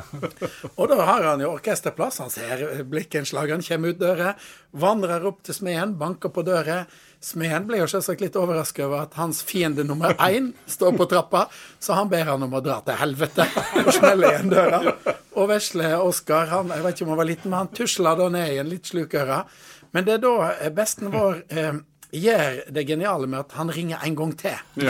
Og 0.78 0.88
da 0.90 0.96
har 1.04 1.26
han 1.26 1.42
jo 1.44 1.52
orkesterplass. 1.52 2.22
Han 2.22 2.32
ser 2.32 2.82
Blikkenslageren 2.88 3.62
kommer 3.62 3.92
ut 3.92 4.00
døra, 4.00 4.32
vandrer 4.72 5.26
opp 5.28 5.42
til 5.46 5.58
smeden, 5.58 5.94
banker 6.00 6.32
på 6.34 6.42
døra. 6.46 6.80
Smeden 7.20 7.66
blir 7.66 7.80
jo 7.82 7.88
selvsagt 7.90 8.20
litt 8.22 8.36
overrasket 8.38 8.84
over 8.86 9.00
at 9.02 9.16
hans 9.18 9.40
fiende 9.42 9.82
nummer 9.86 10.14
én 10.22 10.52
står 10.70 10.94
på 11.00 11.06
trappa, 11.10 11.48
så 11.82 11.96
han 11.98 12.10
ber 12.12 12.30
han 12.30 12.44
om 12.46 12.54
å 12.54 12.60
dra 12.62 12.78
til 12.86 12.94
helvete 13.00 13.46
og 13.82 13.90
smelle 13.96 14.30
igjen 14.30 14.52
døra. 14.52 14.78
Og 15.34 15.50
vesle 15.50 15.96
Oskar, 15.98 16.46
han, 16.52 16.70
jeg 16.70 16.84
vet 16.86 16.94
ikke 16.94 17.08
om 17.08 17.12
han 17.16 17.20
var 17.22 17.30
liten, 17.32 17.50
men 17.50 17.58
han 17.64 17.72
tusla 17.74 18.14
da 18.18 18.28
ned 18.30 18.52
i 18.54 18.60
en 18.62 18.70
litt 18.70 18.86
slukøra. 18.86 19.42
Men 19.96 20.06
det 20.06 20.18
er 20.18 20.22
da 20.22 20.34
eh, 20.52 20.70
besten 20.74 21.10
vår 21.10 21.42
eh, 21.50 21.80
gjør 22.10 22.62
det 22.72 22.84
geniale 22.88 23.26
med 23.28 23.42
at 23.42 23.52
han 23.58 23.70
ringer 23.72 24.00
en 24.04 24.16
gang 24.16 24.32
til. 24.38 24.56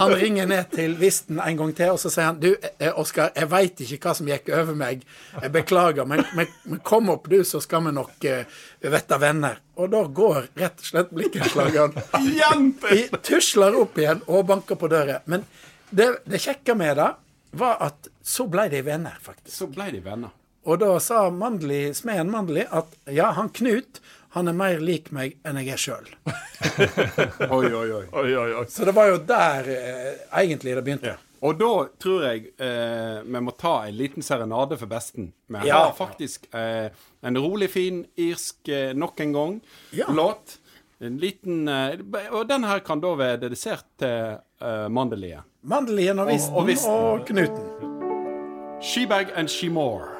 Han 0.00 0.14
ringer 0.16 0.46
ned 0.48 0.70
til 0.72 0.94
Visten 1.00 1.40
en 1.42 1.56
gang 1.58 1.72
til, 1.76 1.92
og 1.92 2.00
så 2.00 2.10
sier 2.12 2.30
han 2.30 2.38
Du, 2.40 2.48
eh, 2.78 2.92
Oskar, 2.96 3.32
jeg 3.36 3.50
veit 3.50 3.82
ikke 3.84 3.98
hva 4.08 4.14
som 4.16 4.28
gikk 4.30 4.48
over 4.56 4.78
meg. 4.78 5.02
Jeg 5.34 5.52
beklager, 5.52 6.08
men, 6.08 6.22
men, 6.36 6.48
men 6.64 6.80
kom 6.86 7.10
opp, 7.12 7.28
du, 7.28 7.42
så 7.44 7.60
skal 7.60 7.84
vi 7.84 7.92
nok 7.96 8.26
uh, 8.30 8.62
vette 8.94 9.18
venner. 9.20 9.60
Og 9.76 9.90
da 9.92 10.02
går 10.20 10.50
rett 10.60 10.80
og 10.80 10.88
slett 10.88 11.12
blikkenslageren 11.12 11.96
i, 12.96 13.04
tusler 13.20 13.76
opp 13.80 14.00
igjen 14.00 14.24
og 14.28 14.46
banker 14.48 14.80
på 14.80 14.88
døra. 14.92 15.20
Men 15.28 15.44
det, 15.90 16.12
det 16.24 16.40
kjekke 16.40 16.76
med 16.78 16.96
det 17.00 17.10
var 17.60 17.80
at 17.90 18.08
så 18.24 18.46
ble 18.48 18.68
de 18.72 18.80
venner, 18.86 19.16
faktisk. 19.20 19.56
Så 19.56 19.68
ble 19.72 19.90
de 19.92 20.00
venner. 20.04 20.32
Og 20.68 20.80
da 20.80 20.94
sa 21.00 21.24
Mandli, 21.32 21.88
smeden 21.96 22.30
Mandli 22.32 22.64
at 22.64 22.92
ja, 23.10 23.30
han 23.36 23.48
Knut 23.56 24.00
han 24.36 24.48
er 24.48 24.52
mer 24.54 24.78
lik 24.80 25.10
meg 25.12 25.36
enn 25.44 25.56
jeg 25.58 25.72
er 25.74 25.80
sjøl. 25.80 26.06
Oi, 27.50 27.66
oi, 27.72 27.88
oi. 27.92 28.04
Oi, 28.12 28.30
oi, 28.36 28.52
oi. 28.60 28.64
Så 28.70 28.84
det 28.86 28.94
var 28.94 29.08
jo 29.10 29.18
der 29.26 29.68
eh, 29.74 30.14
egentlig 30.42 30.76
det 30.78 30.84
begynte. 30.86 31.16
Og 31.40 31.56
da 31.56 31.70
tror 32.02 32.24
jeg 32.28 32.50
eh, 32.60 33.22
vi 33.24 33.40
må 33.40 33.54
ta 33.58 33.86
en 33.88 33.96
liten 33.96 34.22
serenade 34.22 34.76
for 34.78 34.86
besten. 34.90 35.30
Vi 35.48 35.62
Ja. 35.66 35.86
har 35.86 35.94
faktisk 35.96 36.46
eh, 36.54 36.90
en 37.24 37.38
rolig, 37.40 37.70
fin 37.72 38.02
irsk 38.16 38.68
eh, 38.68 38.92
nok 38.94 39.20
en 39.24 39.32
gang 39.32 39.60
Ja. 39.96 40.06
låt. 40.12 40.58
En 41.00 41.16
liten 41.18 41.66
eh, 41.68 41.96
Og 42.30 42.44
den 42.48 42.64
her 42.68 42.78
kan 42.84 43.00
da 43.00 43.14
være 43.16 43.40
dedisert 43.46 43.86
til 43.98 44.36
eh, 44.60 44.88
Mandelie. 44.92 45.40
Mandelien 45.62 46.18
og 46.20 46.28
Visten 46.28 46.54
Og- 46.54 46.68
og, 46.92 47.20
og. 47.20 47.26
Knuten. 47.26 47.66
Shebag 48.82 49.32
and 49.34 49.48
Shemore. 49.48 50.16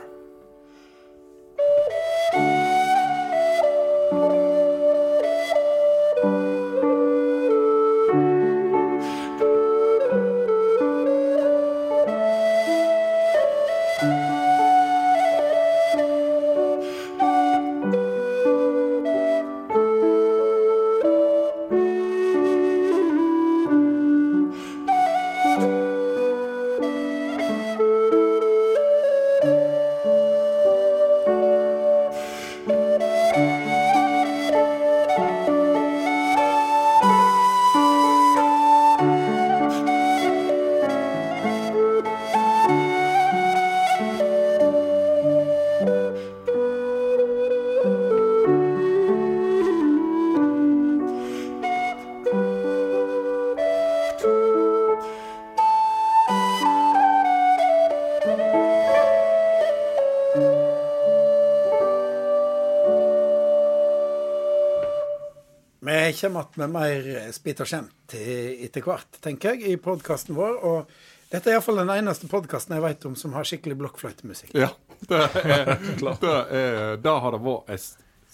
Kommer 66.34 66.60
med 66.60 66.74
mer 66.74 67.32
spit 67.34 67.62
og 67.62 67.68
skjemt 67.70 68.14
etter 68.14 68.84
hvert, 68.84 69.18
tenker 69.22 69.54
jeg, 69.54 69.74
i 69.74 69.80
podkasten 69.80 70.38
vår. 70.38 70.58
Og 70.66 71.30
dette 71.30 71.50
er 71.50 71.58
iallfall 71.58 71.82
den 71.82 71.92
eneste 71.94 72.30
podkasten 72.30 72.76
jeg 72.76 72.84
vet 72.84 73.06
om 73.10 73.18
som 73.18 73.34
har 73.36 73.46
skikkelig 73.48 73.78
blokkfløytemusikk. 73.82 74.54
Ja. 74.58 74.72
Det, 75.00 75.16
er, 75.16 75.70
det, 75.96 76.32
er, 76.52 76.96
det 77.00 77.12
har 77.24 77.32
det 77.32 77.40
vært 77.44 77.70
en 77.72 77.84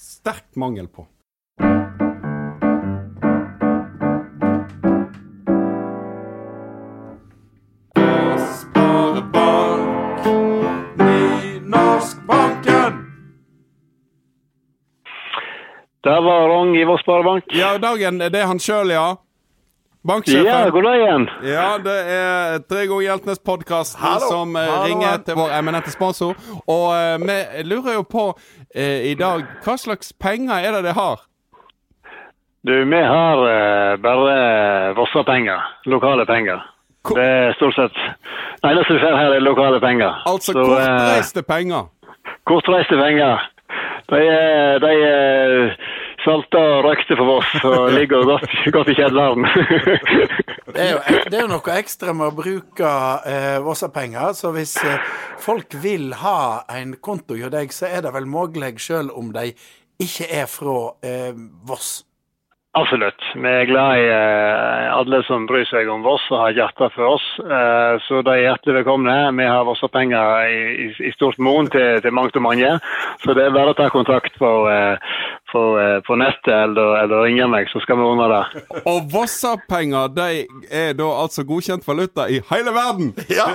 sterk 0.06 0.56
mangel 0.58 0.88
på. 0.90 1.06
Sparebank. 17.40 17.56
Ja, 17.58 17.78
Dagen, 17.78 18.18
det 18.18 18.34
er 18.40 18.46
han 18.46 18.58
sjøl, 18.58 18.90
ja. 18.94 19.14
Ja, 20.06 20.68
god 20.70 20.82
dag 20.86 21.00
igjen. 21.02 21.24
Ja, 21.42 21.78
det 21.82 21.94
er 22.14 22.58
Tre 22.70 22.84
ganger 22.86 23.02
Hjeltnes-podkasten 23.08 24.20
som 24.28 24.52
eh, 24.56 24.62
Hallo. 24.62 24.84
ringer 24.86 25.16
til 25.26 25.34
vår 25.34 25.50
eminente 25.58 25.90
sponsor. 25.90 26.36
Og 26.70 26.94
eh, 26.94 27.16
vi 27.26 27.64
lurer 27.66 27.96
jo 27.96 28.04
på 28.06 28.26
eh, 28.70 29.08
i 29.10 29.14
dag 29.18 29.42
hva 29.64 29.74
slags 29.82 30.12
penger 30.14 30.62
er 30.62 30.76
det 30.78 30.84
de 30.86 30.92
har? 30.94 31.24
Du, 32.66 32.72
vi 32.84 33.02
har 33.02 33.42
eh, 33.50 33.96
bare 34.02 34.94
Vossa-penger. 34.94 35.58
Lokale 35.90 36.26
penger. 36.26 36.62
Ko- 37.02 37.14
Det 37.18 37.26
er 37.26 37.52
stort 37.58 37.74
sett 37.74 37.98
Det 38.62 38.70
eneste 38.70 38.94
vi 38.94 39.02
får 39.02 39.18
her, 39.18 39.34
er 39.34 39.42
lokale 39.42 39.80
penger. 39.82 40.22
Altså 40.26 40.52
Så, 40.52 40.58
eh, 40.62 40.86
kortreiste 40.86 41.42
penger. 41.42 41.90
kortreiste 42.46 42.94
penger. 43.02 43.42
De 44.06 44.22
er, 44.22 44.78
de 44.78 44.90
er 45.02 45.76
salta 46.26 46.62
røkte 46.84 47.16
for 47.16 47.28
Voss 47.28 47.64
og 47.64 47.90
ligger 47.98 48.26
godt, 48.26 48.56
godt 48.74 48.90
i 48.90 48.98
kjelleren. 48.98 49.46
Det 50.76 50.82
er 50.82 50.90
jo, 50.90 50.98
det 51.30 51.36
er 51.38 51.44
jo 51.44 51.48
noe 51.48 51.74
ekstra 51.78 52.12
med 52.12 52.26
å 52.26 52.34
bruke 52.36 52.88
eh, 53.30 53.54
Vossa-penger. 53.64 54.34
Så 54.36 54.50
hvis 54.52 54.74
eh, 54.84 55.14
folk 55.40 55.72
vil 55.80 56.10
ha 56.20 56.66
en 56.74 56.96
konto 57.00 57.38
hos 57.38 57.52
deg, 57.54 57.72
så 57.72 57.86
er 57.88 58.02
det 58.04 58.12
vel 58.12 58.26
mulig 58.28 58.74
selv 58.82 59.14
om 59.16 59.30
de 59.32 59.54
ikke 60.02 60.26
er 60.26 60.50
fra 60.50 60.76
eh, 61.06 61.30
Voss. 61.64 62.02
Absolutt. 62.76 63.22
Vi 63.34 63.48
er 63.48 63.64
glad 63.70 63.98
i 64.02 64.08
eh, 64.12 64.90
alle 64.92 65.22
som 65.24 65.46
bryr 65.48 65.64
seg 65.64 65.88
om 65.88 66.02
Voss 66.04 66.26
og 66.28 66.42
har 66.42 66.56
hjerte 66.58 66.90
for 66.92 67.14
oss. 67.14 67.24
Eh, 67.40 67.94
så 68.04 68.20
de 68.26 68.34
er 68.34 68.42
hjertelig 68.50 68.74
velkomne. 68.82 69.14
Vi 69.38 69.46
har 69.48 69.70
også 69.72 69.88
penger 69.94 70.50
i, 70.52 70.58
i, 70.84 70.88
i 71.08 71.12
stort 71.14 71.38
monn 71.40 71.70
til, 71.72 72.02
til 72.04 72.12
mangt 72.12 72.36
og 72.36 72.44
mange. 72.44 72.74
Så 73.24 73.32
det 73.32 73.46
er 73.46 73.56
bare 73.56 73.72
å 73.72 73.78
ta 73.78 73.88
kontakt 73.94 74.36
på, 74.36 74.52
eh, 74.68 75.16
på, 75.54 75.64
på 76.04 76.20
nettet 76.20 76.52
eller, 76.52 76.98
eller 77.06 77.24
ringe 77.24 77.48
meg, 77.56 77.72
så 77.72 77.80
skal 77.80 77.96
vi 77.96 78.08
ordne 78.10 78.28
det. 78.34 78.64
Og 78.84 79.08
Vossa-penger 79.14 80.12
de 80.12 80.30
er 80.68 80.92
da 81.00 81.10
altså 81.24 81.48
godkjent 81.48 81.88
valuta 81.88 82.28
i 82.28 82.42
hele 82.52 82.76
verden! 82.76 83.14
Ja. 83.32 83.48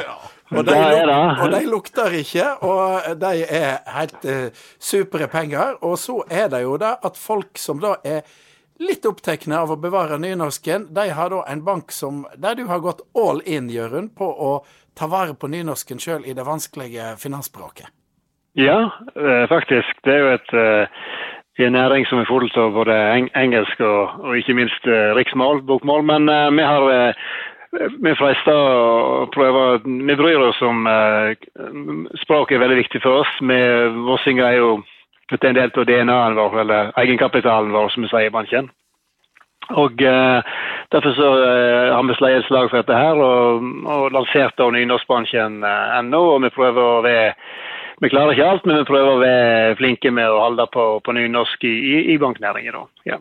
Og 0.51 0.65
de, 0.67 0.73
Det 0.73 0.79
er 0.84 1.05
luk, 1.05 1.07
det. 1.07 1.43
og 1.45 1.51
de 1.53 1.60
lukter 1.71 2.15
ikke, 2.19 2.47
og 2.67 3.12
de 3.21 3.45
er 3.55 3.77
helt 3.95 4.25
eh, 4.27 4.63
supre 4.84 5.29
penger. 5.31 5.77
Og 5.86 5.93
så 6.01 6.17
er 6.27 6.49
det 6.51 6.65
jo 6.65 6.73
det 6.81 6.97
at 7.07 7.15
folk 7.21 7.62
som 7.62 7.79
da 7.79 7.93
er 8.03 8.25
litt 8.82 9.06
opptatt 9.06 9.48
av 9.48 9.72
å 9.72 9.80
bevare 9.80 10.17
nynorsken, 10.22 10.88
de 10.94 11.10
har 11.13 11.30
da 11.34 11.44
en 11.48 11.63
bank 11.65 11.91
som, 11.91 12.26
der 12.38 12.58
du 12.58 12.65
har 12.70 12.82
gått 12.84 13.04
all 13.17 13.41
in, 13.46 13.70
Jørund, 13.70 14.15
på 14.17 14.26
å 14.26 14.54
ta 14.98 15.08
vare 15.08 15.36
på 15.38 15.50
nynorsken 15.52 16.02
sjøl 16.02 16.26
i 16.26 16.36
det 16.38 16.46
vanskelige 16.48 17.15
finansspråket. 17.22 17.91
Ja, 18.60 18.91
eh, 19.15 19.46
faktisk. 19.48 20.02
Det 20.04 20.13
er 20.13 20.20
jo 20.20 20.34
et, 20.34 20.54
eh, 20.54 21.65
en 21.65 21.74
næring 21.74 22.06
som 22.08 22.20
er 22.20 22.26
full 22.26 22.50
av 22.58 22.74
både 22.74 22.98
engelsk 23.36 23.80
og, 23.80 24.20
og 24.26 24.38
ikke 24.38 24.58
minst 24.58 24.88
eh, 24.88 25.13
riksmål, 25.15 25.62
bokmål. 25.62 26.04
Men 26.04 26.56
vi 26.58 26.63
har 26.63 27.15
vi 27.72 28.12
frister 28.20 28.52
å 28.52 29.30
prøve 29.32 29.80
Vi 29.86 30.15
bryr 30.15 30.41
oss 30.44 30.62
om 30.62 30.84
Språket 32.20 32.58
er 32.58 32.63
veldig 32.65 32.82
viktig 32.82 33.02
for 33.02 33.22
oss. 33.22 33.32
Vi 33.39 33.60
vossinger 34.10 34.44
er 34.50 34.58
jo 34.58 34.82
er 35.39 35.50
en 35.50 35.56
del 35.56 35.72
av 35.72 35.86
DNA-en 35.88 36.38
vår, 36.38 36.60
eller 36.63 36.94
egenkapitalen 37.00 37.72
vår, 37.72 37.89
som 37.89 38.04
vi 38.04 38.12
sier 38.12 38.28
i 38.28 38.34
banken. 38.34 38.70
Og 39.80 40.02
eh, 40.04 40.56
Derfor 40.91 41.13
så 41.15 41.28
eh, 41.44 41.94
har 41.96 42.04
vi 42.04 42.15
slått 42.20 42.34
et 42.36 42.48
slag 42.50 42.70
for 42.70 42.82
dette 42.82 42.96
her, 42.98 43.15
og, 43.15 43.63
og 43.88 44.12
lansert 44.12 44.58
da 44.60 44.67
ennå, 44.67 46.20
og 46.34 46.41
vi 46.44 46.50
prøver 46.52 46.82
å 46.84 47.04
være 47.06 47.36
vi 48.02 48.10
klarer 48.10 48.34
ikke 48.34 48.46
alt, 48.50 48.65
men 48.65 48.80
vi 48.80 48.88
prøver 48.89 49.12
å 49.12 49.22
være 49.22 49.76
flinke 49.78 50.12
med 50.12 50.26
å 50.26 50.39
holde 50.41 50.65
på, 50.74 50.86
på 51.06 51.13
nynorsk 51.13 51.63
i, 51.63 51.74
i, 51.94 51.98
i 52.13 52.17
banknæringen. 52.17 52.74
da. 52.74 52.84
Ja. 53.06 53.17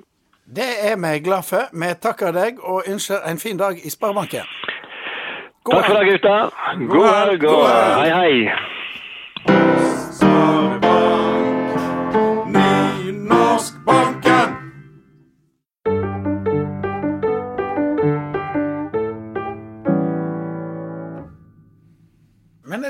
Det 0.57 0.71
er 0.89 0.97
vi 0.97 1.19
glad 1.21 1.45
for. 1.45 1.69
Vi 1.71 1.93
takker 2.01 2.33
deg 2.33 2.59
og 2.65 2.89
ønsker 2.89 3.21
en 3.29 3.39
fin 3.39 3.61
dag 3.61 3.77
i 3.77 3.93
Sparebanken. 3.93 4.49
Takk 5.69 5.85
for 5.85 5.95
det, 6.01 6.07
gutter. 6.09 6.49
God 6.95 7.11
helg 7.13 7.45
og 7.45 7.67
hei, 8.01 8.11
hei. 8.17 9.70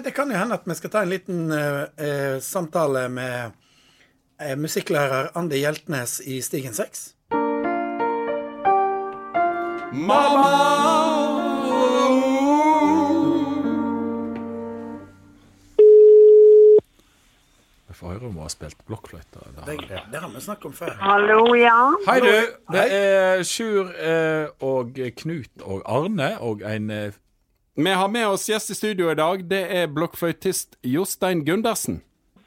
Det 0.04 0.14
kan 0.16 0.30
jo 0.30 0.38
hende 0.38 0.56
at 0.56 0.66
vi 0.68 0.74
skal 0.78 0.92
ta 0.92 1.02
en 1.04 1.12
liten 1.12 1.52
uh, 1.52 1.84
eh, 2.00 2.40
samtale 2.40 3.08
med 3.12 3.52
uh, 4.40 4.56
musikklærer 4.56 5.32
Andi 5.36 5.60
Hjeltnes 5.60 6.20
i 6.24 6.40
Stigen 6.44 6.74
6. 6.74 7.14
Jeg 17.90 18.06
hører 18.06 18.14
høre 18.14 18.28
om 18.30 18.36
hun 18.38 18.42
har 18.46 18.48
spilt 18.48 18.78
blokkfløyte. 18.88 19.42
Det, 19.66 19.76
det 20.12 20.20
har 20.22 20.30
vi 20.32 20.40
snakket 20.40 20.70
om 20.70 20.72
før. 20.72 20.94
Hallo, 21.04 21.54
ja. 21.58 21.90
Hei, 22.06 22.20
du. 22.24 22.32
Det 22.72 22.86
er 22.96 23.42
Sjur 23.44 23.90
eh, 23.92 24.46
og 24.64 24.96
Knut 25.20 25.60
og 25.60 25.82
Arne 25.84 26.38
og 26.40 26.64
en 26.64 26.88
Vi 27.74 27.90
har 27.92 28.08
med 28.08 28.28
oss 28.28 28.48
gjest 28.48 28.70
i 28.70 28.74
studio 28.74 29.10
i 29.10 29.14
dag. 29.14 29.44
Det 29.44 29.60
er 29.82 29.86
blokkfløytist 29.86 30.76
Jostein 30.82 31.44
Gundersen. 31.44 32.00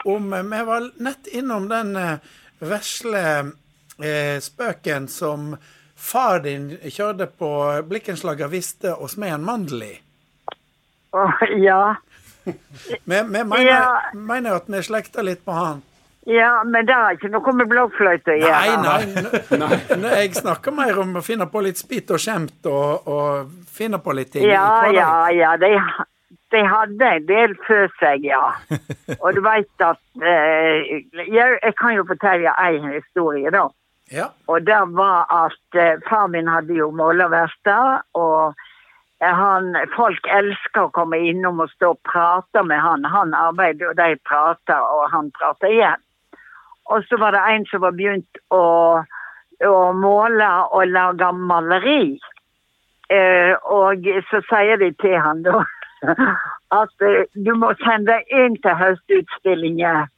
Om, 0.05 0.33
eh, 0.33 0.43
vi 0.43 0.63
var 0.67 0.89
nett 0.99 1.27
innom 1.31 1.69
den 1.69 1.95
eh, 1.95 2.17
vesle 2.59 3.23
eh, 4.03 4.39
spøken 4.43 5.07
som 5.07 5.55
far 5.95 6.39
din 6.43 6.73
kjørte 6.83 7.27
på 7.39 7.49
Blikkenslager 7.87 8.51
Viste 8.51 8.95
og 8.95 9.09
Smeden 9.13 9.45
Mandel 9.47 9.83
i. 9.87 9.93
Oh, 11.13 11.31
ja. 11.61 11.95
Vi, 12.43 12.53
vi 13.05 13.23
mener, 13.23 13.61
Ja. 13.63 14.01
mener 14.13 14.57
at 14.57 14.65
vi 14.67 14.81
slekter 14.83 15.23
litt 15.23 15.45
på 15.45 15.53
han. 15.55 15.77
Ja, 16.25 16.63
men 16.63 16.85
det 16.87 16.95
har 16.95 17.17
ikke 17.17 17.27
noe 17.33 17.51
med 17.57 17.67
blokkfløyte 17.67 18.31
å 18.31 18.37
Nei, 18.39 18.67
gjøre. 18.69 18.77
nei. 18.79 19.57
nei. 19.59 19.79
n- 19.97 20.09
Jeg 20.21 20.35
snakker 20.37 20.71
mer 20.71 20.99
om 21.01 21.17
å 21.19 21.23
finne 21.25 21.49
på 21.51 21.59
litt 21.65 21.81
spytt 21.81 22.13
og 22.15 22.21
skjemt 22.23 22.69
og, 22.71 23.07
og 23.11 23.49
finne 23.67 23.99
på 23.99 24.13
litt 24.15 24.31
ting. 24.31 24.45
Ja, 24.47 24.85
ja, 24.95 25.09
ja. 25.35 25.51
De, 25.59 25.73
de 26.55 26.61
hadde 26.69 27.09
en 27.17 27.25
del 27.27 27.55
før 27.67 27.91
seg, 27.99 28.23
ja. 28.29 28.39
Og 29.23 29.33
du 29.35 29.41
veit 29.43 29.83
at 29.83 29.99
eh, 30.23 31.01
jeg, 31.27 31.57
jeg 31.59 31.75
kan 31.81 31.97
jo 31.97 32.05
fortelle 32.07 32.53
en 32.69 32.87
historie, 32.93 33.51
da. 33.51 33.65
Ja. 34.13 34.29
Og 34.47 34.63
det 34.67 34.79
var 34.95 35.25
at 35.33 35.75
eh, 35.79 35.97
far 36.07 36.29
min 36.31 36.47
hadde 36.47 36.75
jo 36.77 36.87
målerverksted, 36.95 38.07
og 38.15 38.55
han, 39.23 39.69
folk 39.95 40.25
elsker 40.35 40.87
å 40.87 40.91
komme 40.95 41.19
innom 41.31 41.61
og 41.63 41.69
stå 41.75 41.93
og 41.97 41.99
prate 42.07 42.63
med 42.67 42.79
han. 42.83 43.05
Han 43.11 43.35
arbeider, 43.35 43.91
og 43.91 43.99
de 43.99 44.15
prater, 44.27 44.79
og 44.79 45.05
han 45.13 45.29
prater 45.35 45.71
igjen. 45.71 45.99
Og 46.91 47.03
så 47.07 47.17
var 47.17 47.31
det 47.31 47.43
en 47.49 47.65
som 47.65 47.81
var 47.81 47.95
begynt 47.95 48.39
å, 48.51 48.63
å 49.63 49.77
måle 49.95 50.49
og 50.75 50.87
lage 50.91 51.31
maleri. 51.37 52.19
Eh, 53.13 53.53
og 53.63 54.07
så 54.29 54.41
sier 54.49 54.79
de 54.81 54.89
til 55.01 55.15
han 55.19 55.43
da 55.45 55.61
at 56.81 57.05
eh, 57.05 57.25
du 57.45 57.53
må 57.59 57.73
sende 57.83 58.19
inn 58.31 58.57
til 58.63 58.77
høstutstillingen. 58.79 60.09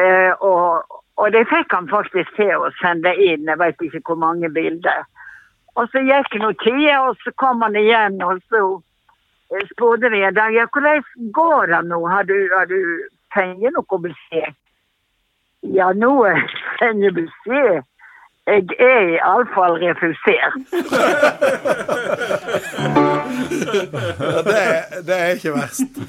Eh, 0.00 0.32
og, 0.40 1.00
og 1.20 1.32
det 1.34 1.46
fikk 1.50 1.72
han 1.76 1.88
faktisk 1.90 2.32
til 2.36 2.54
å 2.56 2.70
sende 2.80 3.14
inn, 3.16 3.48
jeg 3.48 3.60
vet 3.60 3.82
ikke 3.86 4.04
hvor 4.06 4.20
mange 4.20 4.50
bilder. 4.52 5.04
Og 5.78 5.88
så 5.92 6.02
gikk 6.04 6.32
det 6.32 6.42
noen 6.42 6.60
tid, 6.64 6.88
og 6.98 7.18
så 7.24 7.32
kom 7.40 7.62
han 7.64 7.78
igjen, 7.78 8.18
og 8.26 8.40
så 8.52 8.62
eh, 9.54 9.66
spurte 9.72 10.10
vi 10.12 10.24
en 10.26 10.36
dag 10.36 10.54
ja, 10.56 10.66
hvordan 10.72 11.04
går 11.36 11.74
det 11.74 11.84
nå, 11.88 12.00
har 12.10 12.26
du, 12.28 12.36
du 12.70 12.80
fått 13.34 13.70
noe 13.76 14.02
beskjed? 14.08 14.59
Ja, 15.62 15.92
nå 15.92 16.26
kan 16.78 17.00
du 17.00 17.26
se. 17.44 17.82
Jeg 18.46 18.64
er 18.78 19.00
iallfall 19.14 19.76
refusert. 19.82 20.54
Ja, 24.20 24.38
det, 24.48 24.62
det 25.06 25.16
er 25.18 25.28
ikke 25.36 25.52
verst. 25.54 26.00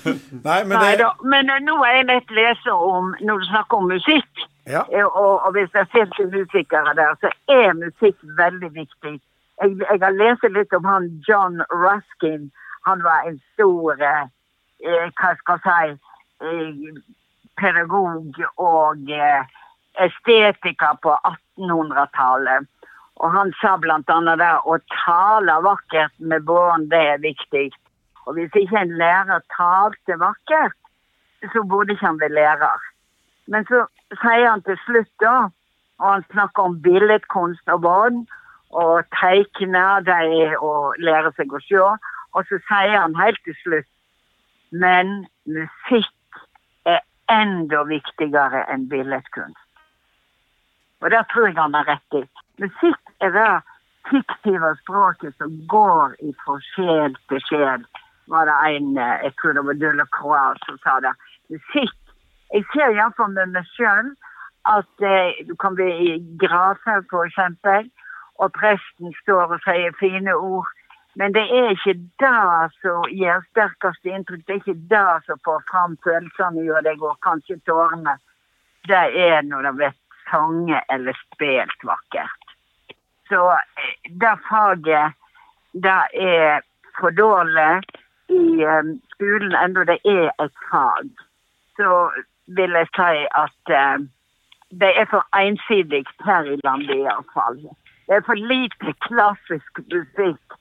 Nei, 0.44 0.64
men 0.64 0.78
det 0.80 0.96
da, 1.04 1.12
men 1.34 1.52
eh, 1.54 1.60
nå 1.68 1.76
er 1.86 2.00
jeg 2.00 2.08
nett 2.10 2.34
leser 2.34 2.74
om, 2.96 3.12
når 3.22 3.44
du 3.44 3.46
snakker 3.52 3.78
om 3.78 3.92
musikk, 3.92 4.46
ja. 4.66 4.82
eh, 4.90 5.06
og, 5.06 5.34
og 5.46 5.52
hvis 5.58 5.70
det 5.76 5.86
til 6.16 6.32
musikere 6.34 6.96
der, 7.02 7.14
så 7.22 7.30
er 7.60 7.78
musikk 7.84 8.18
veldig 8.42 8.74
viktig. 8.80 9.16
Jeg, 9.62 9.78
jeg 9.92 10.02
har 10.02 10.18
lest 10.24 10.48
litt 10.58 10.74
om 10.74 10.86
han 10.88 11.12
John 11.28 11.62
Ruskin. 11.84 12.50
Han 12.88 13.04
var 13.04 13.28
en 13.30 13.42
stor, 13.54 14.02
eh, 14.02 14.26
eh, 14.88 15.08
hva 15.20 15.36
skal 15.44 15.60
jeg 15.68 15.98
si, 15.98 16.00
eh, 16.48 17.02
pedagog 17.60 18.38
og 18.58 19.12
eh, 19.12 19.44
estetiker 20.06 21.00
på 21.04 21.16
1800-tallet. 21.28 22.68
Og 23.22 23.32
han 23.36 23.52
sa 23.60 23.76
annet 23.78 24.40
der 24.40 24.66
å 24.66 24.78
tale 25.06 25.58
vakkert 25.66 26.14
med 26.18 26.46
barn, 26.48 26.88
det 26.90 27.02
er 27.14 27.24
viktig. 27.24 27.70
Og 28.26 28.38
hvis 28.38 28.56
ikke 28.56 28.82
en 28.82 28.96
lærer 28.98 29.44
talte 29.54 30.18
vakkert, 30.18 30.78
så 31.54 31.64
burde 31.64 31.94
ikke 31.94 32.06
han 32.06 32.22
bli 32.22 32.30
lærer. 32.34 32.88
Men 33.48 33.66
så 33.70 33.86
sier 34.22 34.48
han 34.50 34.64
til 34.66 34.78
slutt 34.86 35.12
da, 35.22 35.50
og 36.02 36.08
han 36.08 36.26
snakker 36.32 36.70
om 36.70 36.80
billedkunst 36.82 37.74
og 37.74 37.82
barn, 37.86 38.24
og 38.72 39.04
tegne 39.20 39.84
dem 40.08 40.56
og 40.64 40.96
lære 41.04 41.34
seg 41.36 41.52
å 41.52 41.60
se, 41.66 41.82
og 42.32 42.48
så 42.48 42.60
sier 42.70 42.96
han 42.96 43.18
helt 43.20 43.42
til 43.46 43.58
slutt, 43.64 43.90
men 44.72 45.26
musikk 45.46 46.14
enda 47.32 47.84
viktigere 47.88 48.66
enn 48.74 48.88
billedkunst. 48.92 49.68
Og 51.02 51.12
der 51.12 51.24
tror 51.32 51.48
jeg 51.48 51.58
han 51.58 51.74
har 51.74 51.88
rett 51.90 52.18
i. 52.20 52.24
Musikk 52.62 53.14
er 53.26 53.34
det 53.34 53.50
fiktive 54.10 54.76
språket 54.84 55.36
som 55.38 55.54
går 55.72 56.18
fra 56.44 56.58
sjel 56.74 57.16
til 57.30 57.42
sjel. 57.48 57.86
Var 58.32 58.46
det 58.50 58.58
en, 58.76 58.98
eh, 58.98 59.24
jeg 59.26 59.34
tror 59.40 59.54
det 59.54 59.66
var 59.66 59.80
Delacroix 59.84 60.66
som 60.66 60.78
sa 60.84 61.00
det. 61.00 61.16
Musikk 61.50 61.98
Jeg 62.54 62.66
ser 62.74 62.92
iallfall 62.92 63.32
med 63.32 63.54
meg 63.56 63.68
sjøl 63.78 64.10
at 64.68 65.04
eh, 65.08 65.38
du 65.48 65.56
kan 65.56 65.76
bli 65.76 65.88
i 65.88 66.16
gravhaug, 66.42 67.08
f.eks., 67.08 67.88
og 68.44 68.52
presten 68.58 69.14
står 69.22 69.54
og 69.56 69.62
sier 69.64 69.96
fine 70.00 70.34
ord. 70.36 70.68
Men 71.20 71.34
det 71.36 71.44
er 71.44 71.74
ikke 71.74 71.98
det 72.24 72.72
som 72.82 73.08
gir 73.12 73.42
sterkest 73.50 74.06
inntrykk. 74.08 74.44
Det 74.48 74.54
er 74.54 74.62
ikke 74.62 74.84
det 74.94 75.08
som 75.26 75.42
får 75.46 75.64
fram 75.72 75.98
følelsene 76.06 76.64
gjør 76.64 76.86
deg, 76.88 77.04
og 77.04 77.20
kanskje 77.26 77.60
tårene. 77.68 78.16
Det 78.88 79.04
er 79.26 79.42
når 79.44 79.68
det 79.68 79.74
blir 79.80 79.98
sanget 80.30 80.84
eller 80.90 81.18
spilt 81.26 81.84
vakkert. 81.84 82.56
Så 83.30 83.42
eh, 83.52 83.92
det 84.22 84.38
faget, 84.50 85.14
det 85.74 86.00
er 86.14 86.64
for 87.00 87.10
dårlig 87.10 87.84
i 88.32 88.64
eh, 88.64 88.96
skolen, 89.16 89.56
enda 89.64 89.84
det 89.92 90.00
er 90.06 90.32
et 90.44 90.56
fag. 90.72 91.12
Så 91.76 92.10
vil 92.48 92.80
jeg 92.80 92.88
si 92.96 93.28
at 93.44 93.76
eh, 93.82 94.08
det 94.82 94.92
er 94.96 95.08
for 95.12 95.28
ensidig 95.36 96.06
her 96.26 96.48
i 96.48 96.58
landet 96.64 97.04
iallfall. 97.04 97.60
Det 98.08 98.16
er 98.18 98.26
for 98.26 98.40
lite 98.40 98.96
klassisk 99.08 99.84
musikk. 99.92 100.61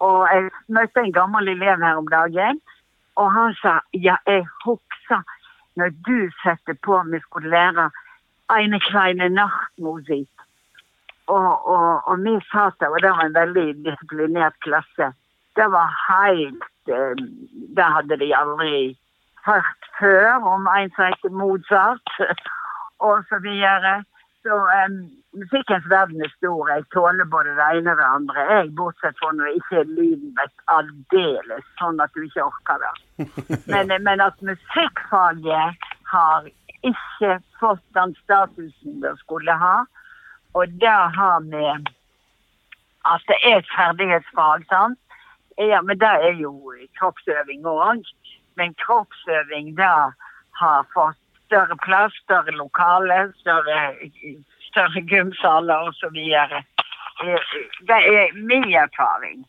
Og 0.00 0.28
jeg 0.32 0.50
møtte 0.68 1.02
en 1.04 1.12
gammel 1.12 1.48
elev 1.48 1.82
her 1.84 2.00
om 2.00 2.08
dagen, 2.08 2.60
og 3.20 3.32
han 3.32 3.54
sa 3.60 3.80
ja, 3.92 4.16
jeg 4.26 4.46
husker 4.64 5.24
når 5.76 5.92
du 6.06 6.30
satte 6.42 6.74
på 6.84 7.02
vi 7.12 7.20
skulle 7.20 7.50
lære 7.50 7.90
Eine 8.50 8.80
kleine 8.80 9.28
nachtmusik. 9.28 10.30
Og, 11.26 11.66
og, 11.72 12.08
og 12.08 12.16
vi 12.24 12.32
satt 12.50 12.80
der, 12.80 12.90
og 12.90 13.02
det 13.02 13.10
var 13.10 13.24
en 13.24 13.34
veldig 13.34 13.66
disiplinert 13.84 14.56
klasse. 14.66 15.12
Det 15.54 15.68
var 15.70 15.92
helt 16.08 16.90
eh, 16.90 17.14
Det 17.76 17.86
hadde 17.94 18.18
de 18.18 18.32
aldri 18.36 18.98
hørt 19.46 19.86
før 20.00 20.42
om 20.54 20.66
en 20.66 20.90
som 20.96 21.04
heter 21.12 21.30
Mozart, 21.30 22.10
og 23.08 23.22
så 23.28 23.38
videre. 23.38 24.02
Så 24.42 24.58
um, 24.58 24.98
musikkens 25.36 25.86
verden 25.90 26.22
er 26.24 26.32
stor. 26.36 26.70
Jeg 26.70 26.84
tåler 26.94 27.24
både 27.24 27.54
det 27.58 27.66
ene 27.74 27.92
og 27.92 28.00
det 28.00 28.08
andre. 28.08 28.46
Jeg, 28.50 28.72
bortsett 28.78 29.18
fra 29.20 29.32
når 29.32 29.58
ikke 29.58 29.84
lyden 29.90 30.32
vet 30.38 30.64
aldeles, 30.76 31.68
sånn 31.80 32.02
at 32.02 32.14
du 32.14 32.24
ikke 32.24 32.46
orker 32.48 32.82
det. 32.84 32.94
Men, 33.72 33.92
men 34.02 34.22
at 34.24 34.38
musikkfaget 34.42 35.88
har 36.12 36.48
ikke 36.88 37.32
fått 37.60 37.82
den 37.94 38.14
statusen 38.24 39.00
det 39.04 39.12
skulle 39.20 39.54
ha. 39.62 39.76
Og 40.58 40.72
det 40.82 41.00
har 41.16 41.44
med 41.46 41.90
at 43.08 43.22
det 43.28 43.36
er 43.44 43.60
et 43.60 43.72
ferdighetsfag, 43.76 44.64
sant. 44.68 44.98
Ja, 45.60 45.80
men 45.84 45.98
det 46.00 46.08
er 46.08 46.36
jo 46.40 46.72
kroppsøving 46.98 47.66
òg. 47.68 48.02
Men 48.56 48.74
kroppsøving 48.80 49.74
det 49.76 49.96
har 50.60 50.88
fått 50.94 51.20
større 51.50 51.76
plass, 51.84 52.14
større 52.24 52.54
lokale, 52.62 53.20
større, 53.42 53.78
større 54.70 55.02
gymsaler 55.10 55.88
osv. 55.90 56.18
Det 57.88 58.00
er 58.16 58.26
min 58.50 58.72
erfaring. 58.86 59.46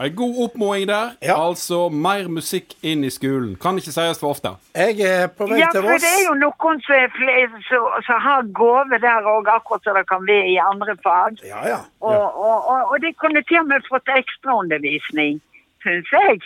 En 0.00 0.14
god 0.16 0.34
oppmåing 0.44 0.86
der. 0.88 1.10
Ja. 1.22 1.34
Altså 1.48 1.88
mer 1.92 2.28
musikk 2.32 2.70
inn 2.82 3.02
i 3.04 3.10
skolen. 3.12 3.50
Kan 3.62 3.76
ikke 3.76 3.92
sies 3.92 4.20
for 4.20 4.30
ofte. 4.32 4.54
Jeg 4.74 4.96
er 5.04 5.26
på 5.38 5.44
vei 5.50 5.58
Ja, 5.60 5.66
til 5.74 5.82
for 5.82 5.90
Voss. 5.92 6.06
det 6.06 6.12
er 6.20 6.22
jo 6.30 6.36
noen 6.40 6.80
som, 6.86 6.94
er 7.04 7.10
fle- 7.18 7.60
som, 7.68 7.84
som 8.06 8.22
har 8.28 8.46
gave 8.62 9.00
der 9.04 9.28
òg, 9.34 9.50
akkurat 9.58 9.84
som 9.84 9.98
det 9.98 10.06
kan 10.08 10.24
være 10.30 10.48
i 10.54 10.56
andre 10.70 10.94
fag. 11.04 11.36
Ja, 11.44 11.60
ja. 11.72 11.80
Og, 12.00 12.22
og, 12.46 12.56
og, 12.72 12.80
og 12.94 12.96
de 13.04 13.12
kunne 13.12 13.42
til 13.50 13.60
og 13.60 13.68
med 13.74 13.84
fått 13.92 14.08
ekstraundervisning, 14.16 15.42
syns 15.84 16.08
jeg. 16.16 16.40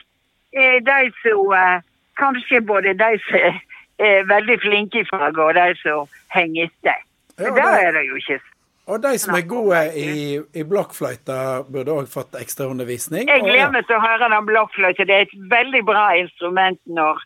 Eh, 0.59 0.79
De 0.91 0.99
som 1.23 1.55
eh, 1.63 1.79
Kanskje 2.19 2.61
både 2.63 2.93
de 3.05 3.13
som 3.29 3.55
er 3.99 4.25
veldig 4.29 4.57
flinke 4.63 5.01
i 5.01 5.07
faget, 5.11 5.39
og 5.39 5.55
de 5.55 5.75
som 5.83 6.07
henger 6.35 6.65
etter. 6.71 7.01
Ja, 7.39 7.45
der 7.45 7.55
det- 7.55 7.85
er 7.87 7.93
det 7.93 8.05
jo 8.09 8.15
ikke 8.17 8.41
Og 8.87 9.03
de 9.03 9.19
som 9.19 9.35
er 9.35 9.47
gode 9.49 9.79
i, 9.97 10.37
i 10.55 10.63
blokkfløyta, 10.63 11.63
burde 11.73 11.89
òg 11.91 12.09
fått 12.13 12.35
ekstraundervisning. 12.37 13.29
Jeg 13.29 13.41
gleder 13.41 13.71
meg 13.73 13.87
til 13.87 13.97
å 13.97 14.01
høre 14.05 14.29
den 14.29 14.47
blokkfløyta. 14.47 15.07
Det 15.09 15.15
er 15.15 15.23
et 15.25 15.39
veldig 15.51 15.85
bra 15.89 16.11
instrument 16.21 16.79
når, 16.87 17.23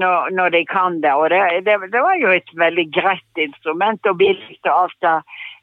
når, 0.00 0.30
når 0.34 0.48
de 0.56 0.64
kan 0.66 0.98
det. 1.00 1.12
Og 1.14 1.30
det, 1.30 1.38
det, 1.68 1.76
det 1.92 2.02
var 2.02 2.16
jo 2.18 2.32
et 2.34 2.50
veldig 2.58 2.86
greit 2.98 3.38
instrument 3.38 4.06
og 4.10 4.18
billig 4.18 4.58
og 4.64 4.74
alt 4.82 4.98
det. 5.06 5.14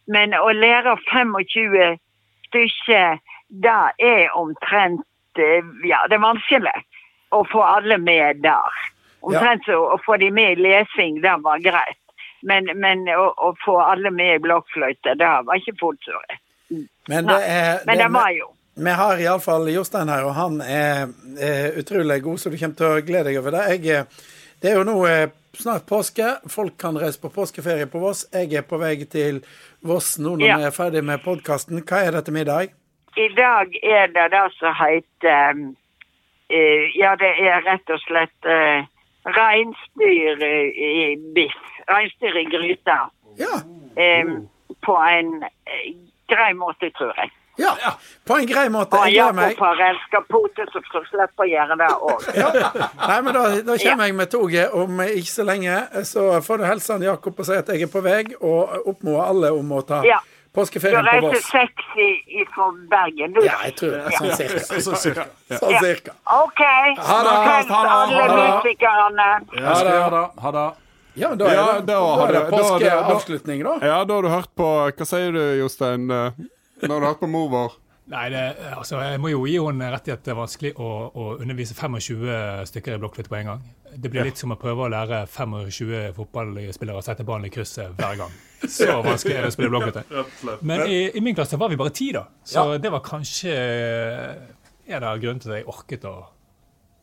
Men 0.07 0.33
å 0.33 0.53
lære 0.55 0.95
25 1.11 1.99
stykker, 2.47 3.19
det 3.49 3.81
er 3.99 4.31
omtrent 4.39 5.03
eh, 5.37 5.67
Ja, 5.83 5.99
det 6.07 6.15
er 6.15 6.23
vanskelig 6.23 6.77
å 7.35 7.43
få 7.51 7.61
alle 7.75 7.97
med 7.97 8.39
der. 8.45 8.79
Omtrent 9.21 9.65
så 9.65 9.77
å 9.93 9.97
få 10.05 10.17
de 10.17 10.29
med 10.31 10.57
i 10.57 10.61
lesing, 10.63 11.21
det 11.21 11.35
var 11.43 11.59
greit. 11.63 11.99
Men, 12.41 12.69
men 12.79 13.03
å, 13.11 13.33
å 13.35 13.49
få 13.65 13.75
alle 13.83 14.11
med 14.15 14.35
i 14.37 14.43
blokkfløyte, 14.45 15.17
det 15.19 15.31
var 15.47 15.59
ikke 15.59 15.75
fullt 15.81 16.05
så 16.07 16.15
rett. 16.23 16.43
Men 17.09 17.27
det 17.27 17.39
er 17.49 17.79
Men 17.89 17.97
det 17.97 18.07
var 18.13 18.29
jo 18.31 18.51
Vi 18.79 18.91
har 18.95 19.19
iallfall 19.19 19.67
Jostein 19.73 20.07
her, 20.07 20.23
og 20.23 20.35
han 20.37 20.61
er, 20.61 21.09
er 21.41 21.79
utrolig 21.81 22.21
god, 22.23 22.39
så 22.39 22.49
du 22.49 22.55
kommer 22.57 22.77
til 22.79 22.87
å 22.87 23.01
glede 23.03 23.27
deg 23.27 23.39
over 23.41 23.57
det. 23.57 23.63
Jeg, 23.75 24.05
det 24.61 24.71
er 24.71 24.77
jo 24.79 24.85
nå 24.87 24.95
eh, 25.09 25.33
snart 25.59 25.83
påske. 25.89 26.29
Folk 26.47 26.77
kan 26.79 26.95
reise 27.01 27.19
på 27.19 27.31
påskeferie 27.33 27.89
på 27.91 27.99
Voss. 27.99 28.23
Jeg 28.31 28.53
er 28.55 28.63
på 28.63 28.79
vei 28.79 28.93
til 29.11 29.41
Voss 29.83 30.13
nå 30.19 30.37
når 30.37 30.47
Ja. 30.47 30.57
vi 30.61 30.69
er 30.69 30.75
ferdig 30.75 31.03
med 31.03 31.23
podkasten. 31.25 31.83
Hva 31.83 32.05
er 32.05 32.15
det 32.15 32.23
til 32.29 32.37
middag? 32.39 32.71
I 33.17 33.27
dag 33.35 33.75
er 33.83 34.07
det 34.15 34.29
det 34.31 34.45
som 34.55 34.75
heter 34.79 35.59
eh, 36.49 36.85
Ja, 36.95 37.15
det 37.19 37.33
er 37.35 37.65
rett 37.67 37.89
og 37.91 37.99
slett 38.05 38.47
uh, 38.47 38.85
reinsdyr 39.37 40.43
eh, 40.43 40.85
i 40.89 40.93
biff. 41.35 41.59
Reinsdyr 41.89 42.37
i 42.41 42.45
gryta. 42.51 42.99
Ja. 43.39 43.59
em, 43.95 44.47
på 44.85 44.95
en 44.95 45.43
eh, 45.43 45.91
grei 46.29 46.53
måte, 46.53 46.89
tror 46.97 47.13
jeg. 47.17 47.31
ja. 47.59 47.91
På 48.27 48.37
en 48.39 48.47
grei 48.47 48.69
måte. 48.71 48.95
Og 48.95 49.05
Jeg 49.07 49.17
gleder 49.17 49.33
meg. 49.35 49.51
Jakob 49.57 49.81
elska 49.83 50.21
potet, 50.29 50.69
så 50.71 50.79
skal 50.87 51.03
slippe 51.09 51.43
å 51.43 51.47
gjøre 51.49 51.75
det 51.81 51.89
òg. 52.07 52.27
Nei, 53.09 53.17
men 53.25 53.33
da, 53.35 53.43
da 53.67 53.77
kommer 53.83 54.07
jeg 54.07 54.15
med 54.15 54.31
toget 54.31 54.75
om 54.79 55.01
ikke 55.03 55.33
så 55.33 55.43
lenge. 55.47 55.77
Så 56.07 56.27
får 56.45 56.61
du 56.61 56.67
hilse 56.69 56.99
Jakob 57.03 57.39
og 57.39 57.49
si 57.49 57.57
at 57.59 57.71
jeg 57.73 57.87
er 57.87 57.91
på 57.91 58.03
vei, 58.05 58.21
og 58.39 58.87
oppmode 58.93 59.25
alle 59.27 59.51
om 59.55 59.75
å 59.75 59.81
ta 59.87 60.03
Ja. 60.07 60.21
Du 60.49 60.59
påskeferien 60.61 61.05
på 61.05 61.11
reiser 61.11 61.27
Voss. 61.29 61.45
sexy 61.51 62.45
fra 62.55 62.65
Bergen, 62.89 63.33
du. 63.33 63.41
Ja, 63.45 63.57
jeg 63.65 63.75
tror 63.77 63.91
det. 63.91 64.13
Sånn 64.17 64.35
cirka. 64.35 64.59
Sånn 64.81 64.95
cirka. 64.97 65.25
Sånn 65.59 65.71
Ja. 65.75 65.79
cirka. 65.83 66.11
OK. 66.43 66.61
Ha 66.97 67.17
det. 67.27 67.35
Hils 67.45 67.67
Ha 67.69 67.81
det. 67.83 67.91
alle 67.91 68.21
Ha 68.21 68.27
det. 68.27 68.47
musikerne. 68.55 69.27
Ha 70.41 70.51
det. 70.51 70.65
Ja, 71.19 71.35
da 71.35 71.45
er 71.45 71.53
Ja, 71.55 71.65
det, 71.79 71.85
da 71.87 71.99
da 71.99 72.27
er 72.27 72.31
det 72.33 72.49
påskeavslutning, 72.51 73.63
da. 73.63 73.77
Ja, 73.85 74.03
da 74.05 74.13
har 74.15 74.21
du 74.21 74.29
hørt 74.29 74.49
på 74.55 74.67
Hva 74.97 75.05
sier 75.05 75.31
du, 75.31 75.41
Jostein? 75.59 76.07
Da 76.07 76.87
har 76.87 76.99
du 76.99 77.05
hørt 77.05 77.19
på 77.19 77.27
mor 77.29 77.49
vår? 77.49 77.71
Nei, 78.09 78.29
det, 78.29 78.55
altså, 78.75 78.97
Jeg 79.03 79.19
må 79.19 79.29
jo 79.29 79.45
gi 79.45 79.59
henne 79.59 79.91
rett 79.93 80.07
i 80.07 80.11
at 80.11 80.23
det 80.23 80.31
er 80.31 80.35
vanskelig 80.39 80.73
å, 80.81 81.11
å 81.13 81.39
undervise 81.39 81.75
25 81.75 82.65
stykker 82.65 82.95
i 82.95 82.97
blokkfløyte 82.97 83.29
på 83.29 83.37
en 83.37 83.45
gang. 83.45 83.61
Det 83.95 84.11
blir 84.11 84.27
litt 84.29 84.37
som 84.39 84.53
å 84.53 84.57
prøve 84.59 84.85
å 84.85 84.91
lære 84.91 85.23
25 85.31 86.13
fotballspillere 86.17 87.01
å 87.01 87.05
sette 87.05 87.25
ballen 87.27 87.49
i 87.49 87.53
krysset 87.53 87.95
hver 87.97 88.19
gang. 88.21 88.33
Så 88.77 88.89
vanskelig 89.05 89.37
er 89.37 89.45
det 89.47 89.51
å 89.51 89.55
spille 89.55 89.71
blokkfløyte. 89.73 90.03
Men 90.67 90.85
i, 90.87 90.99
i 91.15 91.23
min 91.23 91.35
klasse 91.37 91.57
var 91.59 91.71
vi 91.71 91.79
bare 91.79 91.95
ti, 91.95 92.11
da. 92.15 92.25
Så 92.43 92.65
det 92.81 92.91
var 92.91 93.03
kanskje 93.05 93.53
en 94.89 95.03
av 95.05 95.21
grunnene 95.21 95.43
til 95.43 95.53
at 95.53 95.61
jeg 95.61 95.69
orket 95.69 96.09
å 96.09 96.17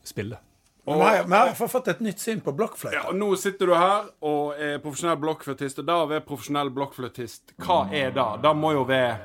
spille. 0.06 0.38
Og, 0.86 1.00
Vi 1.00 1.02
har, 1.02 1.24
vi 1.26 1.34
har 1.34 1.48
i 1.48 1.50
hvert 1.50 1.58
fall 1.58 1.70
fått 1.70 1.88
et 1.90 2.00
nytt 2.04 2.20
syn 2.22 2.40
på 2.46 2.52
blokkfløyte. 2.54 2.94
Ja, 2.94 3.10
Nå 3.10 3.32
sitter 3.42 3.66
du 3.66 3.72
her 3.74 4.04
og 4.22 4.52
er 4.54 4.76
profesjonell 4.84 5.16
blokkfløytist, 5.18 5.80
og 5.82 5.88
da 5.88 5.96
å 6.04 6.06
være 6.06 6.22
profesjonell 6.28 6.70
blokkfløytist, 6.76 7.56
hva 7.64 7.80
er 7.90 8.12
det? 8.14 8.26
Det 8.44 8.52
må 8.54 8.70
jo 8.76 8.84
være 8.86 9.16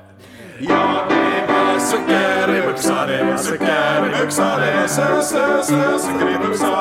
Ja, 0.66 0.80
det 1.06 1.20
er 1.54 1.78
sukker 1.86 2.50
i 2.56 2.58
buksa, 2.66 2.96
det 3.06 3.20
er 3.28 3.38
sukker 3.46 4.08
i 4.08 4.10
buksa, 4.16 4.48
det 4.58 4.72
er 4.80 4.90
sø, 4.90 5.06
sø, 5.22 5.44
sø, 5.70 5.80
sukker 6.02 6.32
i 6.32 6.40
buksa. 6.42 6.72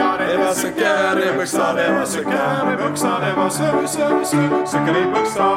Ja, 0.00 0.08
det 0.28 0.36
var 0.40 0.54
sukker 0.54 1.20
i 1.20 1.30
buksa, 1.38 1.72
det 1.76 1.86
var 1.92 2.06
sukker 2.06 2.72
i 2.72 2.76
buksa, 2.80 3.12
det 3.20 3.32
var 3.36 3.50
sø, 3.50 3.70
sø, 3.86 4.08
sø, 4.24 4.42
sukker 4.72 4.98
i 4.98 5.04
buksa. 5.12 5.48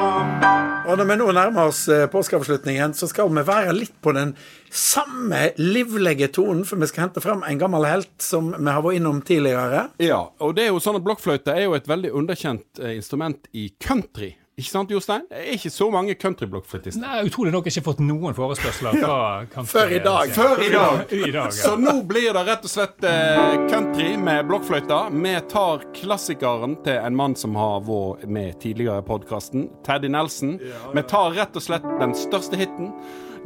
Og 0.87 0.97
når 0.99 1.07
vi 1.09 1.17
nå 1.19 1.27
nærmer 1.35 1.69
oss 1.71 1.81
eh, 1.91 2.05
påskeavslutningen, 2.11 2.93
så 2.95 3.09
skal 3.11 3.31
vi 3.31 3.43
være 3.47 3.75
litt 3.75 3.95
på 4.03 4.13
den 4.15 4.33
samme 4.71 5.49
livlige 5.59 6.29
tonen, 6.35 6.63
for 6.67 6.79
vi 6.79 6.89
skal 6.89 7.07
hente 7.07 7.23
fram 7.23 7.43
en 7.47 7.59
gammel 7.59 7.87
helt 7.87 8.11
som 8.23 8.53
vi 8.55 8.67
har 8.71 8.83
vært 8.85 8.99
innom 8.99 9.21
tidligere. 9.27 9.87
Ja, 10.03 10.21
og 10.39 10.55
det 10.57 10.67
er 10.67 10.73
jo 10.73 10.83
sånn 10.83 10.99
at 10.99 11.05
blokkfløyte 11.07 11.55
er 11.55 11.67
jo 11.67 11.77
et 11.77 11.87
veldig 11.91 12.13
underkjent 12.21 12.83
eh, 12.83 12.95
instrument 12.97 13.47
i 13.55 13.69
country. 13.83 14.33
Ikke 14.57 14.71
sant, 14.73 14.89
Jostein? 14.89 15.21
Det 15.29 15.37
er 15.37 15.51
ikke 15.53 15.69
så 15.69 15.85
mange 15.93 16.15
countryblokkfløytister. 16.17 16.97
Nei, 17.03 17.19
Utrolig 17.27 17.51
nok 17.53 17.67
ikke 17.69 17.83
fått 17.85 17.99
noen 18.01 18.33
forespørsler 18.33 18.95
fra 19.03 19.17
country- 19.51 19.69
Før 19.75 19.91
i 19.93 19.99
dag. 20.01 20.31
Før 20.33 20.63
i 20.65 20.69
dag. 20.73 21.13
I 21.27 21.31
dag, 21.35 21.51
Så 21.53 21.75
nå 21.77 21.93
blir 22.09 22.31
det 22.33 22.41
rett 22.47 22.65
og 22.65 22.71
slett 22.73 23.05
eh, 23.05 23.53
country 23.69 24.15
med 24.17 24.47
blokkfløyta. 24.49 24.97
Vi 25.13 25.35
tar 25.53 25.85
klassikeren 25.99 26.73
til 26.87 26.97
en 26.97 27.19
mann 27.19 27.37
som 27.37 27.53
har 27.59 27.85
vært 27.85 28.25
med 28.33 28.57
tidligere 28.63 29.03
i 29.03 29.07
podkasten, 29.11 29.67
Teddy 29.85 30.09
Nelson. 30.09 30.57
Vi 30.95 31.05
tar 31.05 31.37
rett 31.37 31.53
og 31.61 31.61
slett 31.67 31.85
den 32.01 32.17
største 32.17 32.57
hiten. 32.57 32.95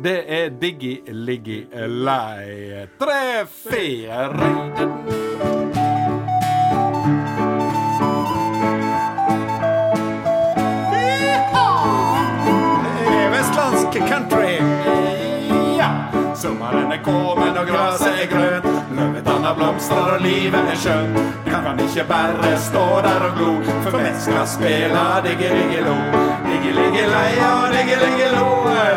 Det 0.01 0.16
er 0.32 0.47
Diggy 0.64 1.01
Liggy 1.12 1.66
Lei. 2.07 2.88
Tre, 3.03 3.20
fire 3.68 5.30
sommeren 16.91 16.99
er 16.99 17.03
kommet 17.03 17.57
og 17.57 17.67
gresset 17.67 18.19
er 18.21 18.27
grønt. 18.27 18.65
Løvetanna 18.95 19.53
blomstrer 19.55 20.15
og 20.15 20.21
livet 20.21 20.71
er 20.71 20.75
skjønt. 20.75 21.15
Du 21.45 21.51
kan 21.51 21.79
ikke 21.79 22.03
bare 22.07 22.57
stå 22.57 23.01
der 23.03 23.25
og 23.27 23.37
glo, 23.37 23.53
for 23.83 23.97
vi 23.97 24.11
skal 24.19 24.47
spille 24.47 25.03
digge-ligge-lo. 25.23 25.95
Digge-ligge-leia, 26.49 27.51
digge-ligge-lo. 27.71 28.47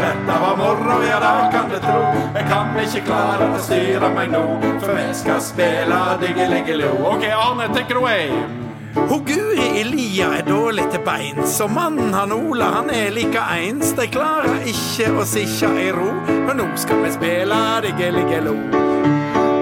Dette 0.05 0.41
var 0.41 0.57
moro, 0.57 0.99
ja 1.03 1.21
da 1.21 1.51
kan 1.53 1.71
du 1.71 1.79
tro. 1.79 2.03
Jeg 2.35 2.45
kan 2.49 2.75
ikke 2.83 3.07
klare 3.07 3.53
å 3.55 3.63
styre 3.63 4.11
meg 4.15 4.31
nå, 4.31 4.45
for 4.81 4.95
vi 4.95 5.09
skal 5.15 5.41
spille 5.41 6.03
digge-ligge-lo. 6.21 6.93
OK, 7.15 7.25
Arne, 7.31 7.73
take 7.75 7.91
it 7.91 7.97
away. 7.97 8.64
Hun 8.95 9.25
Guri 9.27 9.81
Elia 9.81 10.29
er 10.39 10.45
dårlig 10.47 10.85
til 10.93 11.01
beins, 11.07 11.57
og 11.61 11.71
mannen 11.75 12.15
han 12.15 12.33
Ola 12.33 12.69
han 12.77 12.91
er 12.95 13.11
like 13.11 13.41
eins. 13.43 13.91
De 13.99 14.07
klarer 14.07 14.63
ikke 14.71 15.09
å 15.19 15.25
sitte 15.27 15.71
i 15.83 15.89
ro, 15.95 16.13
men 16.47 16.61
nå 16.61 16.69
skal 16.79 17.03
vi 17.03 17.11
spille 17.17 17.59
digge-ligge-lo. 17.89 18.55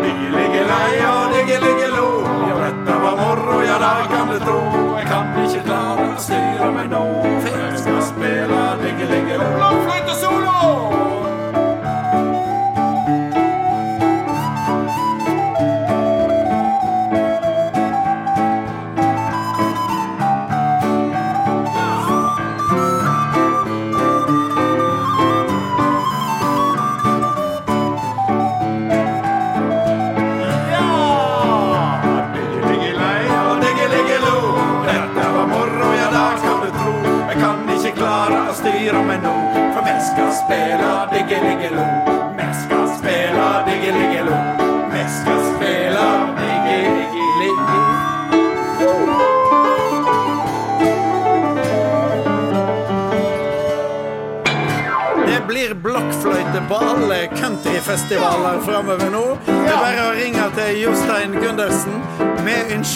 Digge-ligge-lei 0.04 0.92
og 1.08 1.32
digge-ligge-lo. 1.36 2.06
Ja, 2.50 2.60
dette 2.66 3.00
var 3.06 3.16
moro, 3.22 3.58
ja 3.64 3.80
da 3.80 3.94
kan 4.12 4.34
du 4.34 4.38
tro. 4.44 4.60
Jeg 5.00 5.08
kan 5.08 5.32
ikke 5.46 5.64
klare 5.70 6.06
å 6.12 6.20
styre 6.28 6.70
meg 6.76 6.92
nå, 6.92 7.04
for 7.40 7.60
jeg 7.64 7.82
skal 7.86 8.00
spille 8.12 8.62
digge-ligge-lo. 8.84 10.01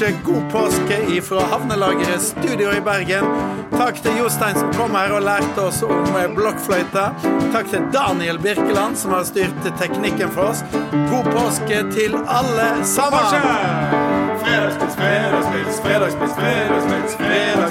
Vi 0.06 0.12
ønsker 0.12 0.32
god 0.32 0.50
påske 0.50 0.96
ifra 1.16 1.40
Havnelageret 1.50 2.22
Studio 2.22 2.70
i 2.70 2.80
Bergen. 2.80 3.24
Takk 3.72 3.96
til 4.04 4.20
Jostein 4.20 4.54
som 4.54 4.68
kom 4.76 4.94
her 4.94 5.10
og 5.16 5.24
lærte 5.26 5.64
oss 5.64 5.80
om 5.82 6.14
eh, 6.14 6.28
blokkfløyte. 6.36 7.06
Takk 7.50 7.72
til 7.72 7.88
Daniel 7.90 8.38
Birkeland 8.38 8.94
som 9.00 9.16
har 9.16 9.24
styrt 9.26 9.66
teknikken 9.80 10.30
for 10.30 10.52
oss. 10.52 10.62
God 11.10 11.26
påske 11.32 11.82
til 11.96 12.14
alle 12.22 12.68
sammen! 12.86 13.26
Fredagspils, 14.44 14.94
fredagspils, 14.94 15.82
fredagspils, 15.82 16.38
fredagspils, 16.38 17.18
fredagspils. 17.18 17.65